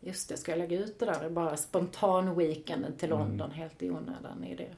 Just 0.00 0.28
det, 0.28 0.36
ska 0.36 0.52
jag 0.52 0.58
lägga 0.58 0.78
ut 0.78 0.98
det 0.98 1.06
där 1.06 1.30
bara 1.30 1.56
spontan 1.56 2.34
weekenden 2.36 2.92
till 2.96 3.08
London 3.10 3.50
helt 3.50 3.82
i 3.82 3.90
onödan? 3.90 4.44
Är 4.44 4.56
det, 4.56 4.68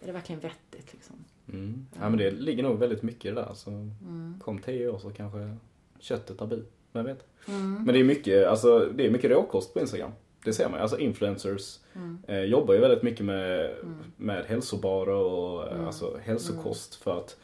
är 0.00 0.06
det 0.06 0.12
verkligen 0.12 0.40
vettigt 0.40 0.92
liksom? 0.92 1.16
Mm. 1.52 1.86
Ja 2.00 2.08
men 2.08 2.18
det 2.18 2.30
ligger 2.30 2.62
nog 2.62 2.78
väldigt 2.78 3.02
mycket 3.02 3.24
i 3.24 3.28
det 3.28 3.34
där. 3.34 3.54
Så 3.54 3.70
Mm. 3.70 4.40
kom 4.44 4.58
tio 4.58 4.88
år 4.88 4.98
så 4.98 5.10
kanske 5.10 5.56
köttet 5.98 6.38
tar 6.38 6.46
bi. 6.46 6.62
Vem 6.92 7.04
vet? 7.04 7.26
Mm. 7.48 7.74
Men 7.74 7.94
det 7.94 8.00
är 8.00 8.04
mycket, 8.04 8.46
alltså 8.46 8.92
det 8.94 9.06
är 9.06 9.10
mycket 9.10 9.30
råkost 9.30 9.74
på 9.74 9.80
Instagram. 9.80 10.12
Det 10.48 10.52
ser 10.54 10.68
man. 10.68 10.80
Alltså 10.80 10.98
influencers 10.98 11.78
Mm. 11.94 12.18
eh, 12.28 12.40
jobbar 12.42 12.74
ju 12.74 12.80
väldigt 12.80 13.02
mycket 13.02 13.24
med, 13.26 13.70
med 14.16 14.44
hälsobarer 14.44 15.14
och 15.14 15.72
Mm. 15.72 15.86
alltså 15.86 16.18
hälsokost 16.22 16.94
för 16.94 17.18
att 17.18 17.36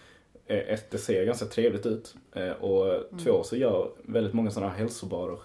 eh, 0.47 0.59
ett, 0.59 0.91
det 0.91 0.99
ser 0.99 1.25
ganska 1.25 1.47
trevligt 1.47 1.87
ut. 1.87 2.15
Eh, 2.33 2.51
och 2.51 2.95
Mm. 2.95 3.19
två, 3.25 3.43
så 3.43 3.57
gör 3.57 3.91
väldigt 4.03 4.33
många 4.35 4.51
sådana 4.51 4.73
här 4.73 4.79
hälsobarer 4.79 5.39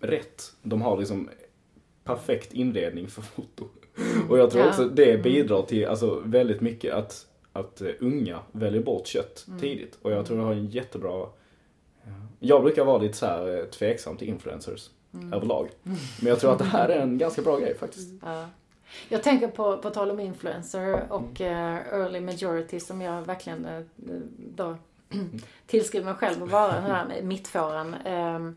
rätt. 0.00 0.52
De 0.62 0.82
har 0.82 0.98
liksom 0.98 1.30
perfekt 2.04 2.52
inredning 2.54 3.08
för 3.08 3.22
foto. 3.22 3.64
Och 4.28 4.38
jag 4.38 4.50
tror 4.50 4.62
Ja. 4.62 4.68
också 4.68 4.84
det 4.88 5.22
bidrar 5.22 5.62
till 5.62 5.86
alltså, 5.86 6.22
väldigt 6.24 6.60
mycket 6.60 6.94
att, 6.94 7.26
att 7.52 7.80
eh, 7.80 7.90
unga 8.00 8.38
väljer 8.52 8.82
bort 8.82 9.06
kött 9.06 9.44
Mm. 9.48 9.60
tidigt. 9.60 9.98
Och 10.02 10.12
jag 10.12 10.26
tror 10.26 10.36
det 10.36 10.42
har 10.42 10.52
en 10.52 10.66
jättebra... 10.66 11.10
ja. 12.04 12.10
Jag 12.40 12.62
brukar 12.62 12.84
vara 12.84 12.98
lite 12.98 13.16
så 13.16 13.26
här 13.26 13.58
eh, 13.58 13.64
tveksam 13.64 14.16
till 14.16 14.28
influencers 14.28 14.90
Mm. 15.14 15.32
överlag. 15.32 15.68
Men 15.82 16.28
jag 16.28 16.40
tror 16.40 16.52
att 16.52 16.58
det 16.58 16.64
här 16.64 16.88
är 16.88 17.00
en 17.00 17.18
ganska 17.18 17.42
bra 17.42 17.58
grej 17.58 17.78
faktiskt. 17.78 18.10
Ja. 18.24 18.46
Jag 19.08 19.22
tänker 19.22 19.48
på, 19.48 19.76
på 19.76 19.90
tal 19.90 20.10
om 20.10 20.20
influencer 20.20 21.12
och 21.12 21.40
eh, 21.40 21.76
early 21.92 22.20
majority 22.20 22.80
som 22.80 23.00
jag 23.00 23.22
verkligen 23.22 23.64
eh, 23.64 23.82
då 24.38 24.76
tillskriver 25.66 26.04
mig 26.06 26.14
själv 26.14 26.42
att 26.42 26.50
vara 26.50 26.72
den 26.72 26.82
här 26.82 27.22
mittfåran. 27.22 27.94
Eh, 27.94 28.50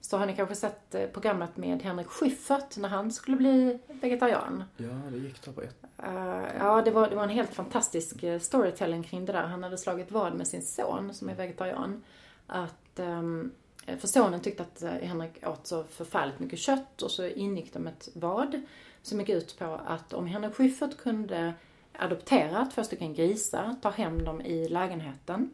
så 0.00 0.18
har 0.18 0.26
ni 0.26 0.36
kanske 0.36 0.54
sett 0.54 0.94
eh, 0.94 1.06
programmet 1.06 1.56
med 1.56 1.82
Henrik 1.82 2.06
Schyffert 2.06 2.76
när 2.76 2.88
han 2.88 3.12
skulle 3.12 3.36
bli 3.36 3.78
vegetarian. 3.86 4.64
Ja, 4.76 5.10
det 5.10 5.18
gick 5.18 5.42
där 5.44 5.52
på 5.52 5.62
ett. 5.62 5.84
Eh, 5.98 6.56
ja, 6.58 6.82
det 6.82 6.90
var, 6.90 7.10
det 7.10 7.16
var 7.16 7.22
en 7.22 7.28
helt 7.28 7.54
fantastisk 7.54 8.24
storytelling 8.40 9.02
kring 9.02 9.24
det 9.24 9.32
där. 9.32 9.42
Han 9.42 9.62
hade 9.62 9.78
slagit 9.78 10.10
vad 10.10 10.34
med 10.34 10.48
sin 10.48 10.62
son 10.62 11.14
som 11.14 11.28
är 11.28 11.34
vegetarian. 11.34 12.02
Att, 12.46 12.98
ehm, 12.98 13.52
för 13.86 14.08
sonen 14.08 14.40
tyckte 14.40 14.62
att 14.62 14.82
eh, 14.82 14.90
Henrik 14.90 15.46
åt 15.46 15.66
så 15.66 15.84
förfärligt 15.84 16.40
mycket 16.40 16.58
kött 16.58 17.02
och 17.02 17.10
så 17.10 17.26
ingick 17.26 17.72
de 17.72 17.86
ett 17.86 18.08
vad 18.14 18.62
som 19.02 19.20
gick 19.20 19.28
ut 19.28 19.58
på 19.58 19.80
att 19.86 20.12
om 20.12 20.26
Henrik 20.26 20.54
Schyffert 20.54 20.96
kunde 20.96 21.54
adoptera 21.92 22.66
två 22.66 22.84
stycken 22.84 23.14
grisar, 23.14 23.74
ta 23.82 23.90
hem 23.90 24.24
dem 24.24 24.40
i 24.40 24.68
lägenheten, 24.68 25.50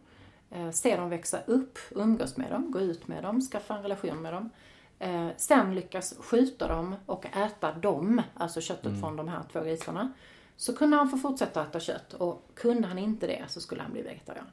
eh, 0.51 0.71
se 0.71 0.97
dem 0.97 1.11
växa 1.11 1.39
upp, 1.47 1.79
umgås 1.91 2.37
med 2.37 2.51
dem, 2.51 2.71
gå 2.71 2.81
ut 2.81 3.09
med 3.09 3.23
dem, 3.23 3.41
skaffa 3.41 3.77
en 3.77 3.83
relation 3.83 4.23
med 4.23 4.33
dem. 4.33 4.51
Eh, 4.99 5.29
sen 5.37 5.75
lyckas 5.75 6.15
skjuta 6.19 6.69
dem 6.69 6.95
och 7.07 7.27
äta 7.37 7.73
dem, 7.73 8.23
alltså 8.35 8.61
köttet 8.61 9.01
från 9.01 9.17
de 9.17 9.29
här 9.29 9.43
två 9.53 9.61
grisarna. 9.61 10.13
Så 10.57 10.77
kunde 10.77 10.97
han 10.97 11.11
få 11.11 11.17
fortsätta 11.17 11.63
äta 11.63 11.81
kött 11.81 12.15
och 12.15 12.51
kunde 12.55 12.89
han 12.89 12.99
inte 12.99 13.27
det 13.27 13.45
så 13.49 13.61
skulle 13.61 13.83
han 13.83 13.93
bli 13.93 14.03
vegetarian. 14.03 14.47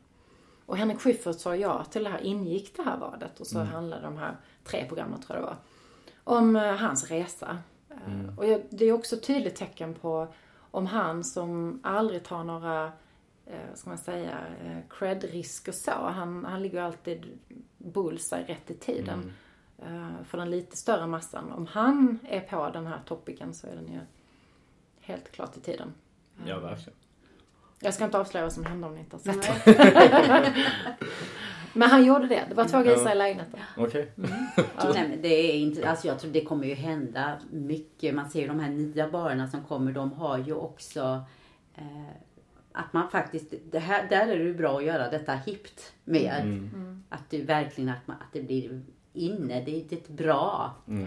Och 0.69 0.77
Henrik 0.77 0.99
Schyffert 0.99 1.39
sa 1.39 1.55
ja 1.55 1.83
till 1.83 2.03
det 2.03 2.09
här, 2.09 2.21
ingick 2.21 2.77
det 2.77 2.83
här 2.83 2.97
vadet 2.97 3.39
och 3.39 3.47
så 3.47 3.59
handlade 3.59 4.01
de 4.01 4.17
här 4.17 4.35
tre 4.63 4.85
programmen 4.87 5.21
tror 5.21 5.39
jag 5.39 5.43
det 5.43 5.47
var, 5.47 5.57
om 6.37 6.55
eh, 6.55 6.75
hans 6.75 7.11
resa. 7.11 7.57
Eh, 7.89 8.37
Och 8.37 8.45
jag, 8.45 8.61
det 8.69 8.85
är 8.85 8.91
också 8.93 9.15
ett 9.15 9.23
tydligt 9.23 9.55
tecken 9.55 9.93
på 9.93 10.27
om 10.71 10.85
han 10.85 11.23
som 11.23 11.79
aldrig 11.83 12.23
tar 12.23 12.43
några, 12.43 12.91
eh, 13.45 13.73
ska 13.75 13.89
man 13.89 13.97
säga, 13.97 14.37
cred-risker 14.89 15.71
så. 15.71 15.91
Han, 15.91 16.45
han 16.45 16.61
ligger 16.61 16.81
alltid 16.81 17.25
bullseye 17.77 18.43
rätt 18.47 18.71
i 18.71 18.75
tiden. 18.75 19.33
Eh, 19.77 20.23
för 20.25 20.37
den 20.37 20.49
lite 20.49 20.77
större 20.77 21.07
massan. 21.07 21.51
Om 21.51 21.65
han 21.67 22.19
är 22.23 22.41
på 22.41 22.69
den 22.73 22.87
här 22.87 23.01
topicen 23.05 23.53
så 23.53 23.67
är 23.67 23.75
den 23.75 23.87
ju 23.93 23.99
helt 25.01 25.31
klart 25.31 25.57
i 25.57 25.59
tiden. 25.59 25.93
Ja, 26.45 26.59
verkligen. 26.59 26.98
Jag 27.79 27.93
ska 27.93 28.05
inte 28.05 28.19
avslöja 28.19 28.45
vad 28.45 28.53
som 28.53 28.65
hände 28.65 28.87
om 28.87 28.93
ni 28.93 28.99
inte 28.99 29.15
har 29.15 29.33
sett 29.33 29.65
det. 29.65 30.53
Men 31.73 31.89
han 31.89 32.05
gjorde 32.05 32.27
det. 32.27 32.43
Det 32.49 32.55
var 32.55 32.65
två 32.65 32.81
grisar 32.81 33.11
i 33.11 33.15
lägenheten. 33.15 33.59
Okej. 33.77 34.11
Ja, 34.55 34.91
nej, 34.93 35.07
men 35.09 35.21
det 35.21 35.27
är 35.27 35.53
inte, 35.53 35.89
alltså 35.89 36.07
jag 36.07 36.19
tror 36.19 36.31
det 36.31 36.43
kommer 36.43 36.67
ju 36.67 36.73
hända 36.73 37.37
mycket. 37.51 38.15
Man 38.15 38.29
ser 38.29 38.41
ju 38.41 38.47
de 38.47 38.59
här 38.59 38.69
nya 38.69 39.09
barerna 39.09 39.47
som 39.47 39.63
kommer, 39.63 39.91
de 39.91 40.11
har 40.11 40.37
ju 40.37 40.53
också 40.53 41.23
eh, 41.75 42.13
att 42.71 42.93
man 42.93 43.09
faktiskt, 43.09 43.53
det 43.71 43.79
här, 43.79 44.07
där 44.09 44.27
är 44.27 44.39
det 44.43 44.53
bra 44.53 44.77
att 44.77 44.83
göra 44.83 45.09
detta 45.09 45.33
hippt 45.33 45.93
mer. 46.03 46.39
Mm. 46.39 47.03
Att 47.09 47.29
du 47.29 47.41
verkligen, 47.41 47.89
att, 47.89 48.07
man, 48.07 48.17
att 48.17 48.33
det 48.33 48.41
blir 48.41 48.81
inne, 49.13 49.61
det, 49.65 49.71
det 49.89 49.95
är 49.95 49.97
ett 49.99 50.09
bra. 50.09 50.71
Mm. 50.87 51.05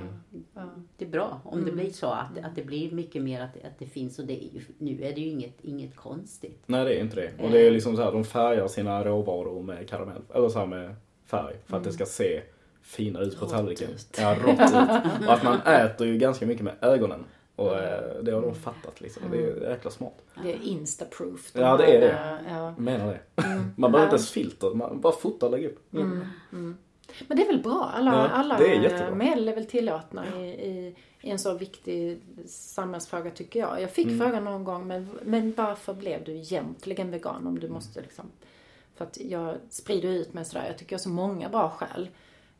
Det 0.96 1.05
är 1.05 1.09
bra 1.09 1.40
om 1.44 1.64
det 1.64 1.72
blir 1.72 1.90
så 1.90 2.07
att, 2.07 2.38
att 2.44 2.55
det 2.55 2.62
blir 2.64 2.90
mycket 2.90 3.22
mer 3.22 3.40
att, 3.42 3.57
att 3.64 3.78
det 3.78 3.86
finns 3.86 4.18
och 4.18 4.26
det 4.26 4.44
är 4.44 4.48
ju, 4.55 4.61
nu 4.78 4.92
är 5.05 5.12
det 5.14 5.20
ju 5.20 5.26
inget, 5.30 5.55
inget 5.62 5.96
konstigt. 5.96 6.62
Nej 6.66 6.84
det 6.84 6.94
är 6.94 7.00
inte 7.00 7.16
det. 7.16 7.30
Och 7.44 7.50
det 7.50 7.66
är 7.66 7.70
liksom 7.70 7.96
så 7.96 8.03
här, 8.03 8.12
de 8.12 8.24
färgar 8.24 8.68
sina 8.68 9.05
råvaror 9.05 9.62
med 9.62 9.88
karamell, 9.88 10.22
eller 10.34 10.48
så 10.48 10.59
här 10.59 10.66
med 10.66 10.94
färg 11.24 11.57
för 11.66 11.76
att 11.76 11.84
det 11.84 11.92
ska 11.92 12.05
se 12.07 12.42
fina 12.82 13.20
ut 13.20 13.38
på 13.38 13.44
Rått 13.44 13.53
tallriken. 13.55 13.90
ut. 13.90 14.16
Ja, 14.18 14.36
rått 14.42 14.61
ut. 14.61 15.26
Och 15.28 15.32
att 15.32 15.42
man 15.42 15.61
äter 15.61 16.07
ju 16.07 16.18
ganska 16.18 16.46
mycket 16.46 16.64
med 16.64 16.74
ögonen. 16.80 17.24
Och 17.57 17.78
eh, 17.78 18.22
det 18.22 18.32
har 18.32 18.42
de 18.42 18.55
fattat 18.55 19.00
liksom. 19.00 19.22
Det 19.30 19.36
är 19.46 19.70
jäkla 19.70 19.90
smart. 19.90 20.22
Det 20.42 20.53
är 20.53 20.62
instaproof. 20.62 21.53
de 21.53 21.61
Ja, 21.61 21.76
det 21.76 21.96
är 21.96 22.00
det. 22.00 22.11
eh, 22.12 22.53
Ja. 22.53 22.64
Jag 22.64 22.78
menar 22.78 23.07
det. 23.07 23.20
Man 23.76 23.92
behöver 23.92 24.07
inte 24.09 24.16
ens 24.16 24.30
filter, 24.30 24.74
man 24.74 25.00
bara 25.00 25.12
fotar 25.12 25.46
och 25.46 25.53
lägger 25.53 25.68
upp. 25.68 25.94
Mm. 25.94 26.76
Men 27.28 27.36
det 27.36 27.42
är 27.42 27.46
väl 27.46 27.62
bra? 27.62 27.90
Alla, 27.94 28.11
Ja, 28.12 28.28
alla 28.28 28.59
medel 29.14 29.48
är 29.48 29.55
väl 29.55 29.66
tillåtna 29.66 30.26
i, 30.40 30.44
i, 30.48 30.94
i 31.20 31.30
en 31.30 31.38
så 31.38 31.55
viktig 31.55 32.20
samhällsfråga 32.46 33.30
tycker 33.30 33.61
jag. 33.61 33.80
Jag 33.82 33.90
fick 33.90 34.07
Mm. 34.07 34.18
frågan 34.18 34.44
någon 34.44 34.64
gång, 34.64 34.86
men, 34.86 35.18
men 35.22 35.55
varför 35.57 35.94
blev 35.94 36.24
du 36.24 36.32
egentligen 36.32 37.11
vegan 37.11 37.46
om 37.46 37.55
du 37.59 37.66
Mm. 37.66 37.72
måste 37.74 38.00
liksom... 38.00 38.30
För 38.94 39.05
att 39.05 39.18
jag 39.20 39.57
sprider 39.70 40.09
ut 40.09 40.34
mig 40.34 40.44
sådär. 40.44 40.66
Jag 40.66 40.78
tycker 40.78 40.92
jag 40.92 40.98
har 40.98 41.03
så 41.03 41.09
många 41.09 41.48
bra 41.48 41.70
skäl. 41.70 42.09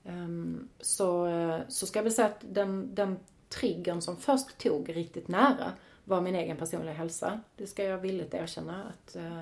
Ehm, 0.05 0.68
så, 0.80 1.26
eh, 1.26 1.59
så 1.68 1.86
ska 1.86 1.99
jag 1.99 2.05
väl 2.05 2.12
säga 2.12 2.28
att 2.28 2.45
den, 2.51 2.95
den 2.95 3.18
triggern 3.49 4.01
som 4.01 4.16
först 4.16 4.59
tog 4.59 4.97
riktigt 4.97 5.28
nära 5.28 5.72
var 6.05 6.20
min 6.20 6.34
egen 6.34 6.57
personliga 6.57 6.93
hälsa. 6.95 7.40
Det 7.57 7.66
ska 7.66 7.84
jag 7.84 7.99
villigt 7.99 8.34
erkänna. 8.34 8.84
att 8.84 9.16
eh, 9.16 9.38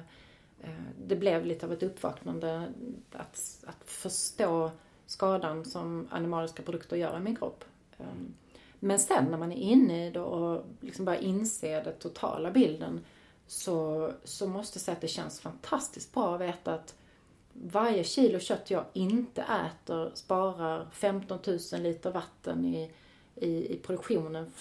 eh, 0.62 0.70
Det 1.06 1.16
blev 1.16 1.46
lite 1.46 1.66
av 1.66 1.72
ett 1.72 1.82
uppvaknande 1.82 2.68
att, 3.12 3.64
att 3.66 3.84
förstå 3.84 4.70
skadan 5.10 5.64
som 5.64 6.08
animaliska 6.10 6.62
produkter 6.62 6.96
gör 6.96 7.16
i 7.16 7.20
min 7.20 7.36
kropp. 7.36 7.64
Ehm, 7.98 8.34
Men 8.80 8.98
sen 8.98 9.24
när 9.24 9.38
man 9.38 9.52
är 9.52 9.56
inne 9.56 10.06
i 10.06 10.10
det 10.10 10.20
och 10.20 10.64
liksom 10.80 11.04
börjar 11.04 11.20
inse 11.20 11.82
den 11.82 11.94
totala 11.98 12.50
bilden 12.50 13.04
så, 13.46 14.10
så 14.24 14.46
måste 14.46 14.76
jag 14.76 14.82
säga 14.82 14.94
att 14.94 15.00
det 15.00 15.08
känns 15.08 15.40
fantastiskt 15.40 16.14
bra 16.14 16.34
att 16.34 16.40
veta 16.40 16.74
att 16.74 16.94
varje 17.52 18.04
kilo 18.04 18.38
kött 18.38 18.70
jag 18.70 18.84
inte 18.92 19.42
äter 19.42 20.10
sparar 20.14 20.88
15 20.92 21.38
000 21.46 21.58
liter 21.82 22.10
vatten 22.10 22.64
i, 22.64 22.90
i, 23.34 23.74
i 23.74 23.78
produktionen. 23.78 24.52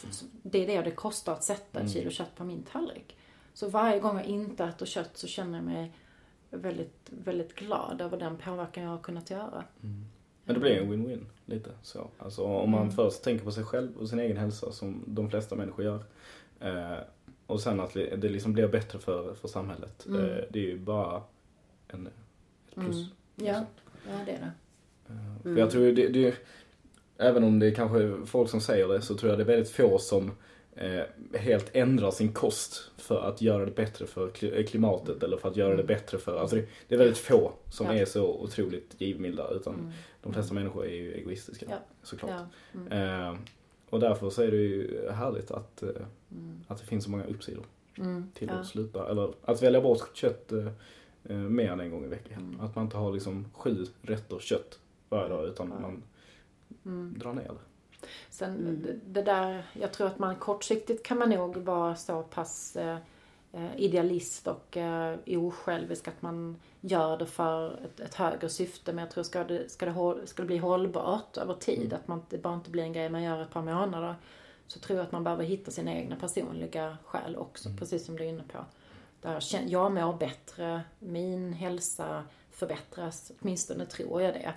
Det 0.44 0.64
är 0.64 0.68
det 0.68 0.82
det 0.82 0.92
kostar 0.92 1.34
att 1.34 1.44
sätta 1.44 1.80
ett 1.80 1.92
kilo 1.92 2.10
kött 2.12 2.36
på 2.36 2.44
min 2.44 2.64
tallrik. 2.64 3.18
Så 3.54 3.68
varje 3.70 4.00
gång 4.00 4.18
jag 4.18 4.26
inte 4.26 4.64
äter 4.64 4.86
kött 4.86 5.18
så 5.18 5.28
känner 5.28 5.58
jag 5.58 5.66
mig 5.66 5.92
väldigt, 6.50 7.10
väldigt 7.10 7.56
glad 7.56 8.02
över 8.02 8.18
den 8.18 8.38
påverkan 8.38 8.84
jag 8.84 8.92
har 8.92 8.98
kunnat 9.00 9.30
göra. 9.30 9.64
Men 10.50 10.54
det 10.54 10.60
blir 10.60 10.78
en 10.78 10.92
win-win 10.94 11.26
lite 11.46 11.70
så. 11.82 12.08
Alltså 12.18 12.44
om 12.44 12.70
man 12.70 12.92
först 12.92 13.24
tänker 13.24 13.46
på 13.46 13.52
sig 13.52 13.64
själv 13.64 13.98
och 13.98 14.10
sin 14.10 14.20
egen 14.20 14.38
hälsa 14.38 14.72
som 14.72 15.04
de 15.08 15.30
flesta 15.30 15.56
människor 15.56 15.86
gör. 15.86 16.04
Eh, 16.60 16.98
och 17.48 17.62
sen 17.62 17.80
att 17.80 17.94
det 17.94 18.30
liksom 18.30 18.54
blir 18.54 18.68
bättre 18.68 19.00
för, 19.00 19.34
för 19.34 19.48
samhället. 19.48 20.06
Eh, 20.08 20.14
det 20.50 20.60
är 20.60 20.64
ju 20.64 20.80
bara 20.80 21.22
en, 21.88 22.08
ett 22.08 22.14
plus. 22.76 23.06
Ja, 23.36 23.66
ja 24.08 24.14
det 24.26 24.32
är 24.32 24.40
det. 24.40 24.52
Eh, 25.10 25.44
För 25.44 25.60
jag 25.60 25.72
tror 25.72 25.92
det, 25.92 26.08
det, 26.08 26.36
även 27.18 27.44
om 27.44 27.60
det 27.60 27.68
är 27.68 27.76
kanske 27.76 28.26
folk 28.26 28.50
som 28.50 28.62
säger 28.62 28.88
det, 28.88 29.02
så 29.02 29.16
tror 29.16 29.30
jag 29.30 29.40
det 29.40 29.44
är 29.44 29.48
väldigt 29.58 29.72
få 29.72 30.00
som 30.00 30.26
eh, 30.28 30.32
helt 31.34 31.76
ändrar 31.76 32.12
sin 32.12 32.34
kost 32.34 32.92
för 32.98 33.22
att 33.22 33.42
göra 33.42 33.66
det 33.66 33.72
bättre 33.72 34.06
för 34.08 34.28
kli- 34.30 34.64
klimatet 34.64 35.24
eller 35.24 35.38
för 35.38 35.50
att 35.50 35.56
göra 35.58 35.76
det 35.76 35.84
bättre 35.84 36.18
för, 36.18 36.38
alltså 36.40 36.56
det, 36.56 36.66
det 36.88 36.96
är 36.96 37.00
väldigt 37.00 37.18
få 37.18 37.52
som 37.70 37.86
Ja. 37.88 37.94
är 37.94 38.06
så 38.06 38.40
otroligt 38.42 38.96
givmilda 39.02 39.50
utan 39.50 39.94
de 40.22 40.34
flesta 40.34 40.54
människor 40.54 40.86
är 40.86 40.96
ju 40.96 41.14
egoistiska 41.14 41.66
Ja. 41.70 41.78
såklart. 42.04 42.32
Ja. 42.74 42.80
Mm. 42.80 43.28
Eh, 43.34 43.40
och 43.90 44.00
därför 44.00 44.30
så 44.30 44.42
är 44.42 44.52
det 44.52 44.58
ju 44.58 45.10
härligt 45.12 45.52
att, 45.52 45.84
eh, 45.84 45.90
att 46.68 46.78
det 46.80 46.86
finns 46.86 47.04
så 47.04 47.10
många 47.10 47.26
uppsidor 47.26 47.66
Mm. 47.98 48.32
till 48.34 48.50
att 48.50 48.68
sluta, 48.68 49.10
eller 49.12 49.34
att 49.42 49.62
välja 49.64 49.82
bort 49.82 50.10
kött 50.14 50.52
eh, 50.52 50.68
eh, 51.24 51.38
mer 51.38 51.72
än 51.72 51.80
en 51.80 51.92
gång 51.92 52.06
i 52.06 52.08
veckan. 52.08 52.42
Mm. 52.42 52.60
Att 52.60 52.76
man 52.76 52.86
inte 52.86 52.98
har 52.98 53.12
liksom 53.14 53.46
sju 53.54 53.86
rätter 54.02 54.40
kött 54.40 54.80
varje 55.10 55.30
dag 55.30 55.46
utan 55.48 55.70
man 55.70 56.04
Mm. 56.86 57.16
drar 57.20 57.34
ner 57.34 57.44
det. 57.44 57.69
Sen 58.30 58.82
det, 58.86 58.94
det 59.06 59.22
där, 59.22 59.64
jag 59.74 59.94
tror 59.94 60.08
att 60.08 60.20
man 60.20 60.36
kortsiktigt 60.36 61.04
kan 61.04 61.18
man 61.18 61.30
nog 61.30 61.58
vara 61.58 61.96
så 61.96 62.24
pass 62.24 62.76
eh, 62.76 62.98
eh, 63.52 63.76
idealist 63.78 64.48
och 64.48 64.78
eh, 64.78 65.18
osjälvisk 65.28 66.08
att 66.08 66.22
man 66.22 66.56
gör 66.82 67.18
det 67.18 67.26
för 67.26 67.86
ett, 67.86 68.00
ett 68.00 68.16
högre 68.16 68.50
syfte. 68.50 68.94
Men 68.94 69.04
jag 69.04 69.12
tror 69.12 69.24
ska 69.24 69.44
det, 69.44 69.72
ska 69.72 69.86
det, 69.86 69.92
hå- 69.92 70.26
ska 70.26 70.42
det 70.44 70.48
bli 70.48 70.58
hållbart 70.58 71.38
över 71.38 71.54
tid, 71.54 71.94
att 71.94 72.08
man, 72.08 72.26
det 72.30 72.38
bara 72.38 72.54
inte 72.54 72.70
blir 72.70 72.84
en 72.84 72.94
grej 72.94 73.10
man 73.10 73.24
gör 73.24 73.42
ett 73.42 73.52
par 73.52 73.62
månader. 73.62 74.16
Så 74.68 74.80
tror 74.80 74.98
jag 74.98 75.06
att 75.06 75.12
man 75.12 75.24
behöver 75.24 75.44
hitta 75.44 75.72
sina 75.72 75.94
egna 75.94 76.16
personliga 76.16 76.98
skäl 77.06 77.36
också, 77.36 77.70
precis 77.80 78.06
som 78.06 78.18
du 78.18 78.24
är 78.24 78.30
inne 78.30 78.44
på. 78.44 78.66
Där 79.22 79.44
jag 79.68 79.92
mår 79.92 80.14
bättre, 80.14 80.82
min 81.00 81.54
hälsa 81.54 82.24
förbättras, 82.52 83.32
åtminstone 83.42 83.86
tror 83.86 84.22
jag 84.22 84.34
det. 84.34 84.54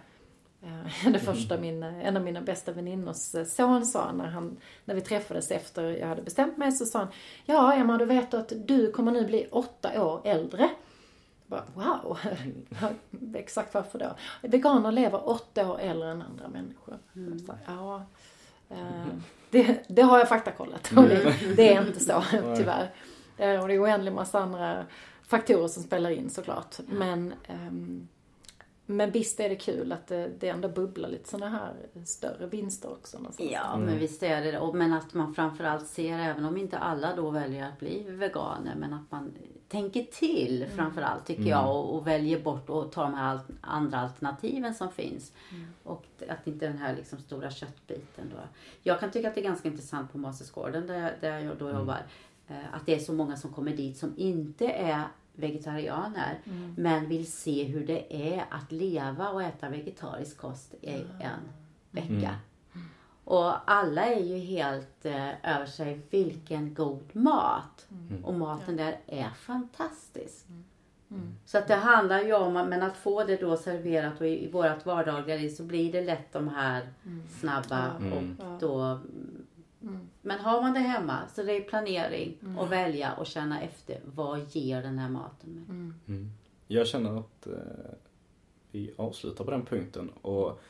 Eh, 0.63 1.11
Det 1.13 1.19
första 1.19 1.59
min, 1.59 1.83
en 1.83 2.17
av 2.17 2.23
mina 2.23 2.41
bästa 2.41 2.73
väninnors 2.73 3.35
eh, 3.35 3.45
son 3.45 3.87
sa 3.87 4.13
när, 4.13 4.27
han, 4.27 4.57
när 4.85 4.95
vi 4.95 5.01
träffades 5.01 5.51
efter 5.51 5.83
jag 5.83 6.07
hade 6.07 6.23
bestämt 6.23 6.57
mig 6.57 6.73
så 6.73 6.87
sa 6.87 6.99
han 6.99 7.09
Ja 7.45 7.75
Emma, 7.75 7.99
du 7.99 8.05
vet 8.05 8.35
att 8.35 8.53
du 8.57 8.93
kommer 8.93 9.13
nu 9.13 9.27
bli 9.27 9.49
åtta 9.51 10.03
år 10.05 10.21
äldre. 10.25 10.71
Bara, 11.47 11.65
wow! 11.75 12.19
Exakt 13.35 13.75
varför 13.75 13.99
då? 13.99 14.17
Veganer 14.49 14.93
lever 14.93 15.29
åtta 15.29 15.71
år 15.73 15.81
äldre 15.81 16.11
än 16.11 16.23
andra 16.23 16.49
människor. 16.49 16.99
Jag 17.13 17.41
sa, 17.41 17.55
ja, 17.67 18.05
eh, 18.71 19.07
det, 19.51 19.85
det 19.89 20.03
har 20.03 20.19
jag 20.19 20.29
faktakollat 20.29 20.93
och 20.97 21.03
det, 21.03 21.37
det 21.57 21.75
är 21.75 21.87
inte 21.87 22.01
så 22.01 22.23
tyvärr. 22.57 22.91
Och 23.37 23.69
det 23.69 23.75
är 23.75 23.83
oändligt 23.83 24.15
massa 24.15 24.39
andra 24.39 24.87
faktorer 25.23 25.69
som 25.69 25.83
spelar 25.83 26.11
in 26.11 26.31
såklart. 26.31 26.77
Men 26.87 27.35
ehm, 27.49 28.09
men 28.87 29.11
visst 29.11 29.41
är 29.41 29.49
det 29.49 29.57
kul 29.57 29.93
att 29.93 30.07
det, 30.07 30.31
det 30.39 30.49
ändå 30.49 30.69
bubblar 30.69 31.09
lite 31.09 31.29
såna 31.29 31.49
här 31.49 31.73
större 32.05 32.47
vinster 32.47 32.91
också. 32.93 33.17
någonstans. 33.19 33.51
Ja, 33.53 33.77
men 33.77 33.99
visst 33.99 34.23
är 34.23 34.41
det 34.45 34.51
det. 34.51 34.59
Och 34.59 34.75
Men 34.75 34.93
att 34.93 35.15
man 35.15 35.35
framförallt 35.35 35.87
ser, 35.87 36.19
även 36.19 36.45
om 36.45 36.57
inte 36.57 36.79
alla 36.79 37.17
då 37.17 37.31
väljer 37.31 37.69
att 37.69 37.79
bli 37.79 38.03
veganer, 38.09 38.75
men 38.77 38.93
att 38.93 39.11
man 39.11 39.33
tänker 39.69 40.03
till 40.03 40.67
framförallt 40.77 41.27
tycker 41.27 41.43
jag 41.43 41.77
och, 41.77 41.95
och 41.95 42.07
väljer 42.07 42.41
bort 42.41 42.71
och 42.71 42.93
tar 42.93 43.03
de 43.03 43.15
här 43.15 43.41
andra 43.61 43.99
alternativen 44.01 44.75
som 44.75 44.91
finns. 44.93 45.33
Och 45.85 46.05
att 46.29 46.47
inte 46.47 46.67
den 46.67 46.79
här 46.79 46.97
liksom 46.97 47.19
stora 47.19 47.51
köttbiten 47.51 48.31
då. 48.35 48.41
Jag 48.83 49.01
kan 49.01 49.11
tycka 49.11 49.29
att 49.29 49.35
det 49.35 49.41
är 49.41 49.45
ganska 49.45 49.69
intressant 49.69 50.13
på 50.13 50.19
Mastersgården 50.19 50.87
där, 50.87 50.95
jag- 51.01 51.13
där 51.21 51.39
jag 51.39 51.57
då 51.59 51.71
jobbar. 51.71 51.99
eh, 52.49 52.75
Att 52.75 52.87
det 52.87 52.95
är 52.95 52.99
så 52.99 53.13
många 53.13 53.37
som 53.37 53.53
kommer 53.53 53.77
dit 53.77 53.97
som 53.99 54.15
inte 54.17 54.67
är 54.67 55.03
vegetarianer 55.35 56.39
men 56.77 57.09
vill 57.09 57.33
se 57.33 57.65
hur 57.65 57.87
det 57.87 58.33
är 58.35 58.45
att 58.51 58.73
leva 58.73 59.29
och 59.29 59.43
äta 59.43 59.69
vegetarisk 59.69 60.37
kost 60.39 60.75
i 60.81 61.05
en 61.21 61.41
vecka. 61.91 62.37
Och 63.25 63.71
alla 63.71 64.07
är 64.07 64.21
ju 64.21 64.39
helt 64.39 65.07
eh, 65.07 65.55
över 65.57 65.67
sig 65.67 66.01
vilken 66.11 66.75
god 66.75 67.17
mat. 67.17 67.87
Och 68.25 68.35
maten 68.35 68.77
där 68.77 68.97
är 69.07 69.31
fantastisk. 69.31 70.47
Så 71.45 71.59
att 71.59 71.69
det 71.69 71.75
handlar 71.75 72.23
ju 72.23 72.35
om, 72.35 72.53
men 72.53 72.83
att 72.83 72.97
få 72.97 73.25
det 73.25 73.37
då 73.37 73.57
serverat 73.57 74.21
och 74.21 74.27
i, 74.27 74.45
i 74.45 74.51
vårat 74.51 74.87
vardagliga 74.87 75.37
liv 75.37 75.49
så 75.49 75.63
blir 75.63 75.93
det 75.93 76.05
lätt 76.05 76.33
de 76.33 76.49
här 76.49 76.89
snabba 77.41 77.93
och 77.95 78.23
då 78.61 79.01
men 80.23 80.39
har 80.39 80.63
man 80.63 80.75
det 80.75 80.81
hemma 80.81 81.29
så 81.35 81.43
det 81.43 81.57
är 81.57 81.61
planering 81.61 82.39
och 82.59 82.73
välja 82.73 83.15
och 83.15 83.27
känna 83.27 83.61
efter 83.63 84.01
vad 84.05 84.41
ger 84.51 84.83
den 84.83 84.99
här 84.99 85.09
maten 85.09 85.67
mig. 86.07 86.27
Jag 86.67 86.87
känner 86.87 87.19
att 87.19 87.47
eh, 87.47 87.95
vi 88.71 88.95
avslutar 88.97 89.45
på 89.45 89.51
den 89.51 89.65
punkten 89.65 90.11
och 90.23 90.61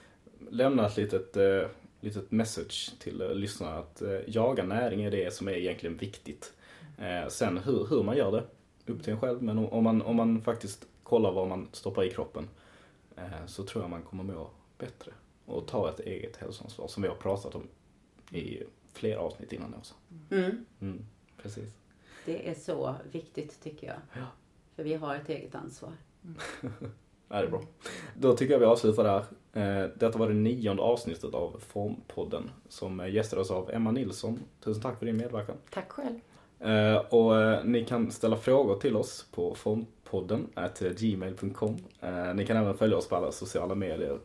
lämnar 0.51 0.87
ett 0.87 0.97
litet, 0.97 1.37
eh, 1.37 1.67
litet 2.01 2.31
message 2.31 2.93
till 2.99 3.21
eh, 3.21 3.35
lyssnarna 3.35 3.79
att 3.79 4.03
eh, 4.03 4.19
jaga 4.27 4.65
näring 4.65 5.03
är 5.03 5.11
det 5.11 5.35
som 5.35 5.49
är 5.49 5.53
egentligen 5.53 5.97
viktigt. 5.97 6.53
Eh, 6.99 7.29
sen 7.29 7.59
hur, 7.59 7.87
hur 7.91 8.03
man 8.03 8.17
gör 8.17 8.33
det, 8.33 8.45
upp 8.93 9.03
till 9.03 9.13
en 9.13 9.21
själv. 9.21 9.43
Men 9.43 9.59
om, 9.59 9.67
om, 9.67 9.85
man, 9.85 10.03
om 10.03 10.17
man 10.17 10.43
faktiskt 10.43 10.87
kollar 11.03 11.33
vad 11.33 11.49
man 11.49 11.69
stoppar 11.73 12.05
i 12.05 12.11
kroppen 12.11 12.49
eh, 13.17 13.47
så 13.47 13.65
tror 13.65 13.85
jag 13.85 13.91
man 13.91 14.03
kommer 14.03 14.25
må 14.25 14.51
bättre. 14.79 15.13
Och 15.47 15.67
ta 15.67 15.91
ett 15.91 16.01
eget 16.01 16.37
hälsoansvar 16.37 16.89
som 16.89 17.03
vi 17.03 17.09
har 17.09 17.17
pratat 17.17 17.55
om 17.55 17.69
i 18.31 18.63
flera 18.93 19.21
avsnitt 19.21 19.53
innan 19.53 19.75
också. 19.75 19.95
Mm. 20.31 20.65
Mm, 20.81 21.05
precis. 21.43 21.71
Det 22.27 22.49
är 22.51 22.55
så 22.55 22.95
viktigt 23.13 23.61
tycker 23.63 23.87
jag. 23.87 23.97
Ja. 24.13 24.27
För 24.77 24.83
vi 24.85 24.95
har 24.95 25.17
ett 25.17 25.29
eget 25.29 25.55
ansvar. 25.55 25.93
Ja, 27.29 27.39
det 27.41 27.47
är 27.47 27.51
bra. 27.51 27.63
Då 28.19 28.37
tycker 28.37 28.53
jag 28.53 28.59
vi 28.61 28.67
avslutar 28.67 29.05
där. 29.05 29.25
Eh, 29.83 29.89
Detta 29.97 30.19
var 30.19 30.29
det 30.29 30.35
nionde 30.35 30.83
avsnittet 30.83 31.35
av 31.35 31.61
Formpodden 31.69 32.51
som 32.69 33.09
gästades 33.13 33.51
av 33.51 33.71
Emma 33.71 33.91
Nilsson. 33.91 34.41
Tusen 34.61 34.83
tack 34.83 34.99
för 34.99 35.07
din 35.07 35.17
medverkan. 35.17 35.57
Tack 35.71 35.93
själv. 35.93 36.19
Eh, 36.59 36.97
Och 36.97 37.41
eh, 37.41 37.65
ni 37.65 37.85
kan 37.85 38.11
ställa 38.11 38.37
frågor 38.37 38.79
till 38.81 38.97
oss 38.97 39.27
på 39.33 39.55
formpodden 39.55 40.49
gmail.com. 40.99 41.77
Eh, 42.01 42.35
Ni 42.35 42.47
kan 42.47 42.57
även 42.57 42.75
följa 42.77 42.97
oss 42.97 43.09
på 43.09 43.17
alla 43.17 43.33
sociala 43.33 43.75
medier. 43.75 44.19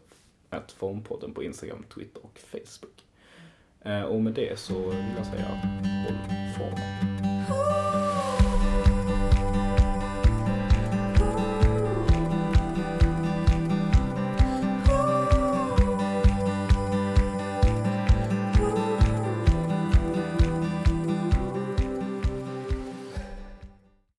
Formpodden 0.68 1.34
på 1.34 1.44
Instagram, 1.44 1.84
Twitter 1.94 2.26
och 2.26 2.40
Facebook. 2.40 3.06
Eh, 3.86 4.02
och 4.02 4.22
med 4.22 4.34
det 4.34 4.60
så 4.60 4.74
vill 4.90 5.06
jag 5.18 5.26
säga 5.26 5.46
håll 5.46 6.18
formen. 6.58 7.17